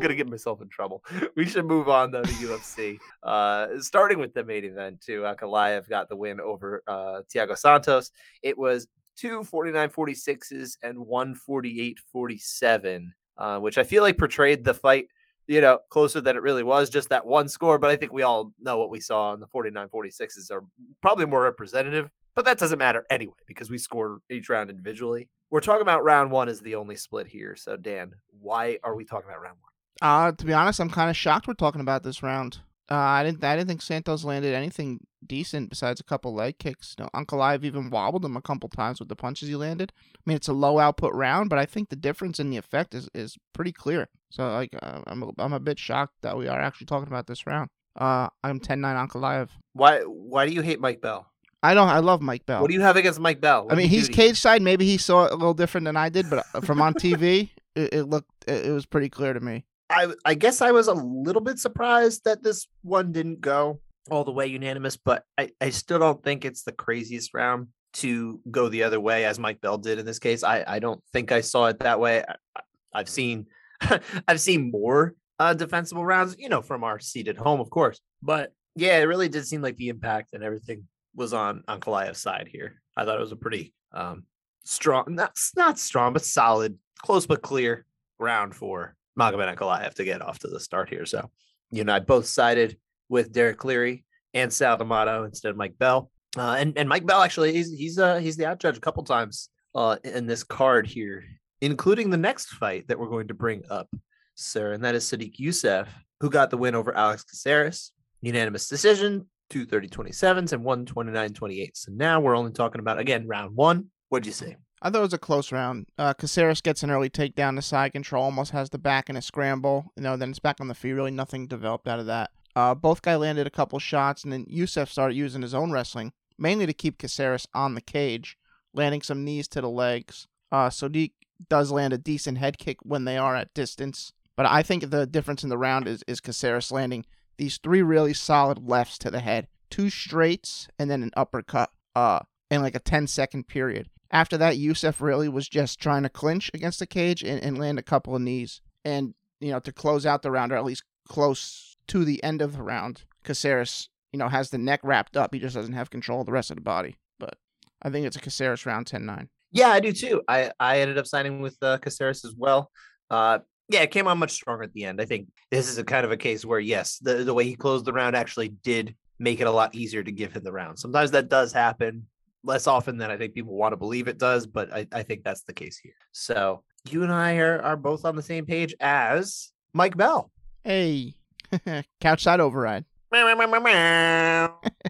gonna 0.00 0.14
get 0.14 0.28
myself 0.28 0.60
in 0.62 0.68
trouble. 0.68 1.04
We 1.36 1.46
should 1.46 1.64
move 1.64 1.88
on 1.88 2.10
though 2.10 2.22
to 2.22 2.32
UFC. 2.32 2.98
Uh, 3.22 3.68
starting 3.78 4.18
with 4.18 4.34
the 4.34 4.44
main 4.44 4.64
event 4.64 5.00
too. 5.00 5.22
Ankalaev 5.22 5.88
got 5.88 6.08
the 6.08 6.16
win 6.16 6.40
over 6.40 6.82
uh, 6.86 7.22
Thiago 7.32 7.56
Santos. 7.56 8.10
It 8.42 8.58
was 8.58 8.88
two 9.16 9.40
49-46s 9.40 10.78
and 10.82 10.98
one 10.98 11.34
48-47, 11.48 13.06
uh, 13.38 13.58
which 13.58 13.78
I 13.78 13.84
feel 13.84 14.02
like 14.02 14.18
portrayed 14.18 14.64
the 14.64 14.74
fight 14.74 15.06
you 15.50 15.60
know, 15.60 15.80
closer 15.88 16.20
than 16.20 16.36
it 16.36 16.42
really 16.42 16.62
was, 16.62 16.88
just 16.88 17.08
that 17.08 17.26
one 17.26 17.48
score. 17.48 17.76
But 17.76 17.90
I 17.90 17.96
think 17.96 18.12
we 18.12 18.22
all 18.22 18.52
know 18.60 18.78
what 18.78 18.88
we 18.88 19.00
saw 19.00 19.34
in 19.34 19.40
the 19.40 19.48
49 19.48 19.88
46s 19.88 20.48
are 20.52 20.62
probably 21.02 21.26
more 21.26 21.42
representative, 21.42 22.08
but 22.36 22.44
that 22.44 22.56
doesn't 22.56 22.78
matter 22.78 23.04
anyway 23.10 23.34
because 23.48 23.68
we 23.68 23.76
score 23.76 24.20
each 24.30 24.48
round 24.48 24.70
individually. 24.70 25.28
We're 25.50 25.60
talking 25.60 25.82
about 25.82 26.04
round 26.04 26.30
one 26.30 26.48
is 26.48 26.60
the 26.60 26.76
only 26.76 26.94
split 26.94 27.26
here. 27.26 27.56
So, 27.56 27.76
Dan, 27.76 28.12
why 28.40 28.78
are 28.84 28.94
we 28.94 29.04
talking 29.04 29.28
about 29.28 29.42
round 29.42 29.56
one? 29.60 29.69
Uh, 30.02 30.32
to 30.32 30.44
be 30.44 30.52
honest, 30.52 30.80
I'm 30.80 30.90
kind 30.90 31.10
of 31.10 31.16
shocked 31.16 31.46
we're 31.46 31.54
talking 31.54 31.80
about 31.80 32.02
this 32.02 32.22
round. 32.22 32.58
Uh, 32.90 32.96
I 32.96 33.22
didn't, 33.22 33.44
I 33.44 33.54
didn't 33.54 33.68
think 33.68 33.82
Santos 33.82 34.24
landed 34.24 34.52
anything 34.52 35.00
decent 35.24 35.70
besides 35.70 36.00
a 36.00 36.04
couple 36.04 36.34
leg 36.34 36.58
kicks. 36.58 36.96
You 36.98 37.04
know, 37.04 37.10
Ankalaev 37.14 37.62
even 37.62 37.88
wobbled 37.88 38.24
him 38.24 38.36
a 38.36 38.42
couple 38.42 38.68
times 38.68 38.98
with 38.98 39.08
the 39.08 39.14
punches 39.14 39.48
he 39.48 39.54
landed. 39.54 39.92
I 40.16 40.20
mean, 40.26 40.36
it's 40.36 40.48
a 40.48 40.52
low 40.52 40.78
output 40.80 41.14
round, 41.14 41.50
but 41.50 41.58
I 41.58 41.66
think 41.66 41.88
the 41.88 41.96
difference 41.96 42.40
in 42.40 42.50
the 42.50 42.56
effect 42.56 42.94
is, 42.94 43.08
is 43.14 43.36
pretty 43.52 43.72
clear. 43.72 44.08
So, 44.30 44.48
like, 44.50 44.74
uh, 44.82 45.02
I'm, 45.06 45.22
a, 45.22 45.30
I'm 45.38 45.52
a 45.52 45.60
bit 45.60 45.78
shocked 45.78 46.14
that 46.22 46.36
we 46.36 46.48
are 46.48 46.60
actually 46.60 46.86
talking 46.86 47.06
about 47.06 47.28
this 47.28 47.46
round. 47.46 47.70
Uh, 47.94 48.28
I'm 48.42 48.58
10-9 48.58 49.08
Ankalaev. 49.08 49.50
Why 49.72 50.00
why 50.00 50.46
do 50.46 50.52
you 50.52 50.62
hate 50.62 50.80
Mike 50.80 51.00
Bell? 51.00 51.26
I 51.62 51.74
don't, 51.74 51.88
I 51.88 51.98
love 51.98 52.22
Mike 52.22 52.46
Bell. 52.46 52.62
What 52.62 52.68
do 52.68 52.74
you 52.74 52.80
have 52.80 52.96
against 52.96 53.20
Mike 53.20 53.40
Bell? 53.40 53.60
I 53.60 53.64
What'd 53.64 53.78
mean, 53.78 53.88
he's 53.88 54.08
cage 54.08 54.40
side. 54.40 54.62
Maybe 54.62 54.86
he 54.86 54.96
saw 54.96 55.26
it 55.26 55.32
a 55.32 55.34
little 55.34 55.54
different 55.54 55.84
than 55.84 55.96
I 55.96 56.08
did, 56.08 56.30
but 56.30 56.44
uh, 56.54 56.60
from 56.60 56.80
on 56.80 56.94
TV, 56.94 57.50
it, 57.76 57.94
it 57.94 58.02
looked, 58.04 58.30
it, 58.46 58.66
it 58.66 58.70
was 58.72 58.86
pretty 58.86 59.10
clear 59.10 59.32
to 59.32 59.40
me. 59.40 59.64
I 59.90 60.12
I 60.24 60.34
guess 60.34 60.62
I 60.62 60.70
was 60.70 60.88
a 60.88 60.94
little 60.94 61.42
bit 61.42 61.58
surprised 61.58 62.24
that 62.24 62.42
this 62.42 62.66
one 62.82 63.12
didn't 63.12 63.40
go 63.40 63.80
all 64.10 64.24
the 64.24 64.32
way 64.32 64.46
unanimous, 64.46 64.96
but 64.96 65.24
I, 65.36 65.50
I 65.60 65.70
still 65.70 65.98
don't 65.98 66.22
think 66.22 66.44
it's 66.44 66.62
the 66.62 66.72
craziest 66.72 67.34
round 67.34 67.68
to 67.92 68.40
go 68.50 68.68
the 68.68 68.84
other 68.84 69.00
way 69.00 69.24
as 69.24 69.38
Mike 69.38 69.60
Bell 69.60 69.78
did 69.78 69.98
in 69.98 70.06
this 70.06 70.18
case. 70.18 70.42
I, 70.44 70.64
I 70.66 70.78
don't 70.78 71.02
think 71.12 71.32
I 71.32 71.40
saw 71.40 71.66
it 71.66 71.80
that 71.80 72.00
way. 72.00 72.24
I, 72.56 72.60
I've 72.94 73.08
seen 73.08 73.46
I've 74.28 74.40
seen 74.40 74.70
more 74.70 75.14
uh, 75.38 75.54
defensible 75.54 76.04
rounds, 76.04 76.36
you 76.38 76.48
know, 76.48 76.62
from 76.62 76.84
our 76.84 76.98
seat 76.98 77.28
at 77.28 77.36
home, 77.36 77.60
of 77.60 77.70
course. 77.70 78.00
But 78.22 78.52
yeah, 78.76 78.98
it 78.98 79.04
really 79.04 79.28
did 79.28 79.46
seem 79.46 79.62
like 79.62 79.76
the 79.76 79.88
impact 79.88 80.34
and 80.34 80.44
everything 80.44 80.86
was 81.14 81.32
on 81.32 81.64
Ankalaev's 81.66 82.18
side 82.18 82.48
here. 82.50 82.80
I 82.96 83.04
thought 83.04 83.16
it 83.16 83.22
was 83.22 83.32
a 83.32 83.36
pretty 83.36 83.74
um 83.92 84.24
strong, 84.64 85.04
not 85.08 85.36
not 85.56 85.78
strong, 85.78 86.12
but 86.12 86.24
solid, 86.24 86.78
close 86.98 87.26
but 87.26 87.42
clear 87.42 87.86
round 88.18 88.54
for 88.54 88.94
Magomed 89.18 89.62
I 89.62 89.82
have 89.82 89.94
to 89.94 90.04
get 90.04 90.22
off 90.22 90.38
to 90.40 90.48
the 90.48 90.60
start 90.60 90.88
here. 90.88 91.06
So, 91.06 91.30
you 91.70 91.84
know, 91.84 91.94
I 91.94 91.98
both 92.00 92.26
sided 92.26 92.76
with 93.08 93.32
Derek 93.32 93.58
Cleary 93.58 94.04
and 94.34 94.52
Sal 94.52 94.76
D'Amato 94.76 95.24
instead 95.24 95.50
of 95.50 95.56
Mike 95.56 95.78
Bell. 95.78 96.10
Uh, 96.36 96.56
and 96.58 96.78
and 96.78 96.88
Mike 96.88 97.06
Bell 97.06 97.22
actually 97.22 97.52
he's 97.52 97.72
he's 97.72 97.98
uh 97.98 98.18
he's 98.18 98.36
the 98.36 98.46
out 98.46 98.60
judge 98.60 98.76
a 98.76 98.80
couple 98.80 99.02
times 99.02 99.48
uh 99.74 99.96
in 100.04 100.26
this 100.26 100.44
card 100.44 100.86
here, 100.86 101.24
including 101.60 102.08
the 102.08 102.16
next 102.16 102.50
fight 102.50 102.86
that 102.86 102.98
we're 102.98 103.08
going 103.08 103.28
to 103.28 103.34
bring 103.34 103.64
up, 103.68 103.88
sir, 104.36 104.72
and 104.72 104.84
that 104.84 104.94
is 104.94 105.04
Sodiq 105.04 105.36
Yusuff, 105.40 105.88
who 106.20 106.30
got 106.30 106.50
the 106.50 106.56
win 106.56 106.76
over 106.76 106.96
Alex 106.96 107.24
Caceres, 107.24 107.90
unanimous 108.20 108.68
decision, 108.68 109.28
two 109.48 109.66
27s 109.66 110.52
and 110.52 110.64
one 110.64 110.86
29-28. 110.86 111.70
So 111.74 111.92
now 111.92 112.20
we're 112.20 112.36
only 112.36 112.52
talking 112.52 112.80
about 112.80 113.00
again 113.00 113.26
round 113.26 113.56
one. 113.56 113.86
What'd 114.08 114.26
you 114.26 114.32
say? 114.32 114.56
I 114.82 114.88
thought 114.88 114.98
it 114.98 115.02
was 115.02 115.12
a 115.12 115.18
close 115.18 115.52
round. 115.52 115.86
Uh, 115.98 116.14
Caceres 116.14 116.62
gets 116.62 116.82
an 116.82 116.90
early 116.90 117.10
takedown 117.10 117.56
to 117.56 117.62
side 117.62 117.92
control, 117.92 118.24
almost 118.24 118.52
has 118.52 118.70
the 118.70 118.78
back 118.78 119.10
in 119.10 119.16
a 119.16 119.22
scramble. 119.22 119.92
You 119.96 120.02
know, 120.02 120.16
then 120.16 120.30
it's 120.30 120.38
back 120.38 120.60
on 120.60 120.68
the 120.68 120.74
feet. 120.74 120.92
Really, 120.92 121.10
nothing 121.10 121.46
developed 121.46 121.86
out 121.86 122.00
of 122.00 122.06
that. 122.06 122.30
Uh, 122.56 122.74
both 122.74 123.02
guy 123.02 123.16
landed 123.16 123.46
a 123.46 123.50
couple 123.50 123.78
shots, 123.78 124.24
and 124.24 124.32
then 124.32 124.46
Yusuff 124.46 124.88
started 124.88 125.16
using 125.16 125.42
his 125.42 125.54
own 125.54 125.70
wrestling, 125.70 126.12
mainly 126.38 126.66
to 126.66 126.72
keep 126.72 126.98
Caceres 126.98 127.46
on 127.54 127.74
the 127.74 127.80
cage, 127.80 128.38
landing 128.72 129.02
some 129.02 129.24
knees 129.24 129.48
to 129.48 129.60
the 129.60 129.68
legs. 129.68 130.26
Uh, 130.50 130.68
Sodiq 130.68 131.12
does 131.48 131.70
land 131.70 131.92
a 131.92 131.98
decent 131.98 132.38
head 132.38 132.58
kick 132.58 132.78
when 132.82 133.04
they 133.04 133.18
are 133.18 133.36
at 133.36 133.54
distance, 133.54 134.12
but 134.36 134.46
I 134.46 134.62
think 134.62 134.90
the 134.90 135.06
difference 135.06 135.44
in 135.44 135.50
the 135.50 135.58
round 135.58 135.86
is 135.86 136.02
is 136.06 136.20
Caceres 136.20 136.72
landing 136.72 137.04
these 137.36 137.58
three 137.58 137.82
really 137.82 138.14
solid 138.14 138.58
lefts 138.68 138.98
to 138.98 139.10
the 139.10 139.20
head, 139.20 139.46
two 139.70 139.90
straights, 139.90 140.68
and 140.78 140.90
then 140.90 141.02
an 141.02 141.12
uppercut. 141.16 141.70
Uh, 141.94 142.20
in 142.50 142.62
like 142.62 142.74
a 142.74 142.80
10 142.80 143.06
second 143.06 143.46
period. 143.46 143.88
After 144.10 144.36
that, 144.38 144.56
Yusuff 144.56 145.00
really 145.00 145.28
was 145.28 145.48
just 145.48 145.80
trying 145.80 146.02
to 146.02 146.08
clinch 146.08 146.50
against 146.52 146.80
the 146.80 146.86
cage 146.86 147.22
and, 147.22 147.42
and 147.42 147.58
land 147.58 147.78
a 147.78 147.82
couple 147.82 148.14
of 148.14 148.22
knees. 148.22 148.60
And, 148.84 149.14
you 149.40 149.52
know, 149.52 149.60
to 149.60 149.72
close 149.72 150.04
out 150.04 150.22
the 150.22 150.30
round, 150.30 150.52
or 150.52 150.56
at 150.56 150.64
least 150.64 150.82
close 151.08 151.76
to 151.88 152.04
the 152.04 152.22
end 152.24 152.42
of 152.42 152.56
the 152.56 152.62
round, 152.62 153.04
Caceres, 153.24 153.88
you 154.12 154.18
know, 154.18 154.28
has 154.28 154.50
the 154.50 154.58
neck 154.58 154.80
wrapped 154.82 155.16
up. 155.16 155.32
He 155.32 155.40
just 155.40 155.54
doesn't 155.54 155.74
have 155.74 155.90
control 155.90 156.20
of 156.20 156.26
the 156.26 156.32
rest 156.32 156.50
of 156.50 156.56
the 156.56 156.62
body. 156.62 156.96
But 157.18 157.36
I 157.82 157.90
think 157.90 158.06
it's 158.06 158.16
a 158.16 158.20
Caceres 158.20 158.66
round 158.66 158.88
10 158.88 159.06
9. 159.06 159.28
Yeah, 159.52 159.68
I 159.68 159.80
do 159.80 159.92
too. 159.92 160.22
I, 160.26 160.52
I 160.58 160.80
ended 160.80 160.98
up 160.98 161.06
signing 161.06 161.40
with 161.40 161.56
uh, 161.62 161.78
Caceres 161.78 162.24
as 162.24 162.34
well. 162.36 162.70
Uh, 163.10 163.40
yeah, 163.68 163.82
it 163.82 163.92
came 163.92 164.08
on 164.08 164.18
much 164.18 164.32
stronger 164.32 164.64
at 164.64 164.72
the 164.72 164.84
end. 164.84 165.00
I 165.00 165.04
think 165.04 165.28
this 165.50 165.68
is 165.68 165.78
a 165.78 165.84
kind 165.84 166.04
of 166.04 166.10
a 166.10 166.16
case 166.16 166.44
where, 166.44 166.58
yes, 166.58 166.98
the, 166.98 167.24
the 167.24 167.34
way 167.34 167.44
he 167.44 167.54
closed 167.54 167.84
the 167.84 167.92
round 167.92 168.16
actually 168.16 168.48
did 168.48 168.94
make 169.20 169.40
it 169.40 169.46
a 169.46 169.50
lot 169.50 169.74
easier 169.74 170.02
to 170.02 170.10
give 170.10 170.32
him 170.32 170.42
the 170.42 170.52
round. 170.52 170.78
Sometimes 170.78 171.12
that 171.12 171.28
does 171.28 171.52
happen 171.52 172.06
less 172.44 172.66
often 172.66 172.96
than 172.96 173.10
I 173.10 173.16
think 173.16 173.34
people 173.34 173.54
want 173.54 173.72
to 173.72 173.76
believe 173.76 174.08
it 174.08 174.18
does, 174.18 174.46
but 174.46 174.72
I, 174.72 174.86
I 174.92 175.02
think 175.02 175.24
that's 175.24 175.42
the 175.42 175.52
case 175.52 175.78
here. 175.78 175.94
So 176.12 176.62
you 176.88 177.02
and 177.02 177.12
I 177.12 177.36
are, 177.36 177.60
are 177.62 177.76
both 177.76 178.04
on 178.04 178.16
the 178.16 178.22
same 178.22 178.46
page 178.46 178.74
as 178.80 179.52
Mike 179.72 179.96
Bell. 179.96 180.30
Hey, 180.64 181.14
couch 182.00 182.22
side 182.22 182.40
override. 182.40 182.84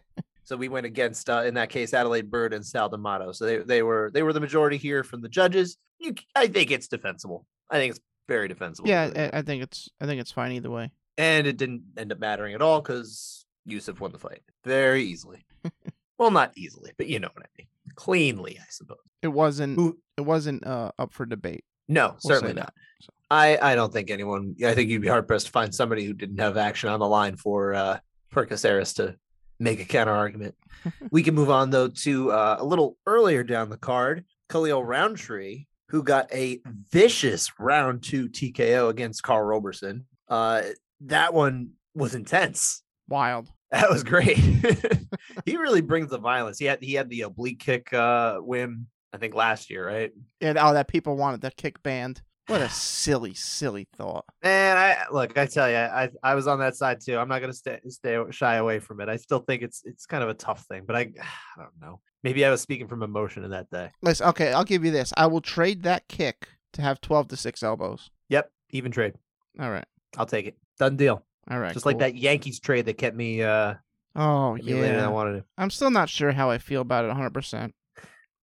so 0.45 0.57
we 0.57 0.69
went 0.69 0.87
against, 0.87 1.31
uh, 1.31 1.43
in 1.45 1.55
that 1.55 1.71
case, 1.71 1.95
Adelaide 1.95 2.31
Byrd 2.31 2.53
and 2.53 2.65
Sal 2.65 2.89
D'Amato. 2.89 3.33
So 3.33 3.47
they, 3.47 3.59
they 3.59 3.83
were 3.83 4.11
they 4.13 4.23
were 4.23 4.33
the 4.33 4.41
majority 4.41 4.77
here 4.77 5.03
from 5.03 5.23
the 5.23 5.29
judges. 5.29 5.77
You, 5.99 6.15
I 6.37 6.47
think 6.47 6.71
it's 6.71 6.89
defensible. 6.89 7.47
I 7.71 7.77
think 7.77 7.93
it's 7.93 8.01
very 8.29 8.49
defensible. 8.49 8.89
Yeah, 8.89 9.11
I, 9.33 9.39
I 9.39 9.43
think 9.43 9.63
it's 9.63 9.89
I 10.01 10.07
think 10.07 10.21
it's 10.21 10.33
fine 10.33 10.53
either 10.53 10.71
way. 10.71 10.93
And 11.17 11.47
it 11.47 11.57
didn't 11.57 11.83
end 11.97 12.13
up 12.13 12.19
mattering 12.19 12.55
at 12.55 12.63
all 12.63 12.81
because 12.81 13.45
Yusuff 13.69 14.01
won 14.01 14.13
the 14.13 14.19
fight 14.19 14.43
very 14.65 15.05
easily. 15.05 15.45
well, 16.21 16.31
not 16.31 16.53
easily, 16.55 16.93
but 16.99 17.07
you 17.07 17.19
know 17.19 17.31
what 17.33 17.47
I 17.47 17.49
mean. 17.57 17.67
Cleanly, 17.95 18.59
I 18.61 18.67
suppose. 18.69 18.99
It 19.23 19.29
wasn't 19.29 19.77
Who, 19.77 19.99
it 20.19 20.21
wasn't 20.21 20.67
uh, 20.67 20.93
up 20.99 21.15
for 21.15 21.25
debate. 21.25 21.65
No, 21.89 22.09
we'll 22.09 22.19
certainly 22.21 22.53
not. 22.53 22.75
So. 23.01 23.09
I, 23.31 23.59
I 23.61 23.75
don't 23.75 23.91
think 23.91 24.11
anyone. 24.11 24.55
I 24.63 24.75
think 24.75 24.91
you'd 24.91 25.01
be 25.01 25.09
hard 25.09 25.27
pressed 25.27 25.47
to 25.47 25.53
find 25.53 25.75
somebody 25.75 26.05
who 26.05 26.13
didn't 26.13 26.39
have 26.39 26.59
action 26.59 26.91
on 26.91 27.01
the 27.01 27.09
line 27.09 27.37
for 27.37 27.73
uh, 27.73 28.01
for 28.29 28.45
Caceres 28.45 28.93
to 28.95 29.17
make 29.59 29.81
a 29.81 29.87
counter 29.87 30.13
argument. 30.13 30.55
we 31.11 31.23
can 31.23 31.35
move 31.35 31.49
on 31.49 31.71
though 31.71 31.89
to 31.89 32.31
uh, 32.33 32.57
a 32.61 32.65
little 32.67 32.99
earlier 33.07 33.43
down 33.43 33.71
the 33.71 33.79
card, 33.79 34.27
Khalil 34.51 34.85
Rountree, 34.85 35.65
who 35.89 36.03
got 36.03 36.31
a 36.35 36.61
vicious 36.93 37.51
round 37.59 38.03
two 38.03 38.29
TKO 38.29 38.91
against 38.91 39.23
Carl 39.23 39.43
Roberson. 39.43 40.05
Uh, 40.29 40.63
that 41.01 41.33
one 41.33 41.71
was 41.95 42.15
intense. 42.15 42.83
Wild. 43.09 43.49
That 43.71 43.89
was 43.89 44.03
great. 44.03 44.37
he 45.45 45.57
really 45.57 45.81
brings 45.81 46.11
the 46.11 46.19
violence. 46.19 46.59
He 46.59 46.65
had 46.65 46.83
he 46.83 46.95
had 46.95 47.09
the 47.09 47.23
oblique 47.23 47.61
kick 47.61 47.93
uh, 47.93 48.39
win, 48.41 48.87
I 49.13 49.19
think 49.19 49.35
last 49.35 49.71
year, 49.71 49.87
right? 49.87 50.13
Yeah. 50.41 50.55
Oh, 50.59 50.75
that 50.75 50.89
people 50.89 51.17
wanted 51.17 51.43
that 51.43 51.57
kick 51.57 51.83
banned. 51.83 52.23
What 52.49 52.63
a 52.63 52.69
silly, 52.69 53.35
silly 53.35 53.87
thought. 53.95 54.25
Man, 54.43 54.77
I 54.77 55.05
look. 55.13 55.39
I 55.39 55.47
tell 55.47 55.71
you, 55.71 55.77
I 55.77 56.11
I 56.23 56.35
was 56.35 56.49
on 56.49 56.59
that 56.59 56.75
side 56.75 57.01
too. 57.01 57.17
I'm 57.17 57.29
not 57.29 57.41
gonna 57.41 57.53
stay 57.53 57.79
stay 57.89 58.19
shy 58.31 58.57
away 58.57 58.81
from 58.81 59.01
it. 59.01 59.09
I 59.09 59.17
still 59.17 59.39
think 59.39 59.63
it's 59.63 59.83
it's 59.85 60.05
kind 60.05 60.25
of 60.25 60.31
a 60.31 60.35
tough 60.35 60.65
thing, 60.65 60.83
but 60.85 60.97
I 60.97 61.01
I 61.57 61.63
don't 61.63 61.81
know. 61.81 62.01
Maybe 62.25 62.45
I 62.45 62.51
was 62.51 62.61
speaking 62.61 62.89
from 62.89 63.05
emotion 63.05 63.45
in 63.45 63.51
that 63.53 63.71
day. 63.71 63.91
Listen, 64.03 64.27
okay, 64.31 64.53
I'll 64.53 64.65
give 64.65 64.85
you 64.85 64.91
this. 64.91 65.13
I 65.17 65.27
will 65.27 65.41
trade 65.41 65.85
that 65.85 66.09
kick 66.09 66.49
to 66.73 66.83
have 66.83 67.01
12 67.01 67.29
to 67.29 67.37
six 67.37 67.63
elbows. 67.63 68.11
Yep, 68.29 68.51
even 68.71 68.91
trade. 68.91 69.15
All 69.61 69.71
right, 69.71 69.87
I'll 70.19 70.27
take 70.27 70.47
it. 70.47 70.57
Done 70.77 70.97
deal. 70.97 71.25
All 71.51 71.59
right. 71.59 71.73
Just 71.73 71.85
cool. 71.85 71.91
like 71.91 71.99
that 71.99 72.15
Yankees 72.17 72.61
trade 72.61 72.87
that 72.87 72.99
kept 72.99 73.17
me. 73.17 73.43
uh 73.43 73.75
Oh 74.17 74.57
kept 74.57 74.69
yeah. 74.69 75.05
I 75.05 75.09
wanted 75.09 75.39
to. 75.39 75.45
I'm 75.59 75.71
still 75.71 75.91
not 75.91 76.09
sure 76.09 76.33
how 76.33 76.51
I 76.51 76.59
feel 76.59 76.81
about 76.81 77.05
it 77.05 77.09
100. 77.09 77.31
percent 77.35 77.75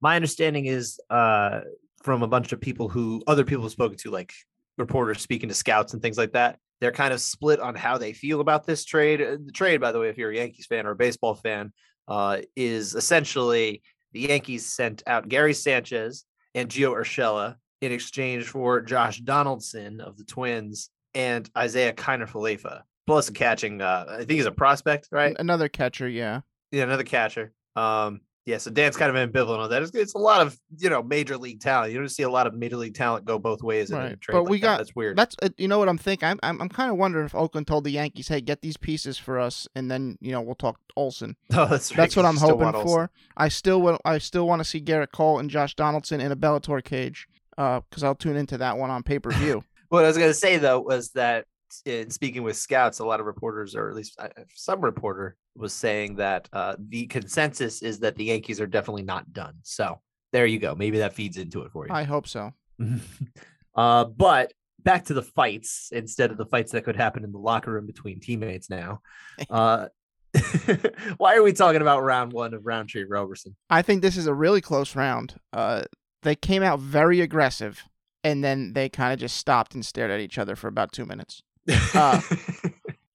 My 0.02 0.16
understanding 0.16 0.66
is 0.66 1.00
uh 1.10 1.62
from 2.04 2.24
a 2.24 2.28
bunch 2.28 2.54
of 2.54 2.62
people 2.62 2.88
who 2.90 3.24
other 3.28 3.44
people 3.44 3.64
have 3.64 3.72
spoken 3.72 3.98
to, 3.98 4.12
like 4.12 4.34
reporters 4.78 5.22
speaking 5.22 5.50
to 5.50 5.56
scouts 5.56 5.94
and 5.94 6.02
things 6.02 6.18
like 6.18 6.34
that. 6.34 6.60
They're 6.80 6.92
kind 6.92 7.14
of 7.14 7.20
split 7.20 7.60
on 7.60 7.74
how 7.76 7.98
they 7.98 8.14
feel 8.14 8.40
about 8.40 8.66
this 8.66 8.86
trade. 8.86 9.22
Uh, 9.22 9.38
The 9.44 9.52
trade, 9.52 9.82
by 9.82 9.92
the 9.92 10.00
way, 10.00 10.10
if 10.10 10.18
you're 10.18 10.32
a 10.32 10.36
Yankees 10.36 10.68
fan 10.68 10.86
or 10.86 10.92
a 10.92 10.96
baseball 10.96 11.34
fan, 11.34 11.74
uh, 12.08 12.42
is 12.56 12.94
essentially 12.94 13.82
the 14.12 14.22
Yankees 14.22 14.68
sent 14.72 15.02
out 15.08 15.28
Gary 15.28 15.54
Sanchez 15.56 16.24
and 16.54 16.70
Gio 16.70 16.94
Urshela 16.94 17.56
in 17.82 17.92
exchange 17.92 18.46
for 18.46 18.82
Josh 18.82 19.20
Donaldson 19.20 20.02
of 20.02 20.18
the 20.18 20.24
Twins 20.24 20.92
and 21.14 21.50
Isiah 21.62 21.94
Kiner 21.94 22.30
Falefa, 22.30 22.82
plus 23.08 23.30
a 23.30 23.34
catching. 23.34 23.82
Uh, 23.82 24.06
I 24.10 24.18
think 24.18 24.32
he's 24.32 24.46
a 24.46 24.52
prospect, 24.52 25.08
right? 25.12 25.36
Another 25.40 25.68
catcher, 25.70 26.08
yeah. 26.08 26.42
Yeah, 26.72 26.84
another 26.84 27.04
catcher. 27.04 27.54
Um, 27.76 28.22
yeah, 28.46 28.60
so 28.60 28.72
Dan's 28.72 28.96
kind 28.96 29.16
of 29.16 29.30
ambivalent 29.30 29.60
on 29.60 29.70
that. 29.72 29.82
It's, 29.82 29.94
it's 29.94 30.14
a 30.14 30.18
lot 30.20 30.40
of 30.46 30.58
you 30.78 30.90
know 30.90 31.04
major 31.04 31.38
league 31.38 31.60
talent. 31.60 31.92
You 31.92 32.00
don't 32.00 32.08
see 32.10 32.24
a 32.24 32.30
lot 32.30 32.48
of 32.48 32.54
major 32.54 32.78
league 32.78 32.94
talent 32.94 33.26
go 33.26 33.38
both 33.40 33.62
ways 33.62 33.92
in 33.92 33.98
a 33.98 34.00
Right, 34.00 34.22
trade 34.22 34.36
but 34.36 34.44
like 34.44 34.50
we 34.52 34.58
that. 34.60 34.62
got- 34.66 34.78
that's 34.78 34.96
weird. 34.96 35.18
That's 35.18 35.36
uh, 35.42 35.50
you 35.58 35.68
know 35.68 35.80
what 35.80 35.90
I'm 35.90 35.98
thinking. 35.98 36.30
I'm 36.30 36.40
I'm, 36.44 36.62
I'm 36.62 36.70
kind 36.70 36.90
of 36.90 36.98
wondering 36.98 37.26
if 37.26 37.36
Oakland 37.36 37.68
told 37.68 37.84
the 37.84 37.90
Yankees, 37.92 38.30
"Hey, 38.30 38.40
get 38.40 38.62
these 38.62 38.78
pieces 38.78 39.18
for 39.18 39.38
us," 39.38 39.68
and 39.76 39.92
then 39.92 40.18
you 40.22 40.32
know 40.32 40.42
we'll 40.42 40.56
talk 40.56 40.80
Olson. 40.96 41.36
oh, 41.54 41.66
that's 41.66 41.92
right. 41.92 41.98
That's 42.04 42.16
what 42.16 42.26
I'm 42.26 42.38
hoping 42.38 42.72
for. 42.72 43.12
I 43.36 43.50
still 43.50 43.82
will. 43.82 44.00
I 44.06 44.18
still 44.20 44.48
want 44.48 44.62
to 44.62 44.64
see 44.64 44.80
Gerrit 44.80 45.12
Cole 45.12 45.40
and 45.40 45.50
Josh 45.50 45.76
Donaldson 45.76 46.22
in 46.22 46.32
a 46.32 46.36
Bellator 46.38 46.82
cage. 46.84 47.28
Uh, 47.58 47.82
because 47.90 48.04
I'll 48.04 48.16
tune 48.16 48.38
into 48.38 48.58
that 48.60 48.78
one 48.78 48.90
on 48.92 49.04
pay 49.04 49.20
per 49.20 49.32
view. 49.32 49.64
What 49.90 50.04
I 50.04 50.08
was 50.08 50.18
going 50.18 50.30
to 50.30 50.34
say 50.34 50.58
though 50.58 50.80
was 50.82 51.12
that 51.12 51.46
in 51.86 52.10
speaking 52.10 52.44
with 52.44 52.58
scouts, 52.58 53.00
a 53.00 53.06
lot 53.06 53.20
of 53.20 53.26
reporters, 53.26 53.76
or 53.76 53.90
at 53.90 53.96
least 53.96 54.16
uh, 54.20 54.30
some 54.54 54.82
reporter, 54.82 55.36
was 55.56 55.74
saying 55.74 56.16
that 56.16 56.48
uh, 56.54 56.76
the 56.90 57.08
consensus 57.08 57.82
is 57.82 58.00
that 58.00 58.16
the 58.16 58.26
Yankees 58.26 58.62
are 58.62 58.68
definitely 58.68 59.04
not 59.04 59.32
done. 59.34 59.56
So 59.64 60.00
there 60.32 60.46
you 60.46 60.60
go. 60.60 60.76
Maybe 60.76 61.00
that 61.00 61.14
feeds 61.14 61.38
into 61.38 61.62
it 61.62 61.72
for 61.72 61.88
you. 61.88 61.94
I 61.94 62.04
hope 62.04 62.28
so. 62.28 62.54
uh, 63.76 64.06
but 64.06 64.54
back 64.80 65.06
to 65.06 65.14
the 65.14 65.22
fights 65.22 65.90
instead 65.92 66.32
of 66.32 66.38
the 66.38 66.46
fights 66.46 66.72
that 66.72 66.84
could 66.84 66.96
happen 66.96 67.24
in 67.24 67.32
the 67.32 67.38
locker 67.38 67.72
room 67.72 67.86
between 67.86 68.20
teammates 68.20 68.70
now. 68.70 69.02
Uh, 69.50 69.88
why 71.18 71.36
are 71.36 71.44
we 71.44 71.54
talking 71.54 71.82
about 71.82 72.04
round 72.04 72.34
one 72.34 72.54
of 72.54 72.66
Rountree 72.66 73.06
Roberson? 73.08 73.56
I 73.70 73.82
think 73.82 74.02
this 74.02 74.18
is 74.18 74.28
a 74.28 74.34
really 74.34 74.62
close 74.62 74.96
round. 74.96 75.36
Uh, 75.54 75.84
they 76.24 76.36
came 76.36 76.64
out 76.64 76.80
very 76.80 77.22
aggressive, 77.22 77.84
and 78.24 78.44
then 78.44 78.74
they 78.74 78.90
kind 78.90 79.14
of 79.14 79.20
just 79.20 79.38
stopped 79.38 79.74
and 79.74 79.86
stared 79.86 80.12
at 80.12 80.20
each 80.20 80.38
other 80.38 80.56
for 80.56 80.68
about 80.68 80.92
two 80.92 81.06
minutes. 81.06 81.44
Uh, 81.68 82.22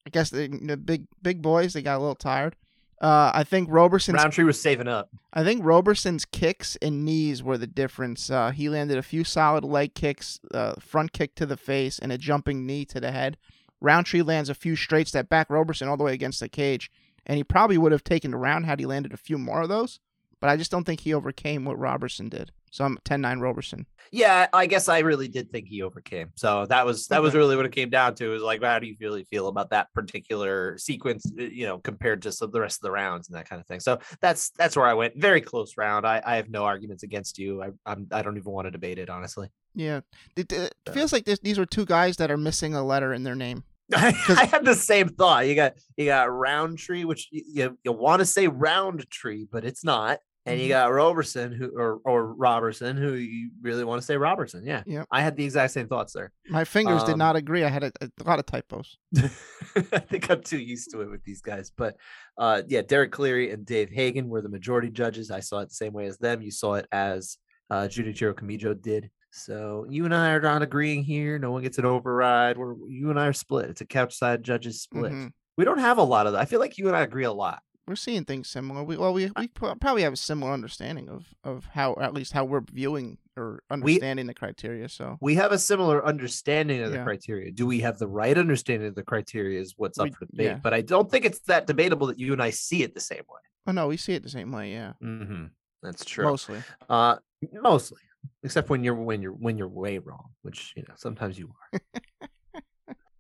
I 0.07 0.11
guess 0.11 0.31
the, 0.31 0.49
big 0.85 1.07
big 1.23 1.43
boys 1.43 1.73
they 1.73 1.83
got 1.83 1.97
a 1.97 2.01
little 2.01 2.15
tired. 2.15 2.57
Uh, 3.01 3.33
I 3.35 3.43
think 3.43 3.69
Roberson's 3.69 4.17
Rountree 4.23 4.45
was 4.45 4.61
saving 4.61 4.87
up. 4.87 5.09
I 5.33 5.43
think 5.43 5.65
Roberson's 5.65 6.25
kicks 6.25 6.77
and 6.81 7.05
knees 7.05 7.43
were 7.43 7.59
the 7.59 7.67
difference. 7.67 8.31
Uh, 8.31 8.51
he 8.51 8.69
landed 8.69 8.97
a 8.97 9.03
few 9.03 9.25
solid 9.25 9.65
leg 9.65 9.95
kicks, 9.95 10.39
uh, 10.55 10.75
front 10.79 11.13
kick 11.13 11.35
to 11.35 11.47
the 11.47 11.57
face, 11.57 11.99
and 11.99 12.13
a 12.13 12.19
jumping 12.19 12.65
knee 12.65 12.85
to 12.85 13.01
the 13.01 13.11
head. 13.11 13.39
Rountree 13.81 14.23
lands 14.23 14.49
a 14.49 14.55
few 14.55 14.77
straights 14.77 15.11
that 15.13 15.29
back 15.29 15.51
Roberson 15.51 15.89
all 15.89 15.97
the 15.97 16.05
way 16.05 16.13
against 16.13 16.39
the 16.39 16.49
cage, 16.49 16.93
and 17.27 17.37
he 17.37 17.43
probably 17.43 17.77
would 17.77 17.91
have 17.91 18.05
taken 18.05 18.31
the 18.31 18.37
round 18.37 18.67
had 18.67 18.79
he 18.79 18.87
landed 18.87 19.13
a 19.13 19.17
few 19.17 19.37
more 19.37 19.63
of 19.63 19.69
those. 19.69 19.99
But 20.41 20.51
I 20.51 20.57
just 20.57 20.71
don't 20.71 20.85
think 20.85 21.01
he 21.01 21.13
overcame 21.13 21.65
what 21.65 21.79
Robertson 21.79 22.29
did. 22.29 22.53
So 22.73 22.87
I'm 22.87 22.97
10-9 23.05 23.41
Roberson. 23.43 23.87
Yeah, 24.13 24.49
I 24.53 24.65
guess 24.65 24.89
I 24.89 25.01
really 25.01 25.29
did 25.29 25.51
think 25.53 25.69
he 25.69 25.83
overcame. 25.83 26.31
So 26.37 26.65
that 26.67 26.87
was 26.87 27.07
that 27.09 27.21
was 27.23 27.35
really 27.35 27.55
what 27.55 27.67
it 27.67 27.73
came 27.73 27.91
down 27.91 28.15
to. 28.17 28.35
Is 28.35 28.43
like, 28.43 28.63
how 28.63 28.79
do 28.79 28.87
you 28.87 28.97
really 28.99 29.25
feel 29.25 29.49
about 29.49 29.71
that 29.71 29.93
particular 29.95 30.79
sequence? 30.79 31.25
uh, 31.39 31.43
You 31.43 31.67
know, 31.67 31.79
compared 31.79 32.23
to 32.23 32.33
some, 32.33 32.51
the 32.51 32.61
rest 32.61 32.79
of 32.79 32.83
the 32.83 32.91
rounds 32.91 33.29
and 33.29 33.37
that 33.37 33.49
kind 33.49 33.61
of 33.61 33.67
thing. 33.67 33.81
So 33.81 33.99
that's 34.23 34.51
that's 34.51 34.75
where 34.75 34.87
I 34.87 34.95
went. 34.95 35.17
Very 35.17 35.43
close 35.43 35.77
round. 35.77 36.07
I, 36.07 36.23
I 36.25 36.37
have 36.37 36.49
no 36.49 36.65
arguments 36.65 37.03
against 37.03 37.39
you. 37.39 37.63
I 37.63 37.71
I'm, 37.85 38.07
I 38.11 38.23
don't 38.23 38.39
even 38.39 38.51
want 38.51 38.67
to 38.67 38.71
debate 38.71 38.99
it 38.99 39.11
honestly. 39.11 39.49
Yeah, 39.75 40.01
it, 40.35 40.51
it 40.51 40.75
feels 40.93 41.13
like 41.13 41.27
this, 41.27 41.39
these 41.41 41.59
are 41.59 41.67
two 41.67 41.85
guys 41.87 42.17
that 42.17 42.31
are 42.31 42.37
missing 42.39 42.75
a 42.75 42.83
letter 42.83 43.13
in 43.13 43.23
their 43.23 43.35
name. 43.35 43.65
I, 43.95 44.15
I 44.29 44.45
had 44.47 44.65
the 44.65 44.75
same 44.75 45.11
thought. 45.11 45.47
You 45.47 45.55
got 45.55 45.75
you 45.99 46.07
got 46.07 46.25
Rountree, 46.33 47.05
which 47.05 47.29
you 47.31 47.43
you, 47.47 47.79
you 47.85 47.93
want 47.93 48.21
to 48.21 48.27
say 48.27 48.49
Roundtree, 48.49 49.47
but 49.51 49.65
it's 49.65 49.85
not. 49.85 50.21
And 50.45 50.59
you 50.61 50.67
Mhm. 50.67 50.71
got 50.71 50.93
Roberson, 50.93 51.53
who 51.53 51.71
or 51.79 52.01
or 52.05 52.35
Robertson, 52.35 52.97
who 52.97 53.13
you 53.15 53.51
really 53.63 53.85
want 53.85 54.01
to 54.03 54.05
say 54.07 54.17
Robertson. 54.17 54.65
Yeah, 54.67 54.83
Yep. 54.87 55.07
I 55.11 55.21
had 55.23 55.37
the 55.37 55.45
exact 55.45 55.73
same 55.73 55.87
thoughts 55.87 56.13
there. 56.15 56.33
My 56.49 56.65
fingers 56.65 57.05
did 57.05 57.13
Um, 57.13 57.19
not 57.19 57.37
agree. 57.37 57.63
I 57.63 57.69
had 57.69 57.85
a, 57.85 57.93
a 58.01 58.25
lot 58.25 58.41
of 58.41 58.47
typos. 58.47 58.99
I 59.17 59.99
think 60.01 60.31
I'm 60.31 60.43
too 60.43 60.59
used 60.59 60.91
to 60.91 61.01
it 61.03 61.11
with 61.11 61.23
these 61.25 61.41
guys. 61.41 61.71
But 61.77 61.97
uh, 62.39 62.63
yeah, 62.67 62.83
Derek 62.83 63.13
Cleary 63.13 63.51
and 63.53 63.65
Dave 63.65 63.91
Hagan 63.91 64.29
were 64.29 64.43
the 64.43 64.49
majority 64.49 64.91
judges. 64.91 65.31
I 65.31 65.41
saw 65.41 65.61
it 65.61 65.69
the 65.69 65.75
same 65.75 65.93
way 65.93 66.07
as 66.07 66.19
them. 66.19 66.43
You 66.43 66.51
saw 66.51 66.75
it 66.75 66.87
as 66.91 67.39
uh, 67.71 67.83
Junichiro 67.89 68.35
Kamijo 68.35 68.81
did. 68.81 69.11
So 69.31 69.87
you 69.89 70.05
and 70.05 70.15
I 70.15 70.31
are 70.33 70.41
not 70.41 70.61
agreeing 70.63 71.05
here. 71.05 71.39
No 71.39 71.53
one 71.53 71.63
gets 71.63 71.79
an 71.79 71.87
override. 71.87 72.59
We're 72.59 72.75
you 72.89 73.11
and 73.11 73.19
I 73.19 73.29
are 73.29 73.33
split. 73.33 73.71
It's 73.71 73.81
a 73.81 73.87
couch 73.87 74.15
side 74.15 74.43
judges 74.43 74.83
split. 74.83 75.13
Mhm. 75.13 75.31
We 75.57 75.65
don't 75.65 75.79
have 75.79 75.99
a 75.99 76.03
lot 76.03 76.27
of 76.27 76.33
that. 76.33 76.41
I 76.41 76.45
feel 76.47 76.61
like 76.61 76.77
you 76.79 76.89
and 76.89 76.97
I 76.97 77.03
agree 77.03 77.25
a 77.25 77.33
lot. 77.33 77.63
We're 77.87 77.97
seeing 77.97 78.25
things 78.25 78.49
similar. 78.49 78.85
We, 78.85 78.97
well, 78.97 79.13
we 79.13 79.31
we 79.37 79.49
probably 79.49 80.03
have 80.03 80.13
a 80.13 80.17
similar 80.17 80.53
understanding 80.53 81.09
of 81.09 81.27
of 81.43 81.67
how, 81.73 81.97
at 82.01 82.15
least 82.15 82.33
how 82.33 82.45
we're 82.45 82.63
viewing 82.73 83.19
or 83.37 83.63
understanding 83.71 84.27
the 84.29 84.35
criteria. 84.35 84.89
So 84.89 85.17
We 85.21 85.35
have 85.35 85.51
a 85.53 85.59
similar 85.59 86.05
understanding 86.07 86.81
of 86.83 86.93
the 86.93 86.99
Yeah. 86.99 87.05
criteria. 87.05 87.51
Do 87.51 87.67
we 87.67 87.81
have 87.81 87.99
the 87.99 88.07
right 88.07 88.39
understanding 88.39 88.89
of 88.89 88.95
the 88.95 89.03
criteria? 89.03 89.61
Is 89.61 89.75
what's 89.77 89.99
up 89.99 90.05
We- 90.05 90.13
for 90.13 90.27
debate. 90.27 90.47
yeah. 90.47 90.59
But 90.63 90.75
I 90.75 90.83
don't 90.83 91.11
think 91.11 91.25
it's 91.25 91.41
that 91.41 91.67
debatable 91.67 92.07
that 92.09 92.19
you 92.21 92.33
and 92.33 92.43
I 92.43 92.51
see 92.51 92.83
it 92.85 92.95
the 92.95 93.01
same 93.01 93.25
way. 93.29 93.41
Oh 93.67 93.73
no, 93.73 93.89
we 93.89 93.97
see 93.97 94.13
it 94.15 94.23
the 94.23 94.29
same 94.29 94.53
way. 94.53 94.71
Yeah, 94.73 94.93
Mm-hmm. 95.03 95.47
That's 95.83 96.05
true. 96.05 96.25
mostly. 96.25 96.63
Uh, 96.89 97.17
Mostly, 97.53 97.99
except 98.45 98.71
when 98.71 98.85
you're 98.85 98.95
when 98.95 99.21
you're 99.21 99.33
when 99.33 99.59
you're 99.59 99.67
way 99.69 99.99
wrong, 99.99 100.31
which 100.43 100.73
you 100.77 100.85
know 100.89 100.95
sometimes 100.97 101.37
you 101.37 101.53
are. 101.73 101.81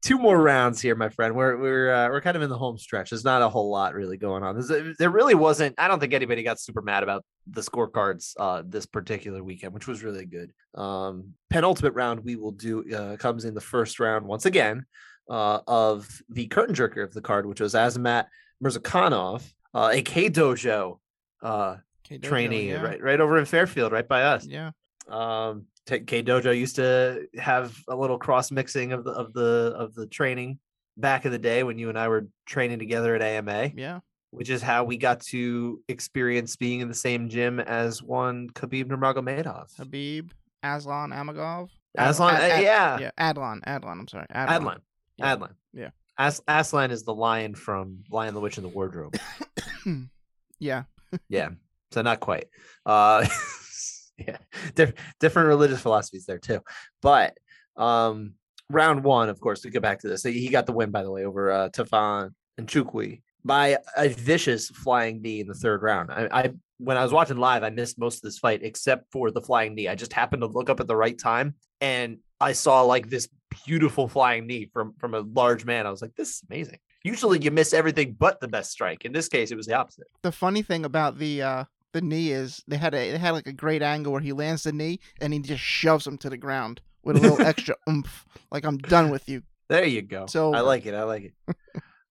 Two 0.02 0.18
more 0.18 0.40
rounds 0.40 0.80
here, 0.80 0.96
my 0.96 1.08
friend. 1.08 1.34
We're 1.36 1.56
we're 1.56 1.92
uh, 1.92 2.08
we're 2.08 2.20
kind 2.20 2.36
of 2.36 2.42
in 2.42 2.50
the 2.50 2.58
home 2.58 2.76
stretch. 2.76 3.10
There's 3.10 3.24
not 3.24 3.40
a 3.40 3.48
whole 3.48 3.70
lot 3.70 3.94
really 3.94 4.16
going 4.16 4.42
on. 4.42 4.58
There's, 4.58 4.96
there 4.98 5.10
really 5.10 5.36
wasn't. 5.36 5.76
I 5.78 5.86
don't 5.86 6.00
think 6.00 6.12
anybody 6.12 6.42
got 6.42 6.60
super 6.60 6.82
mad 6.82 7.04
about 7.04 7.24
the 7.46 7.60
scorecards 7.60 8.34
uh, 8.38 8.62
this 8.66 8.84
particular 8.84 9.44
weekend, 9.44 9.72
which 9.74 9.86
was 9.86 10.02
really 10.02 10.26
good. 10.26 10.52
Um, 10.74 11.34
penultimate 11.50 11.94
round 11.94 12.24
we 12.24 12.34
will 12.34 12.50
do 12.50 12.84
uh, 12.92 13.16
comes 13.16 13.44
in 13.44 13.54
the 13.54 13.60
first 13.60 14.00
round 14.00 14.26
once 14.26 14.44
again 14.44 14.86
uh, 15.30 15.60
of 15.68 16.08
the 16.28 16.46
curtain 16.48 16.74
jerker 16.74 17.04
of 17.04 17.14
the 17.14 17.22
card, 17.22 17.46
which 17.46 17.60
was 17.60 17.74
Azamat 17.74 18.26
Murzakanov, 18.62 19.48
uh, 19.72 19.90
a 19.92 20.02
K 20.02 20.28
Dojo 20.28 20.98
uh, 21.42 21.76
K-Dojo, 22.04 22.22
trainee, 22.22 22.70
yeah. 22.70 22.82
right 22.82 23.02
right 23.02 23.20
over 23.20 23.38
in 23.38 23.44
Fairfield, 23.44 23.92
right 23.92 24.06
by 24.06 24.22
us. 24.22 24.46
Yeah. 24.46 24.70
Um, 25.08 25.66
K 25.86 26.22
Dojo 26.22 26.56
used 26.56 26.76
to 26.76 27.26
have 27.38 27.76
a 27.88 27.96
little 27.96 28.18
cross 28.18 28.50
mixing 28.50 28.92
of 28.92 29.04
the 29.04 29.10
of 29.10 29.32
the 29.32 29.74
of 29.76 29.94
the 29.94 30.06
training 30.06 30.58
back 30.96 31.24
in 31.24 31.32
the 31.32 31.38
day 31.38 31.62
when 31.62 31.78
you 31.78 31.88
and 31.88 31.98
I 31.98 32.08
were 32.08 32.28
training 32.46 32.78
together 32.78 33.14
at 33.16 33.22
AMA, 33.22 33.72
Yeah. 33.74 34.00
which 34.30 34.50
is 34.50 34.60
how 34.62 34.84
we 34.84 34.96
got 34.98 35.20
to 35.30 35.80
experience 35.88 36.54
being 36.56 36.80
in 36.80 36.88
the 36.88 36.94
same 36.94 37.28
gym 37.28 37.58
as 37.60 38.02
one 38.02 38.48
Khabib 38.50 38.84
Nurmagomedov. 38.86 39.74
Khabib, 39.76 40.30
Aslan, 40.62 41.10
Amagov. 41.10 41.70
Aslan, 41.96 42.34
Ad- 42.36 42.42
uh, 42.50 42.54
Ad- 42.54 42.62
yeah. 42.62 42.98
Yeah. 42.98 43.10
Adlan. 43.18 43.60
Adlan. 43.64 44.00
I'm 44.00 44.08
sorry. 44.08 44.26
Adlan. 44.34 44.48
Adlan. 44.60 44.78
Yeah. 45.16 45.36
Adlan. 45.36 45.50
Yeah. 45.72 45.90
As- 46.18 46.42
Aslan 46.46 46.90
is 46.90 47.02
the 47.04 47.14
lion 47.14 47.54
from 47.54 48.04
Lion, 48.10 48.34
the 48.34 48.40
Witch, 48.40 48.56
and 48.58 48.64
the 48.64 48.70
Wardrobe. 48.70 49.16
yeah. 50.58 50.84
yeah. 51.28 51.48
So 51.90 52.02
not 52.02 52.20
quite. 52.20 52.46
Uh 52.86 53.26
different 54.74 55.48
religious 55.48 55.80
philosophies 55.80 56.26
there 56.26 56.38
too. 56.38 56.60
But 57.00 57.36
um 57.76 58.34
round 58.68 59.04
one, 59.04 59.28
of 59.28 59.40
course, 59.40 59.60
to 59.62 59.70
get 59.70 59.82
back 59.82 60.00
to 60.00 60.08
this. 60.08 60.22
He 60.22 60.48
got 60.48 60.66
the 60.66 60.72
win, 60.72 60.90
by 60.90 61.02
the 61.02 61.10
way, 61.10 61.24
over 61.24 61.50
uh 61.50 61.68
Tafan 61.68 62.30
and 62.58 62.66
Chukwi 62.66 63.22
by 63.44 63.78
a 63.96 64.08
vicious 64.08 64.68
flying 64.68 65.20
knee 65.20 65.40
in 65.40 65.46
the 65.46 65.54
third 65.54 65.82
round. 65.82 66.10
I, 66.10 66.28
I 66.30 66.52
when 66.78 66.96
I 66.96 67.02
was 67.02 67.12
watching 67.12 67.36
live, 67.36 67.62
I 67.62 67.70
missed 67.70 67.98
most 67.98 68.16
of 68.16 68.22
this 68.22 68.38
fight 68.38 68.60
except 68.62 69.10
for 69.12 69.30
the 69.30 69.40
flying 69.40 69.74
knee. 69.74 69.88
I 69.88 69.94
just 69.94 70.12
happened 70.12 70.42
to 70.42 70.48
look 70.48 70.68
up 70.68 70.80
at 70.80 70.88
the 70.88 70.96
right 70.96 71.16
time 71.18 71.54
and 71.80 72.18
I 72.40 72.52
saw 72.52 72.82
like 72.82 73.08
this 73.08 73.28
beautiful 73.66 74.08
flying 74.08 74.46
knee 74.46 74.68
from 74.72 74.94
from 74.98 75.14
a 75.14 75.20
large 75.20 75.64
man. 75.64 75.86
I 75.86 75.90
was 75.90 76.02
like, 76.02 76.14
this 76.16 76.30
is 76.30 76.42
amazing. 76.50 76.78
Usually 77.04 77.40
you 77.40 77.50
miss 77.50 77.72
everything 77.72 78.16
but 78.18 78.40
the 78.40 78.48
best 78.48 78.70
strike. 78.70 79.04
In 79.04 79.12
this 79.12 79.28
case, 79.28 79.50
it 79.50 79.56
was 79.56 79.66
the 79.66 79.74
opposite. 79.74 80.06
The 80.22 80.32
funny 80.32 80.62
thing 80.62 80.84
about 80.84 81.18
the 81.18 81.42
uh 81.42 81.64
the 81.92 82.00
knee 82.00 82.32
is 82.32 82.62
they 82.66 82.76
had 82.76 82.94
a 82.94 83.12
they 83.12 83.18
had 83.18 83.32
like 83.32 83.46
a 83.46 83.52
great 83.52 83.82
angle 83.82 84.12
where 84.12 84.20
he 84.20 84.32
lands 84.32 84.64
the 84.64 84.72
knee 84.72 85.00
and 85.20 85.32
he 85.32 85.38
just 85.38 85.62
shoves 85.62 86.06
him 86.06 86.18
to 86.18 86.30
the 86.30 86.36
ground 86.36 86.80
with 87.02 87.16
a 87.16 87.20
little 87.20 87.42
extra 87.46 87.74
oomph. 87.88 88.26
Like 88.50 88.64
I'm 88.64 88.78
done 88.78 89.10
with 89.10 89.28
you. 89.28 89.42
There 89.68 89.84
you 89.84 90.02
go. 90.02 90.26
So 90.26 90.52
I 90.52 90.60
like 90.60 90.86
it. 90.86 90.94
I 90.94 91.04
like 91.04 91.32
it. 91.46 91.56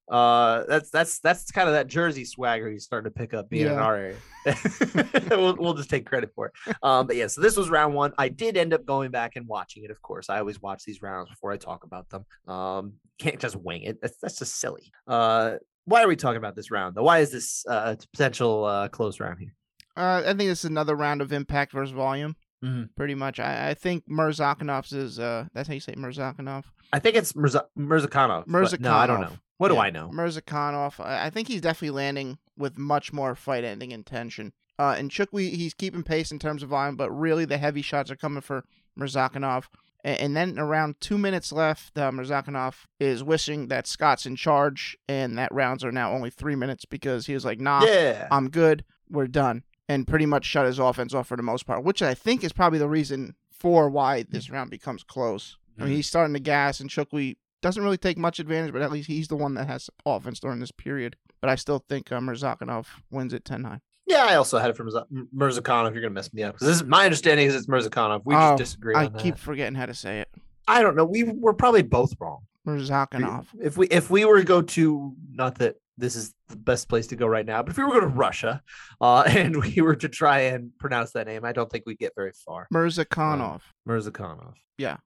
uh, 0.09 0.63
that's 0.67 0.89
that's 0.89 1.19
that's 1.19 1.51
kind 1.51 1.67
of 1.67 1.73
that 1.73 1.87
Jersey 1.87 2.25
swagger 2.25 2.69
he's 2.69 2.83
starting 2.83 3.11
to 3.11 3.17
pick 3.17 3.33
up 3.33 3.49
being 3.49 3.67
in 3.67 3.73
our 3.73 3.95
area. 3.95 4.17
we'll 5.29 5.55
we'll 5.57 5.73
just 5.73 5.89
take 5.89 6.05
credit 6.05 6.31
for 6.35 6.47
it. 6.47 6.75
Um, 6.81 7.07
but 7.07 7.15
yeah, 7.15 7.27
so 7.27 7.41
this 7.41 7.55
was 7.57 7.69
round 7.69 7.93
one. 7.93 8.13
I 8.17 8.29
did 8.29 8.57
end 8.57 8.73
up 8.73 8.85
going 8.85 9.11
back 9.11 9.35
and 9.35 9.47
watching 9.47 9.83
it. 9.83 9.91
Of 9.91 10.01
course, 10.01 10.29
I 10.29 10.39
always 10.39 10.61
watch 10.61 10.83
these 10.85 11.01
rounds 11.01 11.29
before 11.29 11.51
I 11.51 11.57
talk 11.57 11.83
about 11.83 12.09
them. 12.09 12.25
Um, 12.47 12.93
can't 13.19 13.39
just 13.39 13.55
wing 13.55 13.83
it. 13.83 14.01
That's 14.01 14.17
that's 14.17 14.39
just 14.39 14.59
silly. 14.59 14.91
Uh, 15.07 15.55
why 15.85 16.03
are 16.03 16.07
we 16.07 16.15
talking 16.15 16.37
about 16.37 16.55
this 16.55 16.71
round 16.71 16.95
though? 16.95 17.03
Why 17.03 17.19
is 17.19 17.31
this 17.31 17.65
uh, 17.67 17.95
a 17.95 18.07
potential 18.11 18.65
uh, 18.65 18.87
close 18.87 19.19
round 19.19 19.39
here? 19.39 19.53
Uh, 19.97 20.21
I 20.25 20.27
think 20.33 20.49
this 20.49 20.59
is 20.59 20.65
another 20.65 20.95
round 20.95 21.21
of 21.21 21.31
impact 21.33 21.71
versus 21.73 21.91
volume. 21.91 22.35
Mhm. 22.63 22.89
Pretty 22.95 23.15
much. 23.15 23.39
I, 23.39 23.69
I 23.71 23.73
think 23.73 24.07
Mirzakhanov's 24.07 24.93
is 24.93 25.17
uh 25.19 25.45
that's 25.53 25.67
how 25.67 25.73
you 25.73 25.79
say 25.79 25.93
it, 25.93 25.97
Mirzakhanov. 25.97 26.65
I 26.93 26.99
think 26.99 27.15
it's 27.15 27.35
Mirza- 27.35 27.65
Mirzakhanov. 27.77 28.45
No, 28.79 28.93
I 28.93 29.07
don't 29.07 29.21
know. 29.21 29.33
What 29.57 29.69
do 29.69 29.75
Yeah, 29.75 29.81
I 29.81 29.89
know? 29.89 30.09
Mirzakhanov. 30.13 30.99
I, 31.03 31.25
I 31.25 31.29
think 31.31 31.47
he's 31.47 31.61
definitely 31.61 31.95
landing 31.95 32.37
with 32.57 32.77
much 32.77 33.11
more 33.13 33.33
fight 33.35 33.63
ending 33.63 33.91
intention. 33.91 34.53
Uh, 34.77 34.95
and 34.97 35.09
Chukwi, 35.11 35.51
he's 35.53 35.73
keeping 35.73 36.03
pace 36.03 36.31
in 36.31 36.39
terms 36.39 36.61
of 36.63 36.69
volume, 36.69 36.95
but 36.95 37.11
really 37.11 37.45
the 37.45 37.57
heavy 37.57 37.81
shots 37.81 38.09
are 38.11 38.15
coming 38.15 38.41
for 38.41 38.63
Mirzakhanov. 38.99 39.65
And, 40.03 40.19
and 40.19 40.35
then 40.37 40.59
around 40.59 40.95
two 40.99 41.17
minutes 41.17 41.51
left, 41.51 41.97
uh, 41.97 42.11
Mirzakhanov 42.11 42.85
is 42.99 43.23
wishing 43.23 43.67
that 43.67 43.85
Scott's 43.87 44.25
in 44.25 44.35
charge, 44.35 44.97
and 45.07 45.37
that 45.37 45.53
rounds 45.53 45.83
are 45.83 45.91
now 45.91 46.11
only 46.11 46.29
three 46.29 46.55
minutes 46.55 46.85
because 46.85 47.25
he 47.27 47.33
was 47.33 47.45
like, 47.45 47.59
nah, 47.59 47.83
Yeah. 47.83 48.27
I'm 48.31 48.49
good, 48.49 48.83
we're 49.09 49.27
done. 49.27 49.63
And 49.91 50.07
pretty 50.07 50.25
much 50.25 50.45
shut 50.45 50.65
his 50.65 50.79
offense 50.79 51.13
off 51.13 51.27
for 51.27 51.35
the 51.37 51.43
most 51.43 51.65
part, 51.65 51.83
which 51.83 52.01
I 52.01 52.13
think 52.13 52.43
is 52.43 52.53
probably 52.53 52.79
the 52.79 52.87
reason 52.87 53.35
for 53.51 53.89
why 53.89 54.23
this 54.29 54.49
round 54.49 54.69
becomes 54.71 55.03
close. 55.03 55.57
I 55.77 55.83
mean, 55.83 55.93
Mhm. 55.93 55.95
he's 55.97 56.07
starting 56.07 56.33
to 56.33 56.39
gas, 56.39 56.79
and 56.79 56.89
Chukwi 56.89 57.37
doesn't 57.61 57.83
really 57.83 57.97
take 57.97 58.17
much 58.17 58.39
advantage, 58.39 58.71
but 58.73 58.81
at 58.81 58.91
least 58.91 59.07
he's 59.07 59.27
the 59.27 59.35
one 59.35 59.53
that 59.55 59.67
has 59.67 59.89
offense 60.05 60.39
during 60.39 60.59
this 60.59 60.71
period. 60.71 61.15
But 61.41 61.49
I 61.49 61.55
still 61.55 61.83
think 61.89 62.11
uh, 62.11 62.19
Mirzakhanov 62.19 62.85
wins 63.11 63.33
it 63.33 63.43
10 63.45 63.61
9. 63.63 63.81
Yeah, 64.07 64.25
I 64.29 64.35
also 64.35 64.57
had 64.59 64.69
it 64.69 64.75
from 64.77 64.87
Mirza- 64.87 65.07
Mirzakhanov. 65.35 65.93
You're 65.93 66.01
gonna 66.01 66.09
mess 66.13 66.33
me 66.33 66.43
up 66.43 66.53
because 66.55 66.67
this 66.67 66.77
is 66.77 66.83
my 66.83 67.05
understanding 67.05 67.47
is 67.47 67.55
it's 67.55 67.67
Mirzakhanov. 67.67 68.21
We 68.25 68.35
Oh, 68.35 68.39
just 68.51 68.57
disagree 68.57 68.95
I 68.95 69.05
on 69.05 69.13
that. 69.13 69.21
keep 69.21 69.37
forgetting 69.37 69.75
how 69.75 69.85
to 69.85 69.93
say 69.93 70.19
it. 70.21 70.29
I 70.67 70.81
don't 70.81 70.95
know. 70.95 71.05
We 71.05 71.23
we're 71.23 71.53
probably 71.53 71.81
both 71.83 72.13
wrong. 72.19 72.39
Mirzakhanov. 72.67 73.45
If 73.59 73.77
we 73.77 73.87
if 73.87 74.09
we 74.09 74.25
were 74.25 74.39
to 74.39 74.45
go 74.45 74.61
to 74.61 75.15
not 75.31 75.55
that 75.59 75.75
this 75.97 76.15
is 76.15 76.33
the 76.49 76.55
best 76.55 76.89
place 76.89 77.07
to 77.07 77.15
go 77.15 77.27
right 77.27 77.45
now, 77.45 77.61
but 77.61 77.71
if 77.71 77.77
we 77.77 77.83
were 77.83 77.93
to 77.93 77.99
go 78.01 78.01
to 78.01 78.07
Russia, 78.07 78.61
uh, 78.99 79.23
and 79.27 79.55
we 79.55 79.81
were 79.81 79.95
to 79.95 80.09
try 80.09 80.39
and 80.41 80.71
pronounce 80.79 81.11
that 81.11 81.27
name, 81.27 81.45
I 81.45 81.51
don't 81.51 81.69
think 81.69 81.85
we'd 81.85 81.99
get 81.99 82.13
very 82.15 82.33
far. 82.45 82.67
Mirzakhanov. 82.73 83.61
Mirzakhanov. 83.87 84.53
Yeah. 84.77 84.97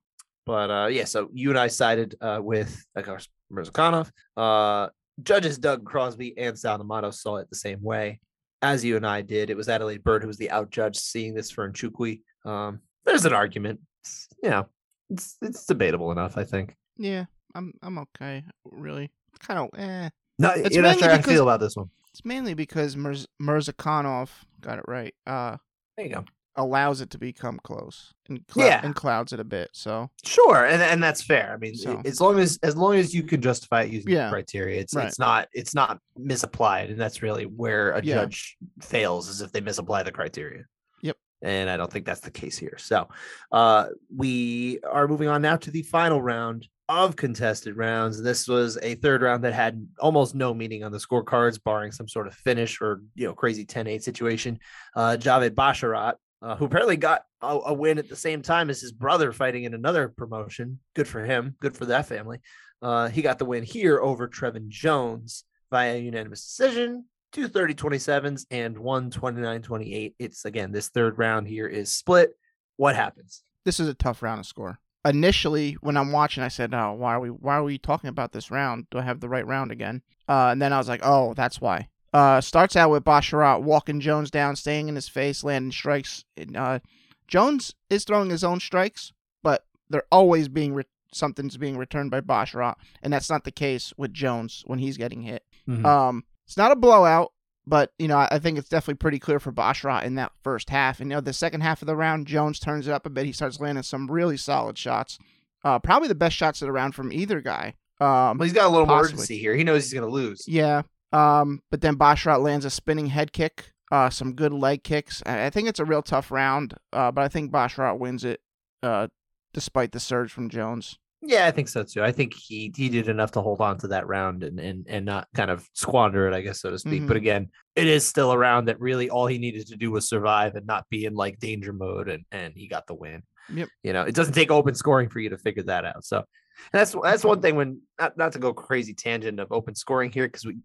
But 0.45 0.69
uh, 0.69 0.87
yeah, 0.87 1.05
so 1.05 1.29
you 1.33 1.49
and 1.49 1.59
I 1.59 1.67
sided 1.67 2.15
uh, 2.21 2.39
with, 2.41 2.85
of 2.95 3.05
course, 3.05 3.27
Mirzakhanov. 3.51 4.09
Uh, 4.37 4.89
judges 5.23 5.57
Doug 5.57 5.85
Crosby 5.85 6.37
and 6.37 6.57
Sal 6.57 6.77
D'Amato 6.77 7.11
saw 7.11 7.37
it 7.37 7.49
the 7.49 7.55
same 7.55 7.81
way 7.81 8.19
as 8.61 8.83
you 8.83 8.95
and 8.95 9.05
I 9.05 9.21
did. 9.21 9.49
It 9.49 9.57
was 9.57 9.69
Adelaide 9.69 10.03
Byrd 10.03 10.21
who 10.21 10.27
was 10.27 10.37
the 10.37 10.51
out 10.51 10.69
judge 10.69 10.97
seeing 10.97 11.33
this 11.33 11.51
for 11.51 11.69
Nchukwi. 11.69 12.21
Um, 12.45 12.79
there's 13.05 13.25
an 13.25 13.33
argument. 13.33 13.79
It's, 14.03 14.27
you 14.43 14.49
know, 14.49 14.67
it's 15.09 15.37
it's 15.41 15.65
debatable 15.65 16.11
enough, 16.11 16.37
I 16.37 16.43
think. 16.43 16.75
yeah, 16.97 17.25
I'm 17.53 17.73
I'm 17.81 17.99
okay. 17.99 18.43
Really, 18.65 19.11
it's 19.33 19.45
kind 19.45 19.59
of 19.59 19.79
eh. 19.79 20.09
No, 20.37 20.51
It's 20.51 20.75
not 20.75 20.81
mainly 20.83 21.01
how 21.03 21.17
because- 21.17 21.31
feel 21.33 21.43
about 21.43 21.59
this 21.59 21.75
one. 21.75 21.89
It's 22.11 22.23
mainly 22.25 22.53
because 22.53 22.95
Mirz- 22.95 23.27
Mirzakhanov 23.41 24.29
got 24.61 24.79
it 24.79 24.85
right. 24.87 25.13
Uh, 25.27 25.57
There 25.97 26.05
you 26.07 26.13
go. 26.15 26.25
allows 26.55 27.01
it 27.01 27.09
to 27.09 27.17
become 27.17 27.59
close 27.63 28.13
and 28.29 28.45
clou- 28.47 28.63
Yeah. 28.63 28.79
and 28.83 28.95
clouds 28.95 29.33
it 29.33 29.39
a 29.41 29.43
bit. 29.43 29.69
So 29.73 30.09
Sure, 30.23 30.65
and 30.65 30.81
and 30.81 31.03
that's 31.03 31.21
fair. 31.21 31.51
I 31.53 31.57
mean, 31.57 31.75
So- 31.75 32.01
as 32.05 32.21
long 32.21 32.39
as 32.39 32.57
as 32.63 32.77
long 32.77 32.95
as 32.95 33.13
you 33.13 33.23
can 33.23 33.41
justify 33.41 33.81
it 33.83 33.91
using 33.91 34.11
Yeah. 34.13 34.25
the 34.25 34.31
criteria, 34.31 34.79
it's 34.79 34.93
Right. 34.95 35.07
it's 35.07 35.19
not 35.19 35.49
it's 35.53 35.75
not 35.75 35.99
misapplied, 36.17 36.89
and 36.89 36.99
that's 36.99 37.21
really 37.21 37.45
where 37.45 37.91
a 37.91 38.01
Yeah. 38.01 38.15
judge 38.15 38.55
fails 38.81 39.27
is 39.27 39.41
if 39.41 39.51
they 39.51 39.59
misapply 39.61 40.03
the 40.03 40.13
criteria. 40.13 40.63
Yep. 41.01 41.17
And 41.41 41.69
I 41.69 41.75
don't 41.75 41.91
think 41.91 42.05
that's 42.05 42.21
the 42.21 42.31
case 42.31 42.57
here. 42.57 42.77
So, 42.77 43.09
uh, 43.51 43.87
we 44.15 44.79
are 44.89 45.07
moving 45.09 45.27
on 45.27 45.41
now 45.41 45.57
to 45.57 45.69
the 45.71 45.81
final 45.83 46.21
round 46.21 46.69
of 46.87 47.15
contested 47.15 47.75
rounds. 47.77 48.21
This 48.21 48.47
was 48.47 48.77
a 48.81 48.95
third 48.95 49.21
round 49.21 49.43
that 49.43 49.53
had 49.53 49.87
almost 49.99 50.35
no 50.35 50.53
meaning 50.53 50.83
on 50.83 50.91
the 50.91 50.97
scorecards, 50.97 51.61
barring 51.63 51.91
some 51.91 52.07
sort 52.07 52.27
of 52.27 52.35
finish 52.35 52.81
or 52.81 53.01
you 53.15 53.27
know 53.27 53.33
crazy 53.33 53.65
10-8 53.65 54.01
situation. 54.01 54.59
Uh, 54.95 55.17
Javid 55.19 55.51
Basharat 55.51 56.15
uh, 56.45 56.55
who 56.55 56.65
apparently 56.65 56.95
got 56.97 57.23
a, 57.41 57.59
a 57.65 57.73
win 57.73 57.97
at 57.97 58.07
the 58.07 58.15
same 58.15 58.41
time 58.41 58.69
as 58.69 58.79
his 58.79 58.91
brother 58.91 59.31
fighting 59.31 59.63
in 59.63 59.73
another 59.73 60.09
promotion. 60.09 60.79
Good 60.93 61.07
for 61.07 61.23
him. 61.23 61.55
Good 61.59 61.75
for 61.75 61.85
that 61.85 62.07
family. 62.07 62.39
Uh, 62.81 63.09
he 63.09 63.23
got 63.23 63.39
the 63.39 63.45
win 63.45 63.63
here 63.63 63.99
over 63.99 64.27
Trevin 64.27 64.67
Jones 64.67 65.43
via 65.71 65.97
unanimous 65.97 66.45
decision. 66.45 67.05
Two 67.31 67.47
30 67.47 67.73
27s 67.73 68.45
and 68.51 68.77
one 68.77 69.09
29 69.09 69.61
28. 69.63 70.15
It's 70.19 70.45
again, 70.45 70.71
this 70.71 70.89
third 70.89 71.17
round 71.17 71.47
here 71.47 71.67
is 71.67 71.91
split. 71.91 72.37
What 72.77 72.95
happens? 72.95 73.41
this 73.65 73.79
is 73.79 73.87
a 73.87 73.95
tough 73.95 74.21
round 74.21 74.43
to 74.43 74.47
score. 74.47 74.79
Initially, 75.05 75.73
when 75.81 75.97
I'm 75.97 76.11
watching, 76.11 76.43
I 76.43 76.47
said, 76.47 76.73
"Oh, 76.73 76.93
why 76.93 77.13
are 77.13 77.19
we 77.19 77.29
why 77.29 77.55
are 77.55 77.63
we 77.63 77.77
talking 77.77 78.09
about 78.09 78.31
this 78.31 78.49
round? 78.49 78.87
Do 78.89 78.97
I 78.97 79.03
have 79.03 79.19
the 79.19 79.29
right 79.29 79.45
round 79.45 79.71
again?" 79.71 80.01
Uh, 80.27 80.49
and 80.51 80.61
then 80.61 80.73
I 80.73 80.77
was 80.79 80.89
like, 80.89 81.01
"Oh, 81.03 81.33
that's 81.35 81.61
why." 81.61 81.89
Uh, 82.13 82.41
starts 82.41 82.75
out 82.75 82.89
with 82.89 83.03
Basharat 83.03 83.61
walking 83.61 83.99
Jones 83.99 84.31
down, 84.31 84.55
staying 84.55 84.87
in 84.87 84.95
his 84.95 85.07
face, 85.09 85.43
landing 85.43 85.71
strikes. 85.71 86.23
Uh, 86.55 86.79
Jones 87.27 87.75
is 87.89 88.03
throwing 88.03 88.29
his 88.29 88.43
own 88.43 88.59
strikes, 88.59 89.11
but 89.43 89.65
they're 89.89 90.07
always 90.11 90.47
being 90.47 90.73
re- 90.73 90.83
something's 91.13 91.57
being 91.57 91.77
returned 91.77 92.11
by 92.11 92.21
Basharat, 92.21 92.75
and 93.03 93.13
that's 93.13 93.29
not 93.29 93.43
the 93.43 93.51
case 93.51 93.93
with 93.97 94.13
Jones 94.13 94.63
when 94.65 94.79
he's 94.79 94.97
getting 94.97 95.21
hit. 95.21 95.43
Mhm. 95.67 95.85
Um, 95.85 96.23
it's 96.45 96.57
not 96.57 96.71
a 96.71 96.75
blowout, 96.75 97.31
but 97.67 97.91
you 97.99 98.07
know 98.07 98.17
I 98.31 98.39
think 98.39 98.57
it's 98.57 98.69
definitely 98.69 98.95
pretty 98.99 99.19
clear 99.19 99.39
for 99.39 99.51
Basharat 99.51 100.03
in 100.03 100.15
that 100.15 100.31
first 100.43 100.69
half. 100.69 100.99
And 100.99 101.09
you 101.09 101.15
know 101.15 101.21
the 101.21 101.33
second 101.33 101.61
half 101.61 101.81
of 101.81 101.85
the 101.87 101.95
round, 101.95 102.27
Jones 102.27 102.59
turns 102.59 102.87
it 102.87 102.91
up 102.91 103.05
a 103.05 103.09
bit. 103.09 103.25
He 103.25 103.31
starts 103.31 103.59
landing 103.59 103.83
some 103.83 104.09
really 104.09 104.37
solid 104.37 104.77
shots. 104.77 105.17
Uh, 105.63 105.79
probably 105.79 106.07
the 106.07 106.15
best 106.15 106.35
shots 106.35 106.61
of 106.61 106.67
the 106.67 106.71
round 106.71 106.93
from 106.95 107.11
either 107.11 107.41
guy. 107.41 107.73
Um, 107.99 108.37
Well, 108.37 108.43
he's 108.43 108.53
got 108.53 108.67
a 108.67 108.69
little 108.69 108.85
more 108.85 108.97
possibly. 108.99 109.15
urgency 109.15 109.37
here. 109.39 109.55
He 109.55 109.63
knows 109.63 109.83
he's 109.85 109.93
going 109.93 110.07
to 110.07 110.13
lose. 110.13 110.47
yeah. 110.47 110.83
Um, 111.11 111.61
but 111.71 111.79
then 111.81 111.95
Basharat 111.95 112.41
lands 112.43 112.65
a 112.65 112.69
spinning 112.69 113.07
head 113.07 113.31
kick. 113.31 113.71
uh, 113.91 114.09
some 114.09 114.33
good 114.33 114.51
leg 114.51 114.83
kicks. 114.83 115.23
I, 115.25 115.49
think 115.49 115.69
it's 115.69 115.79
a 115.79 115.85
real 115.85 116.01
tough 116.01 116.29
round, 116.29 116.73
uh, 116.91 117.11
but 117.11 117.23
I 117.23 117.29
think 117.29 117.51
Basharat 117.51 117.97
wins 117.99 118.23
it, 118.25 118.41
uh, 118.83 119.07
despite 119.53 119.91
the 119.91 119.99
surge 119.99 120.31
from 120.31 120.49
Jones. 120.49 120.97
Yeah, 121.21 121.47
I 121.47 121.51
think 121.51 121.69
so 121.69 121.83
too. 121.83 122.03
I 122.03 122.11
think 122.11 122.33
he 122.33 122.71
he 122.75 122.89
did 122.89 123.07
enough 123.07 123.31
to 123.31 123.41
hold 123.41 123.61
on 123.61 123.77
to 123.79 123.87
that 123.87 124.07
round 124.07 124.43
and 124.43 124.59
and 124.59 124.85
and 124.87 125.05
not 125.05 125.27
kind 125.33 125.49
of 125.49 125.67
squander 125.73 126.27
it, 126.27 126.35
I 126.35 126.41
guess 126.41 126.61
so 126.61 126.69
to 126.69 126.77
speak. 126.77 127.03
Mhm. 127.03 127.07
But 127.07 127.17
again, 127.17 127.49
it 127.75 127.87
is 127.87 128.07
still 128.07 128.31
a 128.31 128.37
round 128.37 128.67
that 128.67 128.79
really 128.79 129.09
all 129.09 129.25
he 129.25 129.37
needed 129.37 129.67
to 129.67 129.75
do 129.75 129.91
was 129.91 130.07
survive 130.07 130.55
and 130.55 130.67
not 130.67 130.85
be 130.89 131.05
in 131.05 131.15
like 131.15 131.39
danger 131.39 131.73
mode, 131.73 132.09
and 132.09 132.25
and 132.31 132.53
he 132.55 132.67
got 132.67 132.85
the 132.85 132.93
win. 132.93 133.23
Yep. 133.53 133.69
You 133.83 133.93
know, 133.93 134.03
it 134.03 134.15
doesn't 134.15 134.33
take 134.33 134.51
open 134.51 134.75
scoring 134.75 135.09
for 135.09 135.19
you 135.19 135.29
to 135.29 135.37
figure 135.37 135.63
that 135.63 135.85
out. 135.85 136.03
So 136.03 136.23
that's 136.71 136.95
that's 137.03 137.23
one 137.23 137.41
thing 137.41 137.55
when 137.55 137.81
not 137.99 138.17
not 138.17 138.33
to 138.33 138.39
go 138.39 138.53
crazy 138.53 138.93
tangent 138.93 139.39
of 139.39 139.51
open 139.51 139.75
scoring 139.75 140.11
here 140.11 140.27
because 140.27 140.45
we, 140.45 140.57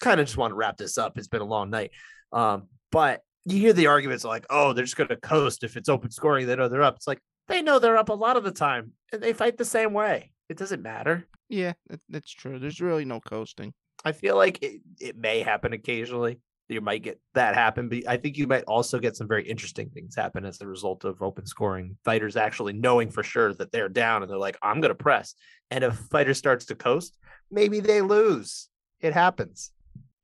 kind 0.00 0.20
of 0.20 0.26
just 0.26 0.36
want 0.36 0.50
to 0.50 0.56
wrap 0.56 0.76
this 0.76 0.98
up. 0.98 1.16
It's 1.16 1.28
been 1.28 1.42
a 1.42 1.46
long 1.46 1.70
night, 1.70 1.90
um, 2.32 2.68
but 2.90 3.20
you 3.44 3.58
hear 3.58 3.72
the 3.72 3.88
arguments 3.88 4.24
like, 4.24 4.46
oh, 4.50 4.72
they're 4.72 4.84
just 4.84 4.96
going 4.96 5.08
to 5.08 5.16
coast 5.16 5.64
if 5.64 5.76
it's 5.76 5.88
open 5.88 6.10
scoring. 6.10 6.46
They 6.46 6.54
know 6.54 6.68
they're 6.68 6.82
up. 6.82 6.96
It's 6.96 7.08
like 7.08 7.18
they 7.48 7.62
know 7.62 7.78
they're 7.78 7.96
up 7.96 8.08
a 8.08 8.14
lot 8.14 8.36
of 8.36 8.44
the 8.44 8.50
time 8.50 8.92
and 9.12 9.22
they 9.22 9.32
fight 9.32 9.58
the 9.58 9.64
same 9.64 9.92
way. 9.92 10.32
It 10.48 10.56
doesn't 10.56 10.82
matter. 10.82 11.26
Yeah, 11.48 11.72
that's 12.08 12.30
true. 12.30 12.58
There's 12.58 12.80
really 12.80 13.04
no 13.04 13.20
coasting. 13.20 13.74
I 14.04 14.12
feel 14.12 14.36
like 14.36 14.62
it, 14.62 14.80
it 15.00 15.16
may 15.16 15.40
happen 15.40 15.72
occasionally. 15.72 16.40
You 16.68 16.80
might 16.80 17.02
get 17.02 17.20
that 17.34 17.54
happen, 17.54 17.88
but 17.88 18.08
I 18.08 18.16
think 18.16 18.38
you 18.38 18.46
might 18.46 18.64
also 18.64 18.98
get 18.98 19.16
some 19.16 19.28
very 19.28 19.46
interesting 19.46 19.90
things 19.90 20.16
happen 20.16 20.46
as 20.46 20.60
a 20.60 20.66
result 20.66 21.04
of 21.04 21.20
open 21.20 21.44
scoring. 21.44 21.98
Fighters 22.04 22.36
actually 22.36 22.72
knowing 22.72 23.10
for 23.10 23.22
sure 23.22 23.52
that 23.54 23.72
they're 23.72 23.90
down 23.90 24.22
and 24.22 24.30
they're 24.30 24.38
like, 24.38 24.56
I'm 24.62 24.80
going 24.80 24.90
to 24.90 24.94
press. 24.94 25.34
And 25.70 25.84
if 25.84 25.92
a 25.92 26.04
fighter 26.04 26.32
starts 26.32 26.64
to 26.66 26.74
coast, 26.74 27.18
maybe 27.50 27.80
they 27.80 28.00
lose. 28.00 28.68
It 29.00 29.12
happens. 29.12 29.70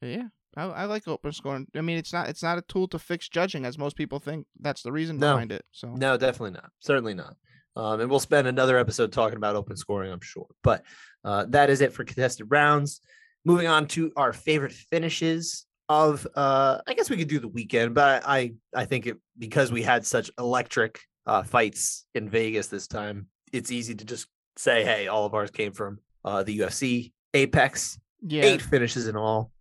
Yeah, 0.01 0.29
I, 0.59 0.65
I 0.65 0.85
like 0.87 1.07
open 1.07 1.33
scoring. 1.33 1.67
I 1.75 1.81
mean, 1.81 1.99
it's 1.99 2.13
not 2.13 2.29
it's 2.29 2.43
not 2.43 2.59
a 2.59 2.63
tool 2.63 2.89
to 2.89 2.99
fix 2.99 3.29
judging, 3.29 3.65
as 3.65 3.79
most 3.79 3.97
people 3.97 4.19
think. 4.19 4.47
That's 4.61 4.83
the 4.83 4.93
reason 4.93 5.19
No. 5.19 5.33
behind 5.35 5.53
it. 5.53 5.65
So 5.73 5.95
No, 5.95 6.17
definitely 6.17 6.53
not. 6.53 6.71
Certainly 6.81 7.15
not. 7.15 7.37
Um, 7.77 8.01
and 8.01 8.11
we'll 8.11 8.19
spend 8.21 8.49
another 8.49 8.77
episode 8.77 9.13
talking 9.13 9.37
about 9.37 9.55
open 9.55 9.77
scoring, 9.77 10.11
I'm 10.11 10.21
sure. 10.21 10.49
But 10.65 10.83
uh, 11.25 11.47
that 11.51 11.71
is 11.71 11.81
it 11.81 11.93
for 11.93 12.03
contested 12.05 12.47
rounds. 12.51 13.01
Moving 13.45 13.69
on 13.69 13.87
to 13.89 14.11
our 14.17 14.33
favorite 14.33 14.73
finishes 14.73 15.65
of, 15.89 16.27
uh, 16.35 16.79
I 16.87 16.95
guess 16.95 17.09
we 17.09 17.17
could 17.17 17.29
do 17.29 17.39
the 17.39 17.49
weekend, 17.49 17.95
but 17.95 18.23
I 18.27 18.55
I 18.75 18.85
think 18.85 19.07
it 19.07 19.17
because 19.39 19.71
we 19.73 19.83
had 19.83 20.05
such 20.05 20.31
electric 20.39 21.01
uh, 21.25 21.43
fights 21.45 22.05
in 22.15 22.29
Vegas 22.29 22.67
this 22.67 22.89
time, 22.89 23.27
it's 23.53 23.71
easy 23.71 23.95
to 23.95 24.05
just 24.05 24.27
say, 24.57 24.85
hey, 24.85 25.07
all 25.07 25.25
of 25.25 25.35
ours 25.35 25.51
came 25.51 25.73
from 25.73 25.99
uh, 26.25 26.43
the 26.43 26.59
UFC, 26.59 27.13
Apex, 27.33 27.99
yeah, 28.27 28.43
eight 28.45 28.61
finishes 28.63 29.07
in 29.09 29.17
all, 29.17 29.53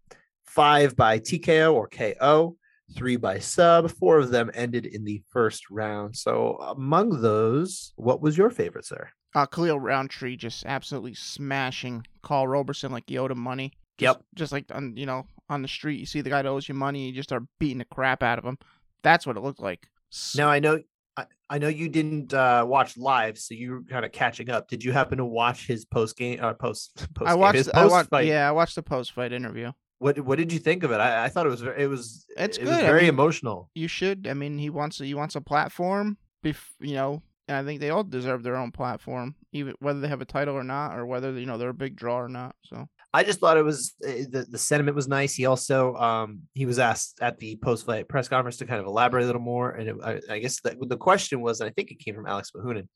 five 0.58 0.96
by 0.98 1.20
TKO 1.20 1.74
or 1.74 1.88
KO, 1.88 2.58
three 2.96 3.16
by 3.16 3.40
sub. 3.40 3.90
Four 3.92 4.18
of 4.18 4.32
them 4.32 4.52
ended 4.54 4.86
in 4.86 5.06
the 5.06 5.22
first 5.30 5.70
round. 5.70 6.16
So, 6.18 6.58
among 6.58 7.22
those, 7.22 7.94
what 7.96 8.22
was 8.22 8.38
your 8.38 8.50
favorite, 8.50 8.86
sir? 8.86 9.10
uh, 9.36 9.46
Khalil 9.46 9.80
Rountree 9.80 10.36
just 10.36 10.66
absolutely 10.66 11.14
smashing 11.14 12.04
Karl 12.24 12.48
Roberson 12.48 12.92
like 12.92 13.04
he 13.08 13.18
owed 13.20 13.30
him 13.32 13.40
money. 13.40 13.72
Yep. 14.00 14.16
Just, 14.16 14.26
just 14.36 14.52
like 14.52 14.66
on 14.74 14.96
you 14.98 15.06
know 15.06 15.26
on 15.50 15.62
the 15.62 15.68
street, 15.68 16.00
you 16.00 16.06
see 16.06 16.22
the 16.22 16.30
guy 16.30 16.42
that 16.42 16.50
owes 16.50 16.68
you 16.68 16.74
money, 16.76 17.08
you 17.08 17.14
just 17.14 17.30
start 17.30 17.44
beating 17.60 17.78
the 17.78 17.86
crap 17.86 18.24
out 18.24 18.40
of 18.40 18.46
him. 18.46 18.58
That's 19.04 19.26
what 19.28 19.38
it 19.38 19.44
looked 19.44 19.62
like. 19.62 19.88
Now, 20.36 20.50
I 20.50 20.60
know. 20.60 20.80
I, 21.16 21.26
I 21.50 21.58
know 21.58 21.68
you 21.68 21.90
didn't 21.90 22.34
uh, 22.34 22.64
watch 22.68 22.96
live, 22.98 23.38
so 23.40 23.54
you 23.56 23.72
were 23.72 23.82
kind 23.84 24.06
of 24.06 24.12
catching 24.12 24.50
up. 24.52 24.68
Did 24.70 24.84
you 24.84 24.92
happen 24.92 25.18
to 25.18 25.26
watch 25.26 25.66
his 25.68 25.84
post 25.86 26.16
game? 26.18 26.40
Uh, 26.42 26.54
post 26.54 27.08
post 27.16 27.30
I 27.30 27.34
watched. 27.36 27.58
his 27.58 27.70
I 27.70 27.86
watched. 27.86 28.10
fight. 28.10 28.28
Yeah, 28.28 28.48
I 28.48 28.52
watched 28.52 28.76
the 28.76 28.84
post 28.84 29.14
fight 29.14 29.34
interview. 29.34 29.72
What 30.00 30.20
What 30.20 30.38
did 30.38 30.52
you 30.54 30.60
think 30.60 30.84
of 30.84 30.92
it? 30.92 31.00
I, 31.00 31.26
I 31.26 31.30
thought 31.30 31.46
it 31.46 31.50
was. 31.50 31.62
It 31.62 31.90
was. 31.90 32.26
It's 32.38 32.58
it 32.58 32.64
was 32.66 32.72
good. 32.72 32.84
I 32.84 32.88
very 32.88 33.02
mean- 33.02 33.10
emotional. 33.10 33.70
You 33.74 33.88
should. 33.88 34.28
I 34.28 34.34
mean, 34.34 34.58
he 34.58 34.70
wants. 34.70 35.00
A, 35.02 35.06
he 35.06 35.14
wants 35.14 35.36
a 35.36 35.42
platform. 35.42 36.18
Bef- 36.46 36.76
you 36.80 36.94
know, 36.96 37.24
and 37.48 37.58
I 37.58 37.64
think 37.64 37.82
they 37.82 37.90
all 37.90 38.04
deserve 38.04 38.44
their 38.44 38.58
own 38.58 38.72
platform, 38.72 39.36
even 39.52 39.74
whether 39.80 40.00
they 40.00 40.08
have 40.08 40.22
a 40.22 40.26
title 40.26 40.56
or 40.56 40.64
not, 40.64 40.96
or 40.98 41.06
whether 41.06 41.32
you 41.32 41.46
know 41.48 41.58
they're 41.58 41.70
a 41.70 41.74
big 41.74 41.96
draw 41.96 42.20
or 42.20 42.30
not. 42.30 42.56
So 42.64 42.88
I 43.12 43.24
just 43.24 43.40
thought 43.40 43.58
it 43.58 43.64
was 43.66 43.96
uh, 44.08 44.12
the 44.30 44.46
the 44.48 44.58
sentiment 44.60 44.96
was 44.96 45.08
nice. 45.08 45.34
He 45.34 45.48
also 45.48 45.96
um 45.96 46.42
he 46.54 46.68
was 46.68 46.78
asked 46.78 47.18
at 47.22 47.40
the 47.40 47.56
post 47.56 47.86
fight 47.88 48.08
press 48.08 48.28
conference 48.28 48.58
to 48.58 48.66
kind 48.68 48.80
of 48.80 48.86
elaborate 48.86 49.24
a 49.24 49.26
little 49.26 49.42
more, 49.42 49.72
and 49.72 49.90
it, 49.90 49.96
I, 50.04 50.22
I 50.36 50.40
guess 50.40 50.60
the 50.62 50.78
the 50.80 50.98
question 50.98 51.42
was, 51.42 51.60
and 51.60 51.68
I 51.68 51.74
think 51.74 51.90
it 51.90 52.00
came 52.00 52.14
from 52.14 52.28
Alex 52.28 52.52
Behunin. 52.56 52.88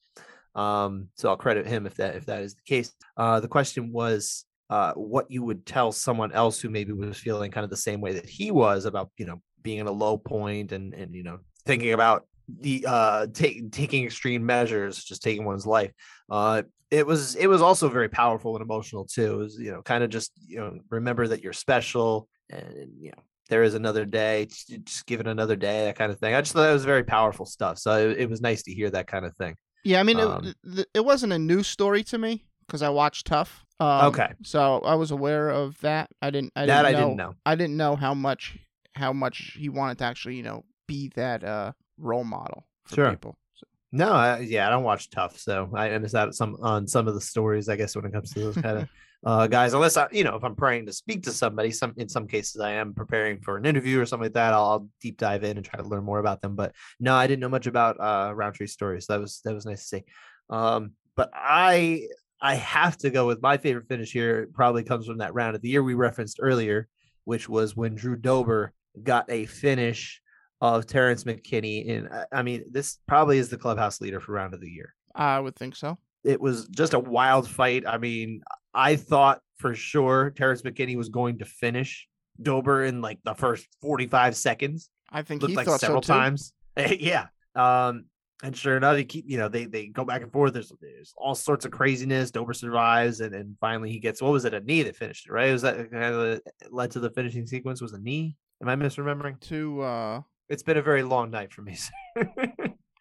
Um, 0.54 1.08
so 1.16 1.30
I'll 1.30 1.38
credit 1.38 1.66
him 1.66 1.88
if 1.88 1.96
that 1.96 2.16
if 2.16 2.26
that 2.28 2.44
is 2.44 2.54
the 2.56 2.62
case. 2.68 2.94
Uh, 3.18 3.40
the 3.40 3.48
question 3.48 3.92
was 3.92 4.46
uh 4.72 4.94
what 4.94 5.30
you 5.30 5.44
would 5.44 5.66
tell 5.66 5.92
someone 5.92 6.32
else 6.32 6.60
who 6.60 6.70
maybe 6.70 6.92
was 6.94 7.18
feeling 7.18 7.52
kind 7.52 7.64
of 7.64 7.70
the 7.70 7.78
same 7.78 8.02
way 8.02 8.14
that 8.14 8.28
he 8.28 8.50
was 8.50 8.86
about 8.86 9.12
you 9.18 9.26
know 9.26 9.40
being 9.62 9.78
in 9.78 9.88
a 9.88 9.92
low 9.92 10.18
point 10.18 10.72
and 10.72 10.96
and 10.96 11.14
you 11.14 11.24
know 11.24 11.38
thinking 11.66 11.94
about 11.94 12.26
the 12.60 12.86
uh 12.88 13.28
take, 13.34 13.72
taking 13.72 14.04
extreme 14.04 14.46
measures, 14.46 15.04
just 15.04 15.22
taking 15.22 15.46
one's 15.46 15.66
life. 15.66 15.92
Uh, 16.30 16.64
it 16.90 17.06
was 17.06 17.36
it 17.36 17.48
was 17.48 17.62
also 17.62 17.88
very 17.88 18.10
powerful 18.10 18.56
and 18.56 18.64
emotional 18.64 19.06
too. 19.06 19.34
It 19.34 19.38
was 19.38 19.58
you 19.60 19.72
know 19.72 19.82
kind 19.82 20.04
of 20.04 20.10
just 20.10 20.32
you 20.48 20.60
know 20.60 20.80
remember 20.90 21.28
that 21.28 21.42
you're 21.44 21.54
special 21.54 22.28
and 22.50 22.90
you 23.00 23.12
know 23.12 23.24
there 23.50 23.64
is 23.64 23.76
another 23.76 24.06
day. 24.06 24.48
Just, 24.84 25.06
give 25.06 25.20
it 25.20 25.28
another 25.28 25.56
day, 25.56 25.86
that 25.86 25.98
kind 25.98 26.12
of 26.12 26.20
thing. 26.20 26.34
I 26.34 26.42
just 26.42 26.54
thought 26.54 26.70
it 26.70 26.74
was 26.74 26.86
very 26.86 27.04
powerful 27.04 27.46
stuff. 27.46 27.78
So 27.78 28.10
it, 28.10 28.20
it 28.20 28.30
was 28.30 28.42
nice 28.42 28.64
to 28.64 28.74
hear 28.74 28.90
that 28.90 29.08
kind 29.08 29.26
of 29.26 29.36
thing. 29.36 29.56
yeah, 29.84 30.00
I 30.00 30.04
mean, 30.04 30.20
Um, 30.20 30.54
it, 30.64 30.88
it 30.94 31.06
wasn't 31.06 31.34
a 31.34 31.40
new 31.40 31.62
story 31.62 32.04
to 32.06 32.18
me 32.18 32.46
because 32.66 32.82
I 32.82 32.90
watched 32.90 33.28
TUF. 33.28 33.66
Um, 33.82 34.06
Okay. 34.06 34.32
So 34.44 34.80
I 34.80 34.96
was 34.96 35.12
aware 35.12 35.50
of 35.50 35.80
that. 35.82 36.10
I 36.22 36.30
didn't. 36.30 36.54
I 36.56 36.66
that 36.68 36.84
didn't 36.84 36.96
I 36.96 37.00
know, 37.00 37.06
didn't 37.08 37.18
know. 37.18 37.34
I 37.46 37.56
didn't 37.56 37.78
know 37.78 37.96
how 37.96 38.14
much 38.14 38.58
how 38.94 39.12
much 39.14 39.56
he 39.58 39.70
wanted 39.70 39.98
to 40.00 40.04
actually 40.06 40.36
you 40.36 40.44
know 40.44 40.64
be 40.88 41.12
that 41.16 41.44
uh 41.44 41.72
role 41.98 42.24
model 42.24 42.68
for 42.86 42.96
Sure. 42.96 43.10
people. 43.12 43.38
So, 43.56 43.66
No, 43.92 44.12
I, 44.12 44.40
yeah, 44.40 44.68
I 44.68 44.70
don't 44.70 44.84
watch 44.84 45.10
TUF, 45.10 45.40
so 45.40 45.70
I 45.76 45.98
miss 45.98 46.14
out 46.16 46.36
some 46.36 46.58
on 46.62 46.88
some 46.88 47.08
of 47.08 47.14
the 47.16 47.22
stories. 47.22 47.70
I 47.70 47.76
guess 47.76 47.96
when 47.96 48.06
it 48.06 48.14
comes 48.14 48.34
to 48.34 48.40
those 48.42 48.56
kind 48.58 48.80
of 48.80 48.90
uh, 49.26 49.48
guys, 49.48 49.74
unless 49.74 49.98
I, 49.98 50.08
you 50.12 50.24
know, 50.24 50.36
if 50.36 50.44
I'm 50.44 50.56
praying 50.56 50.86
to 50.88 50.94
speak 50.94 51.24
to 51.24 51.32
somebody, 51.32 51.72
some 51.72 51.94
in 51.98 52.10
some 52.10 52.28
cases 52.28 52.60
I 52.62 52.72
am 52.74 52.94
preparing 52.94 53.40
for 53.42 53.58
an 53.58 53.66
interview 53.66 54.00
or 54.00 54.06
something 54.06 54.26
like 54.26 54.34
that. 54.34 54.54
I'll, 54.54 54.66
I'll 54.66 54.88
deep 55.02 55.18
dive 55.18 55.44
in 55.44 55.58
and 55.58 55.66
try 55.66 55.80
to 55.82 55.88
learn 55.88 56.04
more 56.04 56.20
about 56.20 56.42
them. 56.42 56.56
But 56.56 56.74
no, 57.00 57.16
I 57.16 57.26
didn't 57.28 57.40
know 57.42 57.50
much 57.50 57.68
about 57.68 58.00
uh, 58.00 58.34
Rountree's 58.36 58.74
stories. 58.74 59.08
That 59.08 59.20
was 59.20 59.42
that 59.46 59.54
was 59.56 59.66
nice 59.66 59.82
to 59.82 59.88
see. 59.98 60.04
Um, 60.50 60.92
but 61.16 61.30
I 61.34 62.08
I 62.42 62.56
have 62.56 62.98
to 63.00 63.10
go 63.10 63.28
with 63.28 63.42
my 63.42 63.58
favorite 63.58 63.88
finish 63.88 64.12
here. 64.12 64.40
It 64.42 64.54
probably 64.54 64.84
comes 64.84 65.06
from 65.06 65.20
that 65.20 65.34
round 65.34 65.56
of 65.56 65.62
the 65.62 65.70
year 65.70 65.84
we 65.84 65.94
referenced 65.94 66.40
earlier, 66.42 66.88
which 67.26 67.48
was 67.48 67.76
when 67.76 67.96
Drew 67.96 68.16
Dober 68.16 68.74
got 69.04 69.30
a 69.30 69.46
finish 69.46 70.22
of 70.60 70.86
Terrence 70.88 71.24
McKinney. 71.24 71.90
And 71.90 72.10
I- 72.32 72.42
mean, 72.44 72.64
this 72.72 73.00
probably 73.08 73.38
is 73.38 73.50
the 73.50 73.58
clubhouse 73.58 74.02
leader 74.02 74.20
for 74.20 74.32
round 74.34 74.54
of 74.54 74.62
the 74.62 74.70
year. 74.70 74.94
I 75.16 75.40
would 75.40 75.56
think 75.56 75.76
so. 75.76 75.98
It 76.24 76.40
was 76.40 76.68
just 76.68 76.94
a 76.94 77.00
wild 77.00 77.50
fight. 77.50 77.84
I 77.88 77.98
mean, 77.98 78.42
I 78.74 78.96
thought 78.96 79.42
for 79.58 79.74
sure 79.76 80.32
Terrence 80.32 80.62
McKinney 80.62 80.96
was 80.96 81.10
going 81.10 81.40
to 81.40 81.46
finish 81.46 82.08
Dober 82.42 82.86
in 82.86 83.02
like 83.02 83.20
the 83.24 83.34
first 83.36 83.68
45 83.82 84.36
seconds. 84.36 84.90
I 85.12 85.22
think 85.24 85.42
Looked 85.42 85.52
he 85.52 85.56
like 85.58 85.68
thought 85.68 85.80
several 85.80 86.02
so 86.02 86.14
too. 86.14 86.20
times. 86.20 86.54
yeah. 86.78 87.28
Um, 87.56 88.06
and 88.44 88.56
sure 88.56 88.78
enough, 88.78 88.96
they 88.96 89.04
keep, 89.04 89.26
you 89.28 89.38
know, 89.38 89.48
they 89.48 89.66
they 89.66 89.88
go 89.88 90.04
back 90.04 90.22
and 90.22 90.32
forth. 90.32 90.54
There's 90.54 90.72
there's 90.82 91.14
all 91.16 91.36
sorts 91.36 91.66
of 91.66 91.72
craziness. 91.72 92.32
Dober 92.32 92.54
survives, 92.54 93.20
and 93.20 93.36
and 93.36 93.56
finally 93.60 93.92
he 93.92 94.00
gets 94.00 94.22
what 94.22 94.32
was 94.32 94.46
it? 94.46 94.54
A 94.54 94.60
knee 94.60 94.84
that 94.84 94.96
finished 94.96 95.28
it, 95.28 95.32
right? 95.32 95.52
Was 95.52 95.62
that 95.62 95.92
kind 95.92 96.14
of 96.14 96.42
led 96.70 96.92
to 96.92 97.00
the 97.00 97.12
finishing 97.12 97.46
sequence? 97.46 97.82
Was 97.82 97.94
a 97.94 98.00
knee? 98.00 98.36
Am 98.62 98.70
I 98.70 98.76
misremembering? 98.76 99.40
To 99.42 99.82
uh, 99.82 100.22
It's 100.50 100.64
been 100.64 100.78
a 100.78 100.82
very 100.82 101.04
long 101.04 101.32
night 101.32 101.52
for 101.54 101.62
me. 101.62 101.78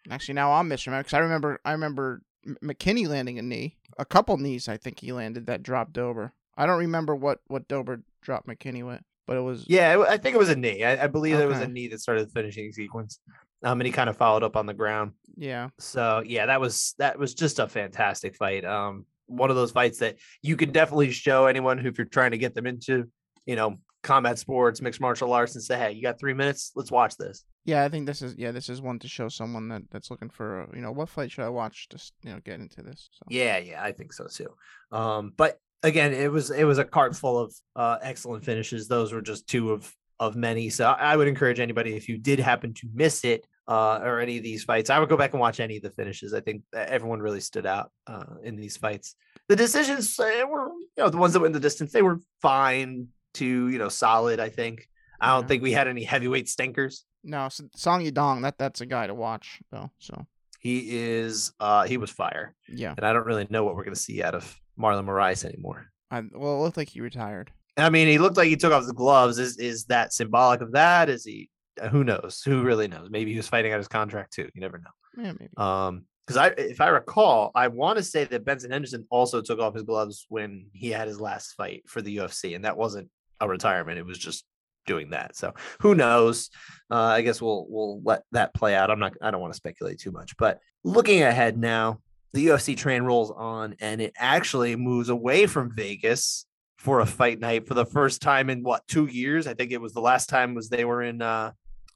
actually 0.09 0.33
now 0.33 0.51
I'm 0.53 0.69
misremembering 0.69 0.99
because 0.99 1.13
I 1.13 1.19
remember 1.19 1.59
I 1.65 1.71
remember 1.71 2.21
McKinney 2.63 3.07
landing 3.07 3.39
a 3.39 3.41
knee, 3.41 3.77
a 3.97 4.05
couple 4.05 4.37
knees 4.37 4.67
I 4.67 4.77
think 4.77 4.99
he 4.99 5.11
landed 5.11 5.47
that 5.47 5.63
dropped 5.63 5.93
Dober. 5.93 6.33
I 6.57 6.65
don't 6.65 6.79
remember 6.79 7.15
what 7.15 7.39
what 7.47 7.67
Dober 7.67 8.03
dropped 8.21 8.47
McKinney 8.47 8.85
with, 8.85 9.01
but 9.27 9.37
it 9.37 9.41
was 9.41 9.65
yeah, 9.67 10.03
I 10.07 10.17
think 10.17 10.35
it 10.35 10.39
was 10.39 10.49
a 10.49 10.55
knee. 10.55 10.83
I, 10.83 11.05
I 11.05 11.07
believe 11.07 11.39
it 11.39 11.47
was 11.47 11.59
a 11.59 11.67
knee 11.67 11.87
that 11.87 12.01
started 12.01 12.27
the 12.27 12.31
finishing 12.31 12.71
sequence. 12.71 13.19
Um, 13.63 13.79
and 13.79 13.85
he 13.85 13.91
kind 13.91 14.09
of 14.09 14.17
followed 14.17 14.43
up 14.43 14.55
on 14.55 14.65
the 14.65 14.73
ground. 14.73 15.11
yeah. 15.35 15.69
So 15.79 16.23
yeah, 16.25 16.47
that 16.47 16.59
was 16.59 16.95
that 16.97 17.19
was 17.19 17.33
just 17.33 17.59
a 17.59 17.67
fantastic 17.67 18.35
fight. 18.35 18.65
Um, 18.65 19.05
one 19.27 19.49
of 19.49 19.55
those 19.55 19.71
fights 19.71 19.99
that 19.99 20.17
you 20.41 20.55
can 20.57 20.71
definitely 20.71 21.11
show 21.11 21.45
anyone 21.45 21.77
who, 21.77 21.87
if 21.87 21.97
you're 21.97 22.05
trying 22.05 22.31
to 22.31 22.37
get 22.37 22.53
them 22.53 22.67
into, 22.67 23.09
you 23.45 23.55
know, 23.55 23.77
combat 24.03 24.39
sports, 24.39 24.81
mixed 24.81 24.99
martial 24.99 25.31
arts, 25.33 25.55
and 25.55 25.63
say, 25.63 25.77
hey, 25.77 25.91
you 25.91 26.01
got 26.01 26.19
three 26.19 26.33
minutes, 26.33 26.71
let's 26.75 26.91
watch 26.91 27.15
this. 27.17 27.45
Yeah, 27.63 27.83
I 27.83 27.89
think 27.89 28.07
this 28.07 28.21
is 28.21 28.35
yeah, 28.37 28.51
this 28.51 28.69
is 28.69 28.81
one 28.81 28.99
to 28.99 29.07
show 29.07 29.29
someone 29.29 29.69
that 29.69 29.83
that's 29.91 30.09
looking 30.09 30.29
for 30.29 30.67
you 30.73 30.81
know 30.81 30.91
what 30.91 31.09
fight 31.09 31.31
should 31.31 31.43
I 31.43 31.49
watch 31.49 31.87
to 31.89 32.11
you 32.23 32.33
know 32.33 32.39
get 32.43 32.59
into 32.59 32.81
this. 32.81 33.09
So 33.11 33.25
Yeah, 33.29 33.57
yeah, 33.59 33.83
I 33.83 33.91
think 33.91 34.13
so 34.13 34.25
too. 34.25 34.49
Um, 34.91 35.33
but 35.37 35.59
again, 35.83 36.13
it 36.13 36.31
was 36.31 36.49
it 36.49 36.63
was 36.63 36.79
a 36.79 36.83
cart 36.83 37.15
full 37.15 37.37
of 37.37 37.55
uh, 37.75 37.97
excellent 38.01 38.45
finishes. 38.45 38.87
Those 38.87 39.13
were 39.13 39.21
just 39.21 39.47
two 39.47 39.71
of 39.71 39.93
of 40.19 40.35
many. 40.35 40.69
So 40.69 40.85
I 40.89 41.15
would 41.15 41.27
encourage 41.27 41.59
anybody 41.59 41.95
if 41.95 42.09
you 42.09 42.17
did 42.17 42.39
happen 42.39 42.73
to 42.75 42.87
miss 42.93 43.23
it 43.23 43.45
uh, 43.67 43.99
or 44.03 44.19
any 44.19 44.37
of 44.37 44.43
these 44.43 44.63
fights, 44.63 44.89
I 44.89 44.99
would 44.99 45.09
go 45.09 45.17
back 45.17 45.31
and 45.33 45.39
watch 45.39 45.59
any 45.59 45.77
of 45.77 45.83
the 45.83 45.91
finishes. 45.91 46.33
I 46.33 46.41
think 46.41 46.63
everyone 46.73 47.19
really 47.19 47.39
stood 47.39 47.65
out 47.65 47.91
uh, 48.07 48.23
in 48.43 48.55
these 48.55 48.77
fights. 48.77 49.15
The 49.47 49.55
decisions 49.55 50.19
uh, 50.19 50.45
were, 50.49 50.67
you 50.69 50.87
know, 51.03 51.09
the 51.09 51.17
ones 51.17 51.33
that 51.33 51.39
went 51.39 51.53
the 51.53 51.59
distance, 51.59 51.91
they 51.91 52.01
were 52.01 52.19
fine 52.41 53.07
to 53.35 53.45
you 53.69 53.77
know 53.77 53.89
solid. 53.89 54.39
I 54.39 54.49
think. 54.49 54.87
I 55.19 55.27
don't 55.27 55.43
Yeah. 55.43 55.47
think 55.47 55.63
we 55.63 55.71
had 55.71 55.87
any 55.87 56.03
heavyweight 56.03 56.49
stinkers. 56.49 57.05
No, 57.23 57.47
Song 57.75 58.03
Yadong, 58.03 58.41
that 58.41 58.57
that's 58.57 58.81
a 58.81 58.85
guy 58.87 59.05
to 59.05 59.13
watch 59.13 59.59
though. 59.71 59.91
So 59.99 60.25
He 60.59 60.97
is 60.99 61.53
uh 61.59 61.83
he 61.83 61.97
was 61.97 62.09
fire. 62.09 62.55
yeah, 62.67 62.95
And 62.97 63.05
I 63.05 63.13
don't 63.13 63.27
really 63.27 63.45
know 63.51 63.63
what 63.63 63.75
we're 63.75 63.83
gonna 63.83 63.95
see 63.95 64.23
out 64.23 64.33
of 64.33 64.59
Marlon 64.79 65.05
Moraes 65.05 65.45
anymore. 65.45 65.91
I, 66.09 66.23
well, 66.33 66.57
it 66.57 66.61
looked 66.63 66.77
like 66.77 66.89
he 66.89 66.99
retired. 67.01 67.51
I 67.77 67.89
mean, 67.91 68.07
he 68.07 68.17
looked 68.17 68.35
like 68.37 68.47
he 68.49 68.57
took 68.57 68.73
off 68.73 68.87
the 68.87 68.93
gloves. 68.93 69.37
Is 69.37 69.57
is 69.57 69.85
that 69.85 70.11
symbolic 70.13 70.61
of 70.61 70.71
that? 70.71 71.07
Is 71.09 71.23
he? 71.23 71.50
Uh, 71.79 71.89
Who 71.89 72.03
knows? 72.03 72.41
Who 72.43 72.63
really 72.63 72.87
knows? 72.87 73.09
Maybe 73.09 73.31
he 73.31 73.37
was 73.37 73.47
fighting 73.47 73.71
out 73.71 73.77
his 73.77 73.87
contract 73.87 74.33
too. 74.33 74.49
You 74.53 74.61
never 74.61 74.79
know. 74.79 75.23
Yeah, 75.23 75.33
maybe. 75.33 75.51
Um, 75.57 76.05
because 76.27 76.37
I, 76.37 76.47
if 76.57 76.79
I 76.79 76.89
recall, 76.89 77.51
I 77.55 77.67
want 77.67 77.97
to 77.97 78.03
say 78.03 78.23
that 78.23 78.45
Benson 78.45 78.71
Henderson 78.71 79.05
also 79.09 79.41
took 79.41 79.59
off 79.59 79.73
his 79.73 79.83
gloves 79.83 80.25
when 80.29 80.67
he 80.71 80.89
had 80.89 81.07
his 81.07 81.19
last 81.19 81.53
fight 81.55 81.83
for 81.87 82.01
the 82.01 82.17
UFC, 82.17 82.55
and 82.55 82.63
that 82.63 82.77
wasn't 82.77 83.09
a 83.39 83.49
retirement; 83.49 83.97
it 83.97 84.05
was 84.05 84.17
just 84.17 84.45
doing 84.85 85.09
that. 85.09 85.35
So 85.35 85.53
who 85.81 85.95
knows? 85.95 86.49
Uh, 86.89 86.95
I 86.95 87.21
guess 87.21 87.41
we'll 87.41 87.65
we'll 87.67 88.01
let 88.03 88.23
that 88.31 88.53
play 88.53 88.75
out. 88.75 88.91
I'm 88.91 88.99
not. 88.99 89.13
I 89.21 89.31
don't 89.31 89.41
want 89.41 89.51
to 89.53 89.57
speculate 89.57 89.99
too 89.99 90.11
much, 90.11 90.37
but 90.37 90.59
looking 90.83 91.21
ahead 91.23 91.57
now, 91.57 91.99
the 92.33 92.47
UFC 92.47 92.77
train 92.77 93.03
rolls 93.03 93.31
on, 93.31 93.75
and 93.81 93.99
it 93.99 94.13
actually 94.15 94.75
moves 94.75 95.09
away 95.09 95.47
from 95.47 95.75
Vegas 95.75 96.45
for 96.77 96.99
a 97.01 97.05
fight 97.05 97.39
night 97.39 97.67
for 97.67 97.73
the 97.73 97.85
first 97.85 98.21
time 98.21 98.49
in 98.49 98.63
what 98.63 98.87
two 98.87 99.07
years? 99.07 99.47
I 99.47 99.53
think 99.53 99.71
it 99.71 99.81
was 99.81 99.93
the 99.93 100.01
last 100.01 100.29
time 100.29 100.53
was 100.53 100.69
they 100.69 100.85
were 100.85 101.01
in. 101.01 101.21
uh 101.21 101.51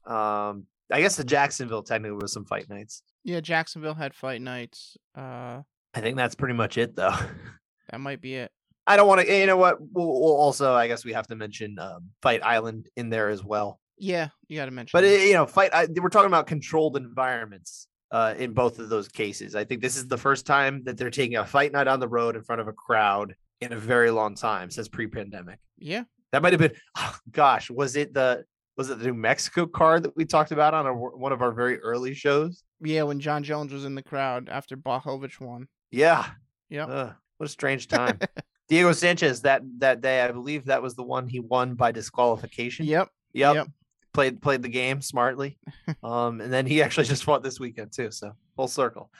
um 0.06 0.66
I 0.90 1.00
guess 1.00 1.16
the 1.16 1.24
Jacksonville 1.24 1.82
technically 1.82 2.16
was 2.16 2.32
some 2.32 2.44
fight 2.44 2.68
nights. 2.68 3.02
yeah, 3.24 3.40
Jacksonville 3.40 3.94
had 3.94 4.14
fight 4.14 4.40
nights. 4.40 4.96
Uh, 5.16 5.62
I 5.94 6.00
think 6.00 6.16
that's 6.16 6.36
pretty 6.36 6.54
much 6.54 6.78
it, 6.78 6.94
though. 6.94 7.10
that 7.90 7.98
might 8.00 8.20
be 8.20 8.36
it. 8.36 8.52
I 8.86 8.96
don't 8.96 9.08
want 9.08 9.26
to. 9.26 9.36
You 9.36 9.46
know 9.46 9.56
what? 9.56 9.78
We'll, 9.80 10.06
we'll 10.06 10.36
also, 10.36 10.74
I 10.74 10.86
guess, 10.86 11.04
we 11.04 11.12
have 11.12 11.26
to 11.26 11.34
mention 11.34 11.78
um, 11.80 12.10
Fight 12.22 12.40
Island 12.44 12.88
in 12.96 13.10
there 13.10 13.30
as 13.30 13.42
well. 13.42 13.80
Yeah, 13.98 14.28
you 14.46 14.56
got 14.58 14.66
to 14.66 14.70
mention. 14.70 14.96
But 14.96 15.02
it, 15.02 15.26
you 15.26 15.32
know, 15.32 15.44
Fight. 15.46 15.70
I, 15.74 15.88
we're 16.00 16.08
talking 16.08 16.28
about 16.28 16.46
controlled 16.46 16.96
environments 16.96 17.88
uh, 18.12 18.34
in 18.38 18.52
both 18.52 18.78
of 18.78 18.88
those 18.88 19.08
cases. 19.08 19.56
I 19.56 19.64
think 19.64 19.82
this 19.82 19.96
is 19.96 20.06
the 20.06 20.18
first 20.18 20.46
time 20.46 20.84
that 20.84 20.96
they're 20.96 21.10
taking 21.10 21.36
a 21.36 21.44
fight 21.44 21.72
night 21.72 21.88
on 21.88 21.98
the 21.98 22.06
road 22.08 22.36
in 22.36 22.42
front 22.44 22.60
of 22.60 22.68
a 22.68 22.72
crowd 22.72 23.34
in 23.60 23.72
a 23.72 23.76
very 23.76 24.12
long 24.12 24.36
time 24.36 24.70
since 24.70 24.86
pre-pandemic. 24.86 25.58
yeah, 25.78 26.04
That 26.30 26.42
might 26.42 26.52
have 26.52 26.60
been. 26.60 26.74
Oh, 26.96 27.16
gosh, 27.32 27.70
was 27.70 27.96
it 27.96 28.14
the 28.14 28.44
was 28.76 28.90
it 28.90 28.98
the 28.98 29.06
New 29.06 29.14
Mexico 29.14 29.66
card 29.66 30.02
that 30.04 30.16
we 30.16 30.24
talked 30.24 30.52
about 30.52 30.74
on 30.74 30.86
a, 30.86 30.92
one 30.92 31.32
of 31.32 31.42
our 31.42 31.52
very 31.52 31.78
early 31.80 32.14
shows? 32.14 32.62
yeah, 32.80 33.02
when 33.04 33.20
Jon 33.20 33.42
Jones 33.42 33.72
was 33.72 33.84
in 33.86 33.94
the 33.94 34.02
crowd 34.02 34.48
after 34.50 34.76
Blachowicz 34.76 35.40
won. 35.40 35.66
Yeah. 35.90 36.26
Yeah. 36.68 37.12
What 37.38 37.46
a 37.46 37.48
strange 37.48 37.88
time. 37.98 38.18
Diego 38.68 38.92
Sanchez 38.92 39.42
that 39.42 39.62
that 39.78 40.00
day, 40.00 40.20
I 40.22 40.30
believe 40.32 40.66
that 40.66 40.82
was 40.82 40.94
the 40.94 41.02
one 41.04 41.28
he 41.28 41.40
won 41.40 41.74
by 41.74 41.92
disqualification. 41.92 42.84
Yep. 42.86 43.08
Yep. 43.32 43.54
Yep. 43.54 43.68
Played 44.12 44.42
played 44.42 44.62
the 44.62 44.68
game 44.68 45.00
smartly. 45.00 45.58
um, 46.02 46.40
and 46.40 46.52
then 46.52 46.66
he 46.66 46.82
actually 46.82 47.06
just 47.14 47.24
fought 47.24 47.42
this 47.42 47.58
weekend 47.60 47.92
too. 47.92 48.10
So 48.10 48.32
full 48.56 48.68
circle. 48.68 49.10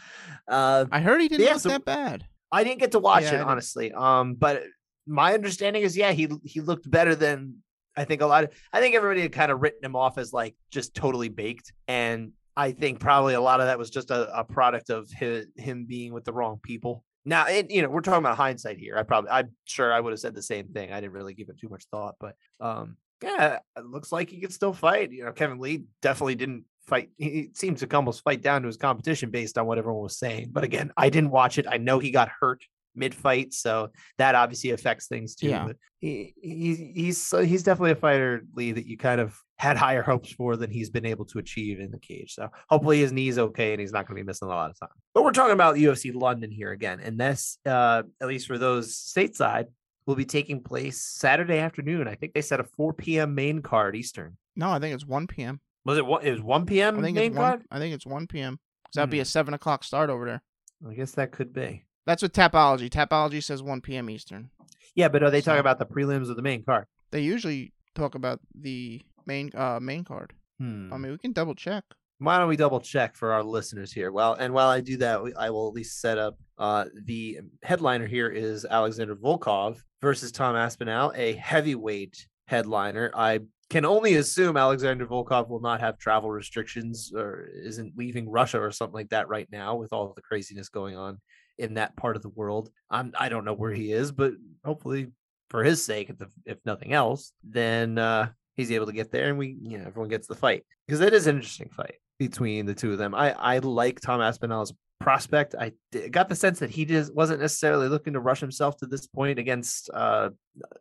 Uh, 0.49 0.87
I 0.91 1.01
heard 1.01 1.21
he 1.21 1.29
didn't 1.29 1.47
Yeah, 1.47 1.53
look 1.55 1.63
so- 1.63 1.69
that 1.71 1.85
bad. 1.85 2.27
I 2.53 2.63
didn't 2.65 2.79
get 2.81 2.93
to 2.93 2.99
watch 3.01 3.25
Yeah, 3.25 3.37
it 3.37 3.41
honestly. 3.41 3.93
Um, 3.93 4.35
but 4.35 4.63
my 5.07 5.35
understanding 5.35 5.83
is, 5.83 5.97
yeah, 5.97 6.13
he 6.13 6.29
he 6.45 6.61
looked 6.61 6.91
better 6.91 7.15
than 7.15 7.63
I 7.97 8.05
think 8.05 8.21
a 8.21 8.27
lot 8.27 8.45
of. 8.45 8.51
I 8.73 8.81
think 8.81 8.95
everybody 8.95 9.23
had 9.23 9.33
kind 9.33 9.51
of 9.51 9.61
written 9.61 9.85
him 9.85 9.97
off 9.97 10.19
as 10.19 10.33
like 10.33 10.55
just 10.71 10.95
totally 10.95 11.29
baked, 11.29 11.73
and 11.89 12.33
I 12.57 12.73
think 12.73 13.01
probably 13.01 13.35
a 13.35 13.41
lot 13.41 13.61
of 13.61 13.67
that 13.67 13.79
was 13.79 13.91
just 13.91 14.11
a, 14.11 14.39
a 14.39 14.45
product 14.45 14.91
of 14.91 15.11
his, 15.11 15.47
him 15.57 15.85
being 15.87 16.13
with 16.13 16.25
the 16.25 16.33
wrong 16.33 16.59
people. 16.63 17.05
Now, 17.25 17.47
it, 17.47 17.71
you 17.71 17.83
know, 17.83 17.89
we're 17.89 18.01
talking 18.01 18.19
about 18.19 18.37
hindsight 18.37 18.79
here. 18.79 18.97
I 18.97 19.03
probably, 19.03 19.31
I'm 19.31 19.51
sure 19.65 19.93
I 19.93 20.01
would 20.01 20.13
have 20.13 20.21
said 20.21 20.35
the 20.35 20.43
same 20.43 20.69
thing. 20.69 20.93
I 20.93 21.01
didn't 21.01 21.13
really 21.13 21.35
give 21.35 21.49
it 21.49 21.59
too 21.59 21.69
much 21.69 21.85
thought, 21.91 22.15
but 22.21 22.37
um, 22.61 22.97
yeah, 23.23 23.59
it 23.77 23.85
looks 23.85 24.13
like 24.13 24.31
he 24.31 24.41
could 24.41 24.53
still 24.53 24.73
fight. 24.73 25.11
You 25.11 25.25
know, 25.25 25.33
Kevin 25.33 25.59
Lee 25.59 25.85
definitely 26.03 26.37
didn't 26.37 26.65
fight. 26.87 27.11
He 27.19 27.51
seemed 27.55 27.79
to 27.79 27.87
come 27.87 27.99
almost 27.99 28.23
fight 28.23 28.43
down 28.43 28.63
to 28.63 28.69
his 28.69 28.77
competition 28.77 29.31
based 29.31 29.59
on 29.59 29.67
what 29.67 29.79
everyone 29.79 30.03
was 30.03 30.19
saying. 30.19 30.51
But 30.53 30.65
again, 30.65 30.93
I 30.97 31.11
didn't 31.11 31.31
watch 31.31 31.59
it. 31.59 31.67
I 31.69 31.79
know 31.79 31.99
he 31.99 32.11
got 32.11 32.31
hurt 32.41 32.63
mid 32.97 33.15
fight, 33.15 33.53
so 33.55 33.91
that 34.19 34.35
obviously 34.35 34.71
affects 34.71 35.07
things 35.07 35.35
too. 35.35 35.49
Yeah. 35.49 35.67
But 35.67 35.77
he, 35.99 36.35
he's 36.41 36.79
he's 36.79 37.31
he's 37.49 37.63
definitely 37.63 37.93
a 37.93 37.97
fighter, 37.97 38.43
Lee, 38.55 38.73
that 38.73 38.87
you 38.87 38.97
kind 38.97 39.21
of 39.21 39.39
had 39.59 39.77
higher 39.87 40.03
hopes 40.03 40.33
for 40.33 40.57
than 40.57 40.71
he's 40.71 40.91
been 40.91 41.07
able 41.07 41.25
to 41.27 41.39
achieve 41.39 41.81
in 41.81 41.91
the 41.91 41.99
cage. 41.99 42.35
So 42.35 42.49
hopefully 42.69 43.01
his 43.01 43.13
knee's 43.13 43.39
okay 43.39 43.73
and 43.73 43.81
he's 43.81 43.93
not 43.93 44.07
going 44.07 44.17
to 44.17 44.23
be 44.23 44.27
missing 44.27 44.47
a 44.49 44.51
lot 44.51 44.71
of 44.71 44.79
time. 44.79 44.91
But 45.15 45.25
we're 45.25 45.33
talking 45.33 45.55
about 45.55 45.77
UFC 45.77 46.15
London 46.15 46.51
here 46.51 46.73
again, 46.73 47.01
and 47.01 47.19
this, 47.19 47.59
uh, 47.67 48.03
at 48.21 48.29
least 48.29 48.47
for 48.47 48.59
those 48.59 48.95
stateside, 48.95 49.67
will 50.07 50.15
be 50.17 50.25
taking 50.25 50.63
place 50.63 51.03
Saturday 51.03 51.59
afternoon. 51.59 52.07
I 52.09 52.15
think 52.15 52.35
they 52.35 52.43
set 52.43 52.61
a 52.61 52.65
4 52.65 52.93
p.m. 52.93 53.35
main 53.35 53.61
card 53.63 53.97
Eastern. 53.97 54.37
No, 54.55 54.71
I 54.71 54.79
think 54.79 54.95
it's 54.95 55.07
1 55.07 55.27
p.m. 55.27 55.61
Was 55.85 55.99
it 55.99 56.07
one? 56.07 56.25
It 56.25 56.31
was 56.33 56.43
1 56.43 56.67
p.m. 56.67 56.99
I 56.99 57.03
think 57.03 57.17
main 57.17 57.27
it's 57.33 57.37
one. 57.37 57.51
card. 57.51 57.63
I 57.71 57.79
think 57.79 57.95
it's 57.95 58.07
1 58.07 58.27
p.m. 58.27 58.59
'Cause 58.85 58.93
that'd 58.95 59.11
be 59.11 59.21
a 59.21 59.25
seven 59.25 59.53
o'clock 59.55 59.83
start 59.83 60.11
over 60.11 60.27
there. 60.27 60.43
I 60.89 60.95
guess 60.95 61.13
that 61.13 61.33
could 61.33 61.53
be. 61.53 61.86
That's 62.07 62.23
what 62.23 62.33
Tapology. 62.33 62.89
Tapology 62.89 63.43
says 63.43 63.63
1 63.63 63.81
p.m. 63.81 64.09
Eastern. 64.09 64.51
Yeah, 64.95 65.09
but 65.09 65.23
are 65.23 65.31
they 65.31 65.41
talking 65.43 65.61
about 65.61 65.79
the 65.79 65.87
prelims 65.87 66.31
of 66.31 66.37
the 66.37 66.43
main 66.43 66.65
card? 66.65 66.87
They 67.11 67.21
usually 67.21 67.73
talk 67.95 68.15
about 68.15 68.41
the 68.55 69.03
main 69.27 69.51
uh 69.55 69.79
main 69.81 70.05
card. 70.05 70.33
Hmm. 70.59 70.93
I 70.93 70.97
mean, 70.99 71.13
we 71.13 71.19
can 71.19 71.33
double 71.33 71.55
check. 71.55 71.85
Why 72.19 72.39
don't 72.39 72.49
we 72.49 72.57
double 72.57 72.81
check 72.81 73.15
for 73.15 73.33
our 73.33 73.43
listeners 73.45 73.93
here? 73.93 74.11
Well, 74.11 74.33
and 74.35 74.55
while 74.55 74.69
I 74.69 74.81
do 74.81 74.97
that, 74.99 75.23
we- 75.23 75.35
I 75.35 75.51
will 75.51 75.69
at 75.69 75.75
least 75.75 76.01
set 76.01 76.17
up 76.17 76.39
uh, 76.57 76.87
the 77.05 77.41
headliner 77.63 78.07
here 78.07 78.31
is 78.31 78.65
Alexander 78.65 79.15
Volkov 79.15 79.83
versus 80.01 80.33
Tom 80.33 80.57
Aspinall, 80.57 81.13
a 81.15 81.35
heavyweight 81.35 82.27
headliner. 82.47 83.11
I 83.15 83.41
can 83.69 83.85
only 83.85 84.15
assume 84.15 84.57
Alexander 84.57 85.05
Volkov 85.07 85.51
will 85.51 85.61
not 85.61 85.81
have 85.81 85.99
travel 85.99 86.31
restrictions 86.31 87.13
or 87.15 87.49
isn't 87.53 87.93
leaving 87.99 88.31
Russia 88.31 88.61
or 88.63 88.71
something 88.71 88.95
like 88.95 89.11
that 89.11 89.29
right 89.29 89.49
now 89.53 89.75
with 89.77 89.93
all 89.93 90.09
of 90.09 90.15
the 90.15 90.23
craziness 90.23 90.71
going 90.71 90.97
on 90.97 91.19
in 91.59 91.75
that 91.75 91.97
part 91.97 92.17
of 92.17 92.23
the 92.23 92.29
world. 92.31 92.71
I'm 92.91 93.13
I 93.19 93.29
don't 93.29 93.45
know 93.45 93.55
where 93.55 93.73
he 93.73 93.93
is, 93.93 94.13
but 94.13 94.35
hopefully 94.65 95.13
for 95.51 95.63
his 95.63 95.85
sake, 95.85 96.11
if, 96.11 96.17
if 96.45 96.59
nothing 96.65 96.93
else, 96.93 97.33
then 97.45 97.99
uh, 97.99 98.29
he's 98.57 98.73
able 98.73 98.87
to 98.87 98.93
get 98.93 99.13
there 99.13 99.29
and 99.29 99.39
we, 99.39 99.57
you 99.63 99.79
know, 99.79 99.85
everyone 99.87 100.09
gets 100.09 100.27
the 100.27 100.35
fight 100.35 100.65
because 100.87 101.01
it 101.01 101.13
is 101.15 101.27
an 101.27 101.37
interesting 101.37 101.69
fight 101.71 101.97
between 102.19 102.67
the 102.67 102.75
two 102.75 102.93
of 102.93 102.99
them. 102.99 103.15
I 103.15 103.33
I 103.33 103.59
like 103.59 104.01
Tom 104.01 104.21
Aspinall 104.21 104.63
as 104.63 104.71
a 104.71 104.75
prospect. 105.05 105.55
I 105.59 105.73
d- 105.93 106.09
got 106.09 106.29
the 106.29 106.35
sense 106.35 106.59
that 106.61 106.71
he 106.71 106.85
just 106.85 107.15
wasn't 107.15 107.41
necessarily 107.41 107.89
looking 107.89 108.15
to 108.15 108.21
rush 108.21 108.41
himself 108.41 108.77
to 108.79 108.87
this 108.87 109.07
point 109.07 109.39
against, 109.39 109.91
uh, 109.93 110.31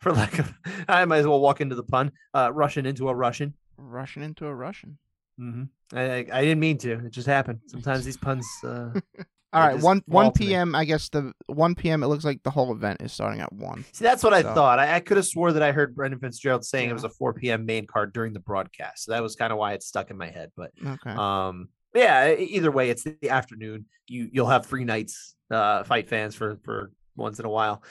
for 0.00 0.12
lack 0.12 0.38
of, 0.38 0.52
I 0.88 1.04
might 1.06 1.18
as 1.18 1.26
well 1.26 1.40
walk 1.40 1.60
into 1.60 1.74
the 1.74 1.82
pun, 1.82 2.12
uh, 2.34 2.52
Russian 2.52 2.86
into 2.86 3.08
a 3.08 3.14
Russian. 3.14 3.54
Russian 3.76 4.22
into 4.22 4.46
a 4.46 4.54
Russian. 4.54 4.98
hmm 5.38 5.64
I, 5.94 6.02
I 6.02 6.26
I 6.32 6.42
didn't 6.42 6.60
mean 6.60 6.78
to. 6.78 6.92
It 7.06 7.10
just 7.10 7.26
happened. 7.26 7.60
Sometimes 7.66 8.04
these 8.04 8.16
puns. 8.16 8.46
Uh, 8.62 8.90
All 9.52 9.60
right, 9.60 9.78
one 9.78 10.02
one 10.06 10.32
p.m. 10.32 10.74
I 10.74 10.84
guess 10.84 11.08
the 11.10 11.32
one 11.46 11.74
p.m. 11.74 12.02
It 12.02 12.06
looks 12.06 12.24
like 12.24 12.42
the 12.42 12.50
whole 12.50 12.72
event 12.72 13.02
is 13.02 13.12
starting 13.12 13.40
at 13.40 13.52
one. 13.52 13.84
see, 13.92 14.02
that's 14.02 14.24
what 14.24 14.32
I 14.32 14.42
thought. 14.42 14.78
I, 14.78 14.96
I 14.96 15.00
could 15.00 15.18
have 15.18 15.26
swore 15.26 15.52
that 15.52 15.62
I 15.62 15.72
heard 15.72 15.94
Brendan 15.94 16.20
Fitzgerald 16.20 16.64
saying 16.64 16.88
it 16.88 16.94
was 16.94 17.04
a 17.04 17.10
4 17.10 17.34
p.m. 17.34 17.66
main 17.66 17.86
card 17.86 18.12
during 18.14 18.32
the 18.32 18.40
broadcast. 18.40 19.04
So 19.04 19.12
that 19.12 19.22
was 19.22 19.36
kind 19.36 19.52
of 19.52 19.58
why 19.58 19.74
it 19.74 19.82
stuck 19.82 20.10
in 20.10 20.16
my 20.16 20.30
head. 20.30 20.52
But 20.56 20.70
Okay. 20.84 21.10
Um, 21.10 21.68
yeah, 21.94 22.34
either 22.34 22.70
way, 22.70 22.88
it's 22.88 23.04
the 23.04 23.28
afternoon. 23.28 23.86
You 24.08 24.28
you'll 24.32 24.46
have 24.46 24.64
free 24.64 24.84
nights, 24.84 25.34
uh, 25.50 25.84
fight 25.84 26.08
fans 26.08 26.34
for 26.34 26.58
for 26.64 26.90
once 27.16 27.38
in 27.38 27.44
a 27.44 27.50
while. 27.50 27.82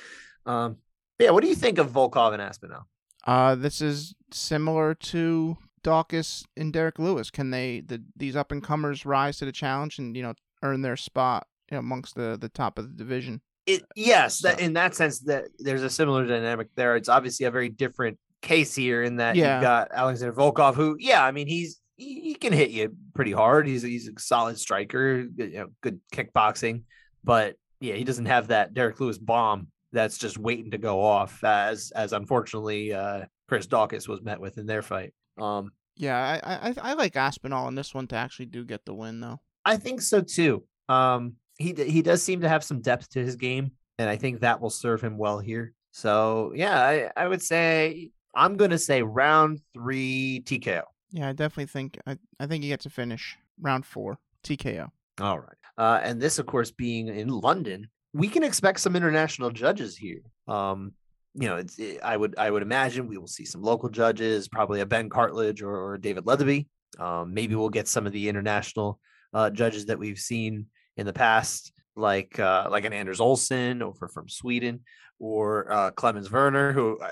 Um, 0.45 0.77
yeah, 1.19 1.29
what 1.29 1.43
do 1.43 1.49
you 1.49 1.55
think 1.55 1.77
of 1.77 1.91
Volkov 1.91 2.33
and 2.33 2.41
Aspinall? 2.41 2.87
Uh, 3.25 3.53
this 3.53 3.81
is 3.81 4.15
similar 4.31 4.95
to 4.95 5.57
Daukaus 5.83 6.43
and 6.57 6.73
Derrick 6.73 6.97
Lewis. 6.97 7.29
Can 7.29 7.51
they 7.51 7.81
the 7.81 8.03
these 8.15 8.35
up 8.35 8.51
and 8.51 8.63
comers 8.63 9.05
rise 9.05 9.37
to 9.37 9.45
the 9.45 9.51
challenge 9.51 9.99
and 9.99 10.15
you 10.15 10.23
know 10.23 10.33
earn 10.63 10.81
their 10.81 10.97
spot 10.97 11.47
amongst 11.71 12.15
the 12.15 12.37
the 12.39 12.49
top 12.49 12.77
of 12.79 12.87
the 12.89 12.95
division? 12.95 13.41
It 13.65 13.83
yes, 13.95 14.41
that 14.41 14.59
in 14.59 14.73
that 14.73 14.95
sense 14.95 15.19
that 15.21 15.45
there's 15.59 15.83
a 15.83 15.89
similar 15.89 16.25
dynamic 16.25 16.69
there. 16.75 16.95
It's 16.95 17.09
obviously 17.09 17.45
a 17.45 17.51
very 17.51 17.69
different 17.69 18.17
case 18.41 18.73
here 18.75 19.03
in 19.03 19.17
that 19.17 19.35
Yeah. 19.35 19.55
you've 19.57 19.61
got 19.63 19.89
Alexander 19.93 20.33
Volkov, 20.33 20.73
who 20.75 20.95
yeah, 20.99 21.23
I 21.23 21.31
mean 21.31 21.47
he's 21.47 21.79
he, 21.95 22.21
he 22.21 22.33
can 22.33 22.53
hit 22.53 22.71
you 22.71 22.95
pretty 23.13 23.31
hard. 23.31 23.67
He's 23.67 23.83
he's 23.83 24.07
a 24.07 24.19
solid 24.19 24.57
striker, 24.57 25.23
good- 25.23 25.51
you 25.51 25.59
know, 25.59 25.67
good 25.81 25.99
kickboxing, 26.13 26.83
but 27.23 27.55
yeah, 27.79 27.93
he 27.95 28.03
doesn't 28.03 28.25
have 28.25 28.47
that 28.47 28.73
Derrick 28.73 28.99
Lewis 28.99 29.17
bomb 29.19 29.67
that's 29.91 30.17
just 30.17 30.37
waiting 30.37 30.71
to 30.71 30.77
go 30.77 31.01
off 31.03 31.43
as 31.43 31.91
as 31.95 32.13
unfortunately 32.13 32.93
uh 32.93 33.25
Chris 33.47 33.67
Daukaus 33.67 34.07
was 34.07 34.21
met 34.21 34.39
with 34.39 34.57
in 34.57 34.65
their 34.65 34.81
fight. 34.81 35.13
Um 35.39 35.71
Yeah, 35.97 36.17
I 36.43 36.69
I 36.69 36.73
I 36.81 36.93
like 36.93 37.15
Aspinall 37.15 37.67
in 37.67 37.75
this 37.75 37.93
one 37.93 38.07
to 38.07 38.15
actually 38.15 38.47
do 38.47 38.65
get 38.65 38.85
the 38.85 38.93
win 38.95 39.19
though. 39.19 39.39
I 39.65 39.77
think 39.77 40.01
so 40.01 40.21
too. 40.21 40.63
Um, 40.89 41.35
he 41.61 41.73
he 41.83 42.01
does 42.01 42.21
seem 42.21 42.41
to 42.41 42.49
have 42.49 42.63
some 42.63 42.81
depth 42.81 43.09
to 43.11 43.23
his 43.23 43.35
game, 43.35 43.71
and 43.97 44.09
I 44.09 44.15
think 44.17 44.41
that 44.41 44.59
will 44.59 44.69
serve 44.69 45.01
him 45.01 45.17
well 45.17 45.39
here. 45.39 45.73
So 45.91 46.51
yeah, 46.55 46.81
I, 46.81 47.11
I 47.15 47.27
would 47.27 47.41
say 47.41 48.11
I'm 48.35 48.57
gonna 48.57 48.77
say 48.77 49.01
round 49.01 49.61
three 49.73 50.41
TKO. 50.45 50.83
Yeah, 51.11 51.29
I 51.29 51.33
definitely 51.33 51.67
think 51.67 51.99
I 52.05 52.17
I 52.39 52.47
think 52.47 52.63
he 52.63 52.69
gets 52.69 52.85
a 52.85 52.89
finish 52.89 53.37
round 53.59 53.85
four 53.85 54.17
TKO. 54.43 54.89
All 55.19 55.39
right. 55.39 55.57
Uh, 55.77 55.99
and 56.03 56.21
this, 56.21 56.39
of 56.39 56.45
course, 56.45 56.71
being 56.71 57.07
in 57.07 57.27
London, 57.27 57.87
we 58.13 58.27
can 58.27 58.43
expect 58.43 58.79
some 58.79 58.95
international 58.95 59.51
judges 59.51 59.97
here. 59.97 60.21
Um, 60.47 60.93
you 61.33 61.47
know, 61.47 61.57
it's 61.57 61.79
it, 61.79 61.99
I 62.03 62.17
would 62.17 62.35
I 62.37 62.51
would 62.51 62.61
imagine 62.61 63.07
we 63.07 63.17
will 63.17 63.27
see 63.27 63.45
some 63.45 63.61
local 63.61 63.89
judges, 63.89 64.47
probably 64.47 64.81
a 64.81 64.85
Ben 64.85 65.09
Cartlidge 65.09 65.61
or, 65.61 65.75
or 65.75 65.97
David 65.97 66.25
Lethaby. 66.25 66.67
Um, 66.99 67.33
maybe 67.33 67.55
we'll 67.55 67.69
get 67.69 67.87
some 67.87 68.05
of 68.05 68.11
the 68.11 68.27
international 68.27 68.99
uh, 69.33 69.49
judges 69.49 69.85
that 69.85 69.99
we've 69.99 70.19
seen 70.19 70.67
in 71.01 71.05
the 71.05 71.13
past, 71.13 71.73
like 71.97 72.39
uh, 72.39 72.67
like 72.71 72.85
an 72.85 72.93
Anders 72.93 73.19
Olsen 73.19 73.81
over 73.81 74.07
from 74.07 74.29
Sweden, 74.29 74.81
or 75.19 75.71
uh, 75.71 75.91
Clemens 75.91 76.31
Werner, 76.31 76.71
who 76.71 76.97
uh, 76.99 77.09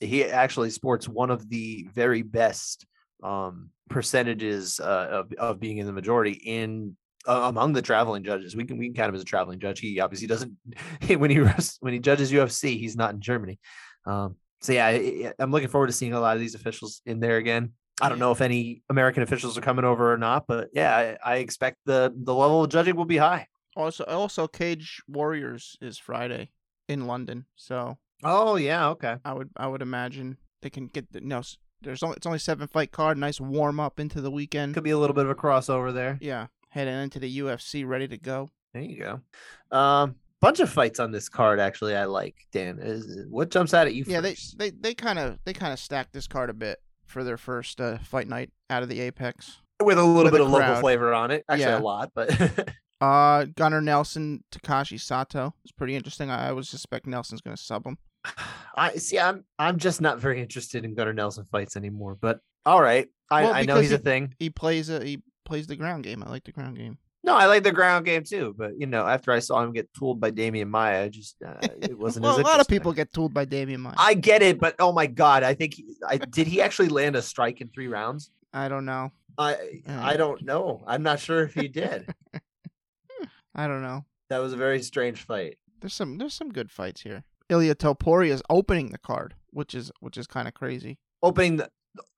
he 0.00 0.24
actually 0.24 0.70
sports 0.70 1.06
one 1.06 1.30
of 1.30 1.48
the 1.50 1.86
very 1.92 2.22
best 2.22 2.86
um, 3.22 3.70
percentages 3.90 4.80
uh, 4.80 5.08
of 5.10 5.32
of 5.34 5.60
being 5.60 5.78
in 5.78 5.86
the 5.86 5.92
majority 5.92 6.32
in 6.32 6.96
among 7.26 7.72
the 7.72 7.82
traveling 7.82 8.22
judges. 8.22 8.56
We 8.56 8.64
can 8.64 8.78
we 8.78 8.86
can 8.86 8.94
count 8.94 9.10
him 9.10 9.16
as 9.16 9.22
a 9.22 9.26
traveling 9.26 9.58
judge. 9.58 9.80
He 9.80 10.00
obviously 10.00 10.28
doesn't 10.28 10.56
when 11.08 11.30
he 11.30 11.40
when 11.80 11.92
he 11.92 11.98
judges 11.98 12.32
UFC, 12.32 12.78
he's 12.78 12.96
not 12.96 13.12
in 13.12 13.20
Germany. 13.20 13.58
Um, 14.06 14.36
so 14.60 14.72
yeah, 14.72 15.32
I'm 15.38 15.50
looking 15.50 15.68
forward 15.68 15.88
to 15.88 15.92
seeing 15.92 16.14
a 16.14 16.20
lot 16.20 16.36
of 16.36 16.40
these 16.40 16.54
officials 16.54 17.02
in 17.04 17.20
there 17.20 17.36
again. 17.36 17.72
I 18.00 18.08
don't 18.08 18.18
know 18.18 18.32
if 18.32 18.40
any 18.40 18.82
American 18.90 19.22
officials 19.22 19.56
are 19.56 19.62
coming 19.62 19.84
over 19.84 20.12
or 20.12 20.18
not, 20.18 20.46
but 20.46 20.68
yeah, 20.72 21.16
I, 21.24 21.34
I 21.34 21.36
expect 21.36 21.78
the 21.86 22.12
the 22.14 22.34
level 22.34 22.64
of 22.64 22.70
judging 22.70 22.96
will 22.96 23.04
be 23.04 23.16
high. 23.16 23.48
Also, 23.74 24.04
also, 24.04 24.48
Cage 24.48 25.02
Warriors 25.08 25.76
is 25.80 25.98
Friday 25.98 26.50
in 26.88 27.06
London, 27.06 27.46
so 27.56 27.98
Oh 28.22 28.56
yeah, 28.56 28.88
okay. 28.90 29.16
I 29.24 29.32
would 29.32 29.50
I 29.56 29.66
would 29.66 29.82
imagine 29.82 30.38
they 30.62 30.70
can 30.70 30.86
get 30.86 31.12
the 31.12 31.20
no. 31.20 31.42
There's 31.82 32.02
only 32.02 32.16
it's 32.16 32.26
only 32.26 32.38
seven 32.38 32.66
fight 32.66 32.90
card, 32.92 33.18
nice 33.18 33.40
warm 33.40 33.78
up 33.78 34.00
into 34.00 34.20
the 34.20 34.30
weekend. 34.30 34.74
Could 34.74 34.84
be 34.84 34.90
a 34.90 34.98
little 34.98 35.14
bit 35.14 35.24
of 35.24 35.30
a 35.30 35.34
crossover 35.34 35.92
there. 35.92 36.18
Yeah, 36.20 36.46
heading 36.70 36.94
into 36.94 37.18
the 37.18 37.38
UFC, 37.38 37.86
ready 37.86 38.08
to 38.08 38.16
go. 38.16 38.48
There 38.72 38.82
you 38.82 38.98
go. 38.98 39.76
Um, 39.76 40.16
bunch 40.40 40.60
of 40.60 40.70
fights 40.70 41.00
on 41.00 41.12
this 41.12 41.28
card 41.28 41.60
actually. 41.60 41.94
I 41.94 42.04
like 42.04 42.34
Dan. 42.52 42.78
Is 42.80 43.26
what 43.28 43.50
jumps 43.50 43.74
out 43.74 43.86
at 43.86 43.94
you? 43.94 44.04
Yeah, 44.06 44.20
they 44.20 44.36
they 44.56 44.70
they 44.70 44.94
kind 44.94 45.18
of 45.18 45.38
they 45.44 45.52
kind 45.52 45.72
of 45.72 45.78
stacked 45.78 46.12
this 46.12 46.26
card 46.26 46.48
a 46.48 46.54
bit 46.54 46.78
for 47.06 47.24
their 47.24 47.36
first 47.36 47.80
uh, 47.80 47.98
fight 47.98 48.28
night 48.28 48.50
out 48.70 48.82
of 48.82 48.88
the 48.88 49.00
Apex. 49.00 49.58
with 49.82 49.98
a 49.98 50.02
little 50.04 50.24
with 50.24 50.32
bit 50.32 50.40
of 50.40 50.50
local 50.50 50.76
flavor 50.76 51.14
on 51.14 51.30
it. 51.30 51.44
Actually, 51.48 51.64
Yeah. 51.64 51.78
a 51.78 51.80
lot, 51.80 52.10
but 52.14 52.30
Uh, 53.00 53.44
Gunnar 53.56 53.82
Nelson, 53.82 54.42
Takashi 54.50 54.98
Sato. 54.98 55.52
It's 55.62 55.72
pretty 55.72 55.96
interesting. 55.96 56.30
I, 56.30 56.48
I 56.48 56.52
would 56.52 56.66
suspect 56.66 57.06
Nelson's 57.06 57.42
gonna 57.42 57.56
sub 57.58 57.84
him. 57.84 57.98
I 58.76 58.94
see. 58.96 59.18
I'm 59.18 59.44
I'm 59.58 59.78
just 59.78 60.00
not 60.00 60.18
very 60.18 60.40
interested 60.40 60.82
in 60.84 60.94
Gunnar 60.94 61.12
Nelson 61.12 61.44
fights 61.44 61.76
anymore. 61.76 62.16
But 62.18 62.40
all 62.64 62.80
right, 62.80 63.08
I, 63.30 63.42
Well, 63.42 63.54
I 63.54 63.62
know 63.62 63.80
he's 63.80 63.92
a 63.92 63.98
thing. 63.98 64.34
He 64.38 64.48
plays 64.48 64.88
a 64.88 65.04
he 65.04 65.22
plays 65.44 65.66
the 65.66 65.76
ground 65.76 66.04
game. 66.04 66.22
I 66.22 66.30
like 66.30 66.44
the 66.44 66.52
ground 66.52 66.78
game. 66.78 66.96
No, 67.26 67.34
I 67.34 67.46
like 67.46 67.64
the 67.64 67.72
ground 67.72 68.04
game 68.06 68.22
too. 68.22 68.54
But 68.56 68.78
you 68.78 68.86
know, 68.86 69.04
after 69.06 69.32
I 69.32 69.40
saw 69.40 69.62
him 69.62 69.72
get 69.72 69.92
tooled 69.92 70.20
by 70.20 70.30
Demian 70.30 70.68
Maia, 70.68 71.10
just 71.10 71.36
uh, 71.44 71.54
it 71.82 71.98
wasn't. 72.04 72.22
well, 72.24 72.38
a 72.38 72.42
lot 72.42 72.60
of 72.60 72.68
people 72.68 72.92
get 72.92 73.12
tooled 73.12 73.34
by 73.34 73.44
Demian 73.44 73.80
Maia. 73.80 73.94
I 73.98 74.14
get 74.14 74.42
it, 74.42 74.60
but 74.60 74.76
oh 74.78 74.92
my 74.92 75.06
god, 75.06 75.42
I 75.42 75.52
think 75.54 75.74
he, 75.74 75.84
I 76.08 76.18
did. 76.18 76.46
He 76.46 76.62
actually 76.62 76.88
land 76.88 77.16
a 77.16 77.22
strike 77.22 77.60
in 77.60 77.68
three 77.68 77.88
rounds. 77.88 78.30
I 78.54 78.68
don't 78.68 78.86
know. 78.86 79.10
I 79.36 79.54
Uh. 79.86 80.00
I 80.00 80.16
don't 80.16 80.42
know. 80.42 80.82
I'm 80.86 81.02
not 81.02 81.18
sure 81.20 81.42
if 81.42 81.52
he 81.52 81.68
did. 81.68 82.08
I 83.54 83.66
don't 83.66 83.82
know. 83.82 84.04
that 84.28 84.38
was 84.38 84.52
a 84.52 84.56
very 84.56 84.82
strange 84.82 85.22
fight. 85.22 85.58
There's 85.80 85.94
some 85.94 86.18
there's 86.18 86.34
some 86.34 86.52
good 86.52 86.70
fights 86.70 87.02
here. 87.02 87.24
Ilya 87.48 87.74
Topuria 87.76 88.30
is 88.30 88.42
opening 88.50 88.90
the 88.90 88.98
card, 88.98 89.34
which 89.50 89.74
is 89.74 89.90
which 90.00 90.16
is 90.16 90.26
kind 90.26 90.46
of 90.48 90.54
crazy. 90.54 90.98
Opening 91.22 91.56
the 91.56 91.70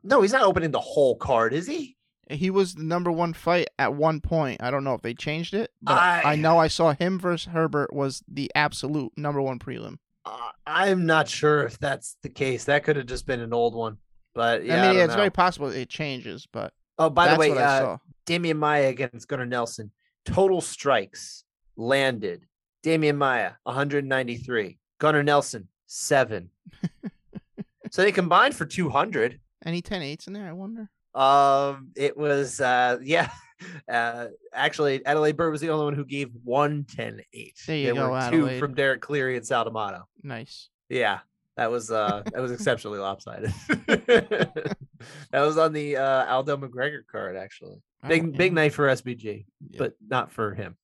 no, 0.02 0.22
he's 0.22 0.32
not 0.32 0.42
opening 0.42 0.70
the 0.70 0.80
whole 0.80 1.16
card, 1.16 1.52
is 1.52 1.66
he? 1.66 1.96
He 2.30 2.50
was 2.50 2.74
the 2.74 2.82
number 2.82 3.10
one 3.10 3.32
fight 3.32 3.68
at 3.78 3.94
one 3.94 4.20
point. 4.20 4.62
I 4.62 4.70
don't 4.70 4.84
know 4.84 4.94
if 4.94 5.02
they 5.02 5.14
changed 5.14 5.54
it, 5.54 5.70
but 5.82 5.92
I, 5.92 6.22
I- 6.32 6.36
know 6.36 6.58
I 6.58 6.68
saw 6.68 6.92
him 6.92 7.18
versus 7.18 7.50
Herbert 7.52 7.92
was 7.92 8.22
the 8.28 8.50
absolute 8.54 9.12
number 9.16 9.40
one 9.40 9.58
prelim. 9.58 9.98
Uh, 10.24 10.36
I'm 10.66 11.06
not 11.06 11.28
sure 11.28 11.62
if 11.64 11.78
that's 11.78 12.16
the 12.22 12.28
case. 12.28 12.64
That 12.64 12.84
could 12.84 12.96
have 12.96 13.06
just 13.06 13.26
been 13.26 13.40
an 13.40 13.54
old 13.54 13.74
one. 13.74 13.96
But 14.34 14.64
yeah, 14.64 14.74
I 14.74 14.76
mean, 14.76 14.84
don't 14.86 14.96
yeah, 14.96 15.04
it's 15.04 15.12
know. 15.12 15.18
very 15.18 15.30
possible 15.30 15.68
it 15.68 15.88
changes, 15.88 16.46
but 16.52 16.72
Oh, 16.98 17.08
by 17.08 17.32
the 17.32 17.38
way, 17.38 17.56
uh. 17.56 17.96
Demian 18.26 18.58
Maia 18.58 18.88
against 18.88 19.28
Gunnar 19.28 19.46
Nelson. 19.46 19.92
Total 20.24 20.60
strikes 20.60 21.44
landed. 21.76 22.44
Demian 22.84 23.16
Maia, 23.16 23.52
193. 23.62 24.78
Gunnar 24.98 25.22
Nelson, 25.22 25.68
seven. 25.86 26.50
so 27.90 28.02
they 28.02 28.12
combined 28.12 28.54
for 28.54 28.66
200. 28.66 29.40
Any 29.64 29.80
10 29.80 30.02
eights 30.02 30.26
in 30.26 30.32
there? 30.32 30.46
I 30.46 30.52
wonder. 30.52 30.90
Um, 31.14 31.88
it 31.96 32.16
was 32.16 32.60
uh, 32.60 32.98
yeah. 33.02 33.30
Uh, 33.90 34.26
actually, 34.52 35.04
Adelaide 35.04 35.36
Byrd 35.36 35.50
was 35.50 35.60
the 35.60 35.70
only 35.70 35.84
one 35.84 35.94
who 35.94 36.04
gave 36.04 36.30
one 36.44 36.84
ten 36.84 37.20
eight. 37.32 37.56
There 37.66 37.76
you 37.76 37.86
there 37.86 37.94
go, 37.94 38.10
were 38.10 38.16
Adelaide. 38.18 38.52
two 38.54 38.58
from 38.60 38.74
Derek 38.74 39.00
Cleary 39.00 39.36
and 39.36 39.44
Sal 39.46 39.64
D'Amato. 39.64 40.04
Nice. 40.22 40.68
Yeah, 40.88 41.18
that 41.56 41.70
was 41.70 41.90
uh 41.90 42.22
that 42.32 42.40
was 42.40 42.52
exceptionally 42.56 42.98
lopsided. 43.00 43.52
that 43.86 44.70
was 45.32 45.58
on 45.58 45.72
the 45.72 45.96
uh 45.96 46.26
Aldo 46.32 46.56
McGregor 46.56 47.00
card 47.10 47.36
actually. 47.36 47.82
Oh, 48.04 48.08
Big 48.08 48.36
big 48.36 48.52
night 48.52 48.72
for 48.72 48.86
SBG, 48.86 49.44
Yeah. 49.70 49.78
but 49.78 49.94
not 50.08 50.30
for 50.30 50.54
him. 50.54 50.76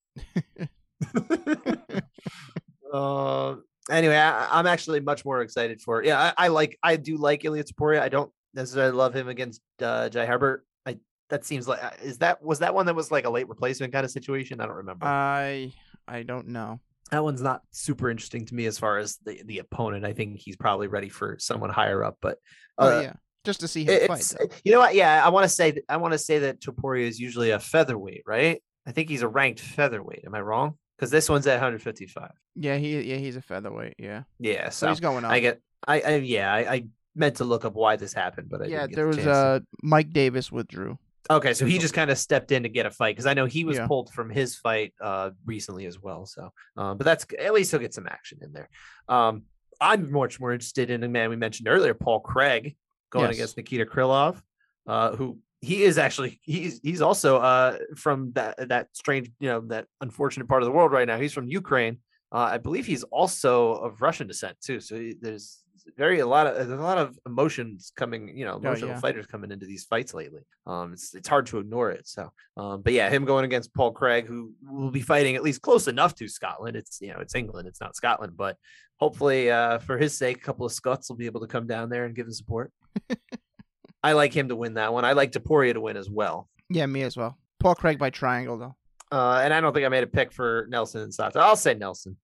uh, 2.92 3.54
anyway, 3.90 4.16
I, 4.16 4.58
I'm 4.58 4.66
actually 4.66 5.00
much 5.00 5.24
more 5.24 5.42
excited 5.42 5.80
for. 5.80 6.02
Yeah, 6.02 6.32
I, 6.36 6.46
I 6.46 6.48
like 6.48 6.78
I 6.82 6.96
do 6.96 7.16
like 7.16 7.44
Ilya 7.44 7.64
Topuria. 7.64 8.00
I 8.00 8.08
don't 8.08 8.32
necessarily 8.54 8.92
love 8.92 9.14
him 9.14 9.28
against 9.28 9.60
uh, 9.82 10.08
Jai 10.08 10.26
Herbert. 10.26 10.64
I 10.86 10.98
that 11.30 11.44
seems 11.44 11.66
like 11.68 11.82
uh, 11.82 11.90
is 12.02 12.18
that 12.18 12.42
was 12.42 12.60
that 12.60 12.74
one 12.74 12.86
that 12.86 12.94
was 12.94 13.10
like 13.10 13.24
a 13.24 13.30
late 13.30 13.48
replacement 13.48 13.92
kind 13.92 14.04
of 14.04 14.10
situation. 14.10 14.60
I 14.60 14.66
don't 14.66 14.76
remember. 14.76 15.06
I 15.06 15.72
I 16.06 16.22
don't 16.22 16.48
know. 16.48 16.80
that 17.10 17.24
one's 17.24 17.42
not 17.42 17.62
super 17.70 18.10
interesting 18.10 18.46
to 18.46 18.54
me 18.54 18.66
as 18.66 18.78
far 18.78 18.98
as 18.98 19.18
the 19.24 19.42
the 19.44 19.58
opponent. 19.58 20.04
I 20.04 20.12
think 20.12 20.38
he's 20.38 20.56
probably 20.56 20.86
ready 20.86 21.08
for 21.08 21.36
someone 21.38 21.70
higher 21.70 22.04
up, 22.04 22.18
but 22.20 22.38
Oh 22.78 22.98
uh, 22.98 23.00
yeah, 23.02 23.12
just 23.44 23.60
to 23.60 23.68
see 23.68 23.84
him 23.84 24.06
fight. 24.08 24.24
though. 24.38 24.46
you 24.64 24.72
know 24.72 24.80
what? 24.80 24.94
Yeah, 24.94 25.24
I 25.24 25.28
want 25.28 25.44
to 25.44 25.48
say 25.48 25.80
I 25.88 25.96
want 25.98 26.12
to 26.12 26.18
say 26.18 26.40
that 26.40 26.60
Topuria 26.60 27.06
is 27.06 27.18
usually 27.18 27.50
a 27.50 27.58
featherweight, 27.58 28.22
right? 28.26 28.62
I 28.86 28.92
think 28.92 29.08
he's 29.08 29.22
a 29.22 29.28
ranked 29.28 29.60
featherweight. 29.60 30.24
Am 30.26 30.34
I 30.34 30.40
wrong? 30.40 30.76
Because 30.96 31.10
this 31.10 31.28
one's 31.28 31.46
at 31.46 31.54
155. 31.54 32.30
Yeah, 32.54 32.76
he 32.76 33.00
yeah 33.00 33.16
he's 33.16 33.36
a 33.36 33.42
featherweight. 33.42 33.94
Yeah, 33.98 34.22
Yeah, 34.38 34.68
so 34.70 34.86
so 34.86 34.88
he's 34.90 35.00
going 35.00 35.24
up. 35.24 35.30
I 35.32 35.40
get. 35.40 35.60
I, 35.86 36.00
I 36.00 36.14
yeah, 36.16 36.52
I, 36.52 36.58
I 36.58 36.84
meant 37.14 37.36
to 37.36 37.44
look 37.44 37.64
up 37.64 37.74
why 37.74 37.96
this 37.96 38.12
happened, 38.12 38.48
but 38.50 38.62
I 38.62 38.66
yeah, 38.66 38.86
there 38.90 39.10
the 39.10 39.16
was 39.16 39.26
uh 39.26 39.60
Mike 39.82 40.12
Davis 40.12 40.50
withdrew. 40.52 40.98
Okay, 41.30 41.54
so 41.54 41.64
he 41.64 41.78
just 41.78 41.94
kind 41.94 42.10
of 42.10 42.18
stepped 42.18 42.52
in 42.52 42.64
to 42.64 42.68
get 42.68 42.84
a 42.84 42.90
fight 42.90 43.14
because 43.16 43.24
I 43.26 43.32
know 43.32 43.46
he 43.46 43.64
was 43.64 43.78
Yeah. 43.78 43.86
pulled 43.86 44.12
from 44.12 44.28
his 44.30 44.56
fight 44.56 44.92
uh 45.00 45.30
recently 45.46 45.86
as 45.86 45.98
well. 46.00 46.26
So, 46.26 46.52
um, 46.76 46.98
but 46.98 47.04
that's 47.04 47.26
at 47.38 47.54
least 47.54 47.70
he'll 47.70 47.80
get 47.80 47.94
some 47.94 48.06
action 48.06 48.38
in 48.42 48.52
there. 48.52 48.68
Um, 49.08 49.44
I'm 49.80 50.12
much 50.12 50.38
more 50.38 50.52
interested 50.52 50.90
in 50.90 51.00
the 51.00 51.08
man 51.08 51.30
we 51.30 51.36
mentioned 51.36 51.66
earlier, 51.68 51.94
Paul 51.94 52.20
Craig, 52.20 52.76
going 53.10 53.26
Yes. 53.30 53.36
against 53.36 53.56
Nikita 53.56 53.86
Krylov, 53.86 54.40
uh, 54.86 55.16
who 55.16 55.38
he 55.62 55.82
is 55.82 55.96
actually 55.96 56.40
he's 56.42 56.80
he's 56.82 57.00
also 57.00 57.38
uh 57.38 57.78
from 57.96 58.32
that 58.32 58.68
that 58.68 58.88
strange 58.92 59.30
you 59.40 59.48
know 59.48 59.60
that 59.68 59.86
unfortunate 60.02 60.46
part 60.46 60.62
of 60.62 60.66
the 60.66 60.72
world 60.72 60.92
right 60.92 61.08
now. 61.08 61.18
He's 61.18 61.32
from 61.32 61.48
Ukraine. 61.48 62.00
Uh, 62.32 62.48
I 62.52 62.58
believe 62.58 62.84
he's 62.84 63.04
also 63.04 63.72
of 63.76 64.02
Russian 64.02 64.26
descent 64.26 64.58
too. 64.60 64.78
So 64.80 64.96
he- 64.96 65.16
there's 65.18 65.63
very 65.96 66.20
a 66.20 66.26
lot 66.26 66.46
of 66.46 66.54
there's 66.56 66.68
a 66.70 66.82
lot 66.82 66.98
of 66.98 67.18
emotions 67.26 67.92
coming, 67.96 68.36
you 68.36 68.44
know, 68.44 68.56
emotional 68.56 68.90
Oh, 68.90 68.94
yeah. 68.94 69.00
fighters 69.00 69.26
coming 69.26 69.50
into 69.52 69.66
these 69.66 69.84
fights 69.84 70.14
lately. 70.14 70.40
Um, 70.66 70.92
it's 70.92 71.14
it's 71.14 71.28
hard 71.28 71.46
to 71.46 71.58
ignore 71.58 71.90
it. 71.90 72.06
So, 72.08 72.32
um, 72.56 72.82
but 72.82 72.92
yeah, 72.92 73.10
him 73.10 73.24
going 73.24 73.44
against 73.44 73.74
Paul 73.74 73.92
Craig, 73.92 74.26
who 74.26 74.52
will 74.68 74.90
be 74.90 75.02
fighting 75.02 75.36
at 75.36 75.42
least 75.42 75.62
close 75.62 75.86
enough 75.88 76.14
to 76.16 76.28
Scotland. 76.28 76.76
It's 76.76 77.00
you 77.00 77.12
know 77.12 77.18
it's 77.20 77.34
England, 77.34 77.68
it's 77.68 77.80
not 77.80 77.96
Scotland, 77.96 78.34
but 78.36 78.56
hopefully 78.98 79.50
uh, 79.50 79.78
for 79.78 79.98
his 79.98 80.16
sake, 80.16 80.38
a 80.38 80.40
couple 80.40 80.64
of 80.66 80.72
Scots 80.72 81.08
will 81.08 81.16
be 81.16 81.26
able 81.26 81.40
to 81.42 81.46
come 81.46 81.66
down 81.66 81.88
there 81.90 82.04
and 82.06 82.14
give 82.14 82.26
him 82.26 82.32
support. 82.32 82.72
I 84.02 84.12
like 84.12 84.32
him 84.34 84.48
to 84.48 84.56
win 84.56 84.74
that 84.74 84.92
one. 84.92 85.04
I 85.04 85.12
like 85.12 85.32
Topuria 85.32 85.72
to 85.74 85.80
win 85.80 85.96
as 85.96 86.10
well. 86.10 86.48
Yeah, 86.68 86.86
me 86.86 87.02
as 87.02 87.16
well. 87.16 87.38
Paul 87.60 87.74
Craig 87.74 87.98
by 87.98 88.10
triangle 88.10 88.58
though. 88.58 88.74
Uh, 89.12 89.40
and 89.44 89.54
I 89.54 89.60
don't 89.60 89.72
think 89.72 89.86
I 89.86 89.88
made 89.88 90.02
a 90.02 90.08
pick 90.08 90.32
for 90.32 90.66
Nelson 90.68 91.02
and 91.02 91.14
Sato. 91.14 91.38
I'll 91.40 91.56
say 91.56 91.74
Nelson. 91.74 92.16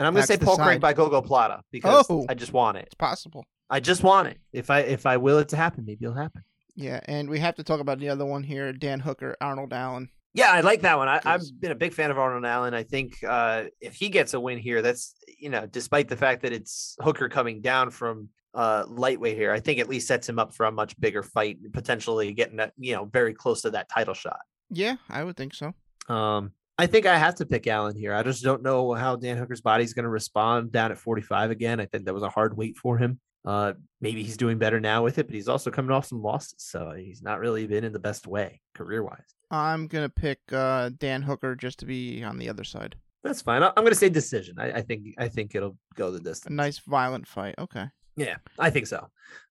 And 0.00 0.06
I'm 0.06 0.14
going 0.14 0.22
to 0.22 0.26
say 0.26 0.38
Paul 0.38 0.56
Craig 0.56 0.80
by 0.80 0.94
gogoplata 0.94 1.60
because 1.70 2.06
Oh. 2.08 2.24
I 2.26 2.32
just 2.32 2.54
want 2.54 2.78
it. 2.78 2.86
It's 2.86 2.94
possible. 2.94 3.44
I 3.68 3.80
just 3.80 4.02
want 4.02 4.28
it. 4.28 4.38
If 4.50 4.70
I 4.70 4.78
if 4.80 5.04
I 5.04 5.18
will 5.18 5.36
it 5.38 5.50
to 5.50 5.56
happen, 5.56 5.84
maybe 5.86 6.06
it'll 6.06 6.16
happen. 6.16 6.42
Yeah, 6.74 7.00
and 7.04 7.28
we 7.28 7.38
have 7.38 7.56
to 7.56 7.62
talk 7.62 7.80
about 7.80 7.98
the 7.98 8.08
other 8.08 8.24
one 8.24 8.42
here, 8.42 8.72
Dan 8.72 8.98
Hooker, 8.98 9.36
Arnold 9.42 9.74
Allen. 9.74 10.08
Yeah, 10.32 10.50
I 10.52 10.60
like 10.60 10.80
that 10.82 10.96
one. 10.96 11.06
I, 11.08 11.20
I've 11.24 11.42
been 11.60 11.70
a 11.72 11.74
big 11.76 11.92
fan 11.92 12.10
of 12.10 12.18
Arnold 12.18 12.46
Allen. 12.46 12.72
I 12.72 12.82
think 12.82 13.22
uh, 13.28 13.64
if 13.80 13.94
he 13.94 14.08
gets 14.08 14.32
a 14.32 14.40
win 14.40 14.56
here, 14.58 14.80
that's 14.80 15.14
you 15.38 15.50
know, 15.50 15.66
despite 15.66 16.08
the 16.08 16.16
fact 16.16 16.40
that 16.42 16.52
it's 16.54 16.96
Hooker 17.00 17.28
coming 17.28 17.60
down 17.60 17.90
from 17.90 18.30
uh, 18.54 18.84
lightweight 18.88 19.36
here, 19.36 19.52
I 19.52 19.60
think 19.60 19.80
at 19.80 19.88
least 19.90 20.08
sets 20.08 20.26
him 20.26 20.38
up 20.38 20.54
for 20.54 20.64
a 20.64 20.72
much 20.72 20.98
bigger 20.98 21.22
fight, 21.22 21.58
potentially 21.74 22.32
getting 22.32 22.56
that 22.56 22.72
you 22.78 22.94
know 22.94 23.04
very 23.04 23.34
close 23.34 23.60
to 23.62 23.70
that 23.72 23.90
title 23.90 24.14
shot. 24.14 24.40
Yeah, 24.70 24.96
I 25.10 25.24
would 25.24 25.36
think 25.36 25.52
so. 25.54 25.74
Um, 26.08 26.52
I 26.80 26.86
think 26.86 27.06
I 27.06 27.16
have 27.18 27.34
to 27.36 27.46
pick 27.46 27.66
Allen 27.66 27.94
here. 27.96 28.14
I 28.14 28.22
just 28.22 28.42
don't 28.42 28.62
know 28.62 28.94
how 28.94 29.16
Dan 29.16 29.36
Hooker's 29.36 29.60
body 29.60 29.84
is 29.84 29.92
going 29.94 30.04
to 30.04 30.08
respond 30.10 30.72
down 30.72 30.90
at 30.92 30.98
45 30.98 31.50
again. 31.50 31.78
I 31.80 31.86
think 31.86 32.06
that 32.06 32.14
was 32.14 32.22
a 32.22 32.28
hard 32.28 32.56
weight 32.56 32.76
for 32.78 32.96
him. 32.96 33.20
Uh, 33.44 33.72
maybe 34.00 34.22
he's 34.22 34.36
doing 34.36 34.58
better 34.58 34.80
now 34.80 35.02
with 35.02 35.18
it, 35.18 35.26
but 35.26 35.34
he's 35.34 35.48
also 35.48 35.70
coming 35.70 35.90
off 35.90 36.06
some 36.06 36.22
losses, 36.22 36.54
so 36.58 36.92
he's 36.96 37.22
not 37.22 37.38
really 37.40 37.66
been 37.66 37.84
in 37.84 37.92
the 37.92 37.98
best 37.98 38.26
way 38.26 38.60
career 38.74 39.02
wise. 39.02 39.34
I'm 39.50 39.86
gonna 39.86 40.08
pick 40.10 40.38
uh, 40.52 40.90
Dan 40.98 41.22
Hooker 41.22 41.54
just 41.56 41.78
to 41.80 41.86
be 41.86 42.22
on 42.22 42.38
the 42.38 42.48
other 42.48 42.64
side. 42.64 42.96
That's 43.24 43.42
fine. 43.42 43.62
I'm 43.62 43.72
going 43.74 43.88
to 43.88 43.94
say 43.94 44.08
decision. 44.08 44.56
I, 44.58 44.72
I 44.72 44.80
think 44.82 45.04
I 45.18 45.28
think 45.28 45.54
it'll 45.54 45.76
go 45.94 46.10
the 46.10 46.18
A 46.18 46.22
distance. 46.22 46.54
nice 46.54 46.78
violent 46.78 47.26
fight. 47.28 47.54
Okay. 47.58 47.84
Yeah, 48.16 48.36
I 48.58 48.70
think 48.70 48.86
so. 48.86 49.08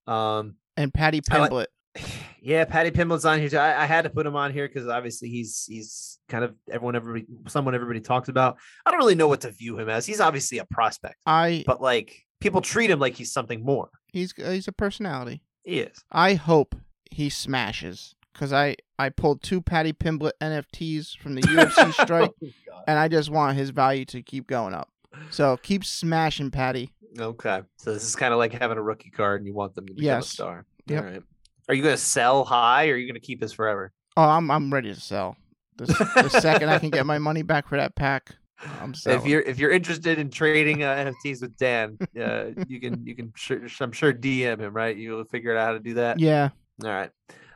Um, 0.07 0.55
And 0.77 0.91
Paddy 0.93 1.21
like- 1.29 1.51
Pimblett. 1.51 1.67
yeah, 2.41 2.65
Paddy 2.65 2.91
Pimblett's 2.91 3.25
on 3.25 3.39
here 3.39 3.49
too. 3.49 3.57
I, 3.57 3.83
I 3.83 3.85
had 3.85 4.03
to 4.03 4.09
put 4.09 4.25
him 4.25 4.35
on 4.35 4.51
here 4.53 4.67
because 4.67 4.87
obviously 4.87 5.29
he's 5.29 5.65
he's 5.67 6.19
kind 6.29 6.43
of 6.43 6.55
everyone 6.69 6.95
everybody 6.95 7.25
someone 7.47 7.75
everybody 7.75 7.99
talks 8.01 8.29
about. 8.29 8.57
I 8.85 8.91
don't 8.91 8.99
really 8.99 9.15
know 9.15 9.27
what 9.27 9.41
to 9.41 9.51
view 9.51 9.77
him 9.79 9.89
as. 9.89 10.05
He's 10.05 10.19
obviously 10.21 10.57
a 10.59 10.65
prospect, 10.65 11.15
I 11.25 11.63
but 11.65 11.81
like 11.81 12.25
people 12.39 12.61
treat 12.61 12.89
him 12.89 12.99
like 12.99 13.15
he's 13.15 13.31
something 13.31 13.63
more. 13.63 13.89
he's 14.11 14.33
uh, 14.43 14.51
he's 14.51 14.67
a 14.67 14.71
personality. 14.71 15.43
He 15.63 15.79
is. 15.79 15.97
I 16.11 16.35
hope 16.35 16.75
he 17.11 17.29
smashes 17.29 18.15
because 18.33 18.53
I 18.53 18.75
I 18.97 19.09
pulled 19.09 19.41
two 19.41 19.61
Paddy 19.61 19.93
Pimblett 19.93 20.31
NFTs 20.41 21.17
from 21.17 21.35
the 21.35 21.41
UFC 21.41 21.73
oh 21.99 22.03
strike, 22.03 22.31
Oh, 22.41 22.81
and 22.87 22.97
I 22.99 23.07
just 23.07 23.29
want 23.29 23.57
his 23.57 23.71
value 23.71 24.05
to 24.05 24.21
keep 24.21 24.47
going 24.47 24.73
up. 24.73 24.89
So 25.31 25.57
keep 25.57 25.83
smashing, 25.83 26.51
Paddy. 26.51 26.91
Okay, 27.17 27.61
so 27.77 27.91
this 27.93 28.03
is 28.03 28.15
kind 28.15 28.31
of 28.31 28.37
like 28.37 28.53
having 28.53 28.77
a 28.77 28.81
rookie 28.81 29.09
card, 29.09 29.41
and 29.41 29.47
you 29.47 29.53
want 29.55 29.73
them 29.73 29.87
to 29.87 29.93
become 29.93 30.19
a 30.19 30.21
star. 30.21 30.65
Yep. 30.85 31.03
All 31.03 31.09
right. 31.09 31.23
Are 31.69 31.75
you 31.75 31.83
going 31.83 31.95
to 31.95 32.01
sell 32.01 32.43
high, 32.43 32.89
or 32.89 32.93
are 32.93 32.97
you 32.97 33.05
going 33.05 33.19
to 33.19 33.25
keep 33.25 33.39
this 33.39 33.53
forever? 33.53 33.91
Oh, 34.17 34.23
I'm 34.23 34.49
I'm 34.49 34.73
ready 34.73 34.93
to 34.93 34.99
sell. 34.99 35.37
The, 35.77 35.85
the 35.85 36.29
second 36.41 36.69
I 36.69 36.79
can 36.79 36.89
get 36.89 37.05
my 37.05 37.19
money 37.19 37.43
back 37.43 37.67
for 37.69 37.77
that 37.77 37.95
pack, 37.95 38.35
I'm 38.81 38.93
selling. 38.93 39.19
If 39.21 39.27
you're 39.27 39.41
if 39.41 39.59
you're 39.59 39.71
interested 39.71 40.17
in 40.19 40.29
trading 40.31 40.83
uh, 40.83 41.13
NFTs 41.23 41.41
with 41.41 41.55
Dan, 41.57 41.97
uh, 42.19 42.45
you 42.67 42.81
can 42.81 43.05
you 43.05 43.15
can 43.15 43.31
sure, 43.35 43.61
I'm 43.79 43.91
sure 43.91 44.11
DM 44.11 44.59
him, 44.59 44.73
right? 44.73 44.97
You'll 44.97 45.23
figure 45.25 45.55
out 45.55 45.67
how 45.67 45.73
to 45.73 45.79
do 45.79 45.93
that. 45.93 46.19
yeah, 46.19 46.49
All 46.83 46.89
right. 46.89 47.11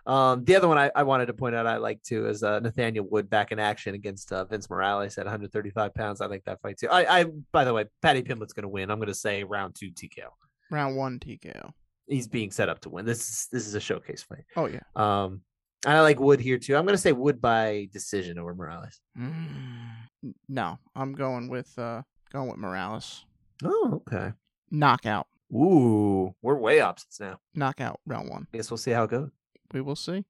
Um, 0.06 0.44
the 0.44 0.58
other 0.58 0.68
one 0.68 0.78
I, 0.78 0.92
I 0.96 1.04
wanted 1.04 1.28
to 1.28 1.34
point 1.34 1.56
out 1.56 1.66
I 1.66 1.78
like 1.78 2.04
too 2.04 2.28
is 2.28 2.44
uh, 2.44 2.60
Nathaniel 2.60 3.08
Wood 3.10 3.30
back 3.30 3.52
in 3.54 3.60
action 3.60 3.96
against 3.96 4.34
uh, 4.34 4.44
Vince 4.46 4.70
Morales 4.70 5.18
at 5.18 5.26
135 5.26 5.94
pounds. 5.96 6.20
I 6.20 6.26
like 6.26 6.44
that 6.44 6.62
fight 6.62 6.78
too. 6.78 6.90
I, 6.90 7.22
I 7.22 7.26
by 7.52 7.64
the 7.64 7.74
way, 7.74 7.86
Paddy 8.02 8.22
Pimblett's 8.22 8.54
going 8.54 8.64
to 8.64 8.70
win. 8.70 8.92
I'm 8.92 9.00
going 9.00 9.08
to 9.08 9.16
say 9.16 9.44
round 9.44 9.76
two 9.76 9.92
TKO. 9.92 10.28
round 10.70 10.98
one 10.98 11.20
TKO. 11.20 11.72
He's 12.08 12.28
being 12.28 12.52
set 12.52 12.70
up 12.70 12.80
to 12.82 12.90
win. 12.90 13.06
This 13.06 13.22
is 13.30 13.48
this 13.52 13.68
is 13.68 13.76
a 13.76 13.80
showcase 13.80 14.24
fight. 14.24 14.44
Oh 14.56 14.66
yeah. 14.68 14.82
Um, 14.96 15.42
I 15.86 16.00
like 16.02 16.20
Wood 16.20 16.40
here 16.40 16.58
too. 16.58 16.76
I'm 16.76 16.86
going 16.86 16.96
to 16.96 17.02
say 17.02 17.12
Wood 17.12 17.42
by 17.42 17.90
decision 17.92 18.38
over 18.40 18.54
Morales. 18.56 19.00
Mm, 19.20 20.34
no, 20.48 20.80
I'm 20.96 21.14
going 21.14 21.50
with 21.50 21.78
uh 21.78 22.02
going 22.32 22.50
with 22.50 22.58
Morales. 22.58 23.26
Oh, 23.64 24.02
okay. 24.08 24.32
Knockout, 24.72 25.28
Ooh, 25.54 26.34
we're 26.42 26.58
way 26.58 26.82
opposites 26.82 27.20
now. 27.20 27.38
knockout, 27.54 28.00
round 28.06 28.30
one. 28.30 28.48
I 28.54 28.58
guess 28.58 28.72
we'll 28.72 28.78
see 28.78 28.92
how 28.92 29.04
it 29.04 29.12
goes. 29.12 29.30
We 29.74 29.82
will 29.82 29.96
see. 29.96 30.26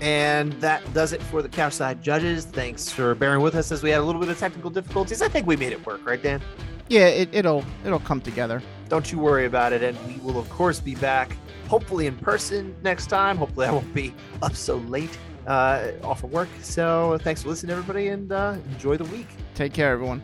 And 0.00 0.52
that 0.54 0.94
does 0.94 1.12
it 1.12 1.22
for 1.24 1.42
the 1.42 1.48
couch 1.48 1.74
side 1.74 2.02
judges. 2.02 2.46
Thanks 2.46 2.88
for 2.90 3.14
bearing 3.14 3.42
with 3.42 3.54
us 3.54 3.70
as 3.70 3.82
we 3.82 3.90
had 3.90 4.00
a 4.00 4.04
little 4.04 4.20
bit 4.20 4.30
of 4.30 4.38
technical 4.38 4.70
difficulties. 4.70 5.20
I 5.20 5.28
think 5.28 5.46
we 5.46 5.56
made 5.56 5.72
it 5.72 5.84
work, 5.84 6.06
right, 6.06 6.22
Dan? 6.22 6.40
Yeah, 6.90 7.06
it, 7.06 7.28
it'll 7.32 7.64
it'll 7.84 8.00
come 8.00 8.20
together. 8.20 8.60
Don't 8.88 9.12
you 9.12 9.18
worry 9.20 9.46
about 9.46 9.72
it. 9.72 9.84
And 9.84 9.96
we 10.08 10.16
will, 10.24 10.40
of 10.40 10.50
course, 10.50 10.80
be 10.80 10.96
back 10.96 11.36
hopefully 11.68 12.08
in 12.08 12.16
person 12.16 12.74
next 12.82 13.06
time. 13.06 13.36
Hopefully, 13.36 13.68
I 13.68 13.70
won't 13.70 13.94
be 13.94 14.12
up 14.42 14.56
so 14.56 14.78
late 14.78 15.16
uh, 15.46 15.92
off 16.02 16.24
of 16.24 16.32
work. 16.32 16.48
So, 16.62 17.16
thanks 17.22 17.44
for 17.44 17.48
listening, 17.50 17.70
everybody, 17.70 18.08
and 18.08 18.32
uh, 18.32 18.56
enjoy 18.72 18.96
the 18.96 19.04
week. 19.04 19.28
Take 19.54 19.72
care, 19.72 19.92
everyone. 19.92 20.20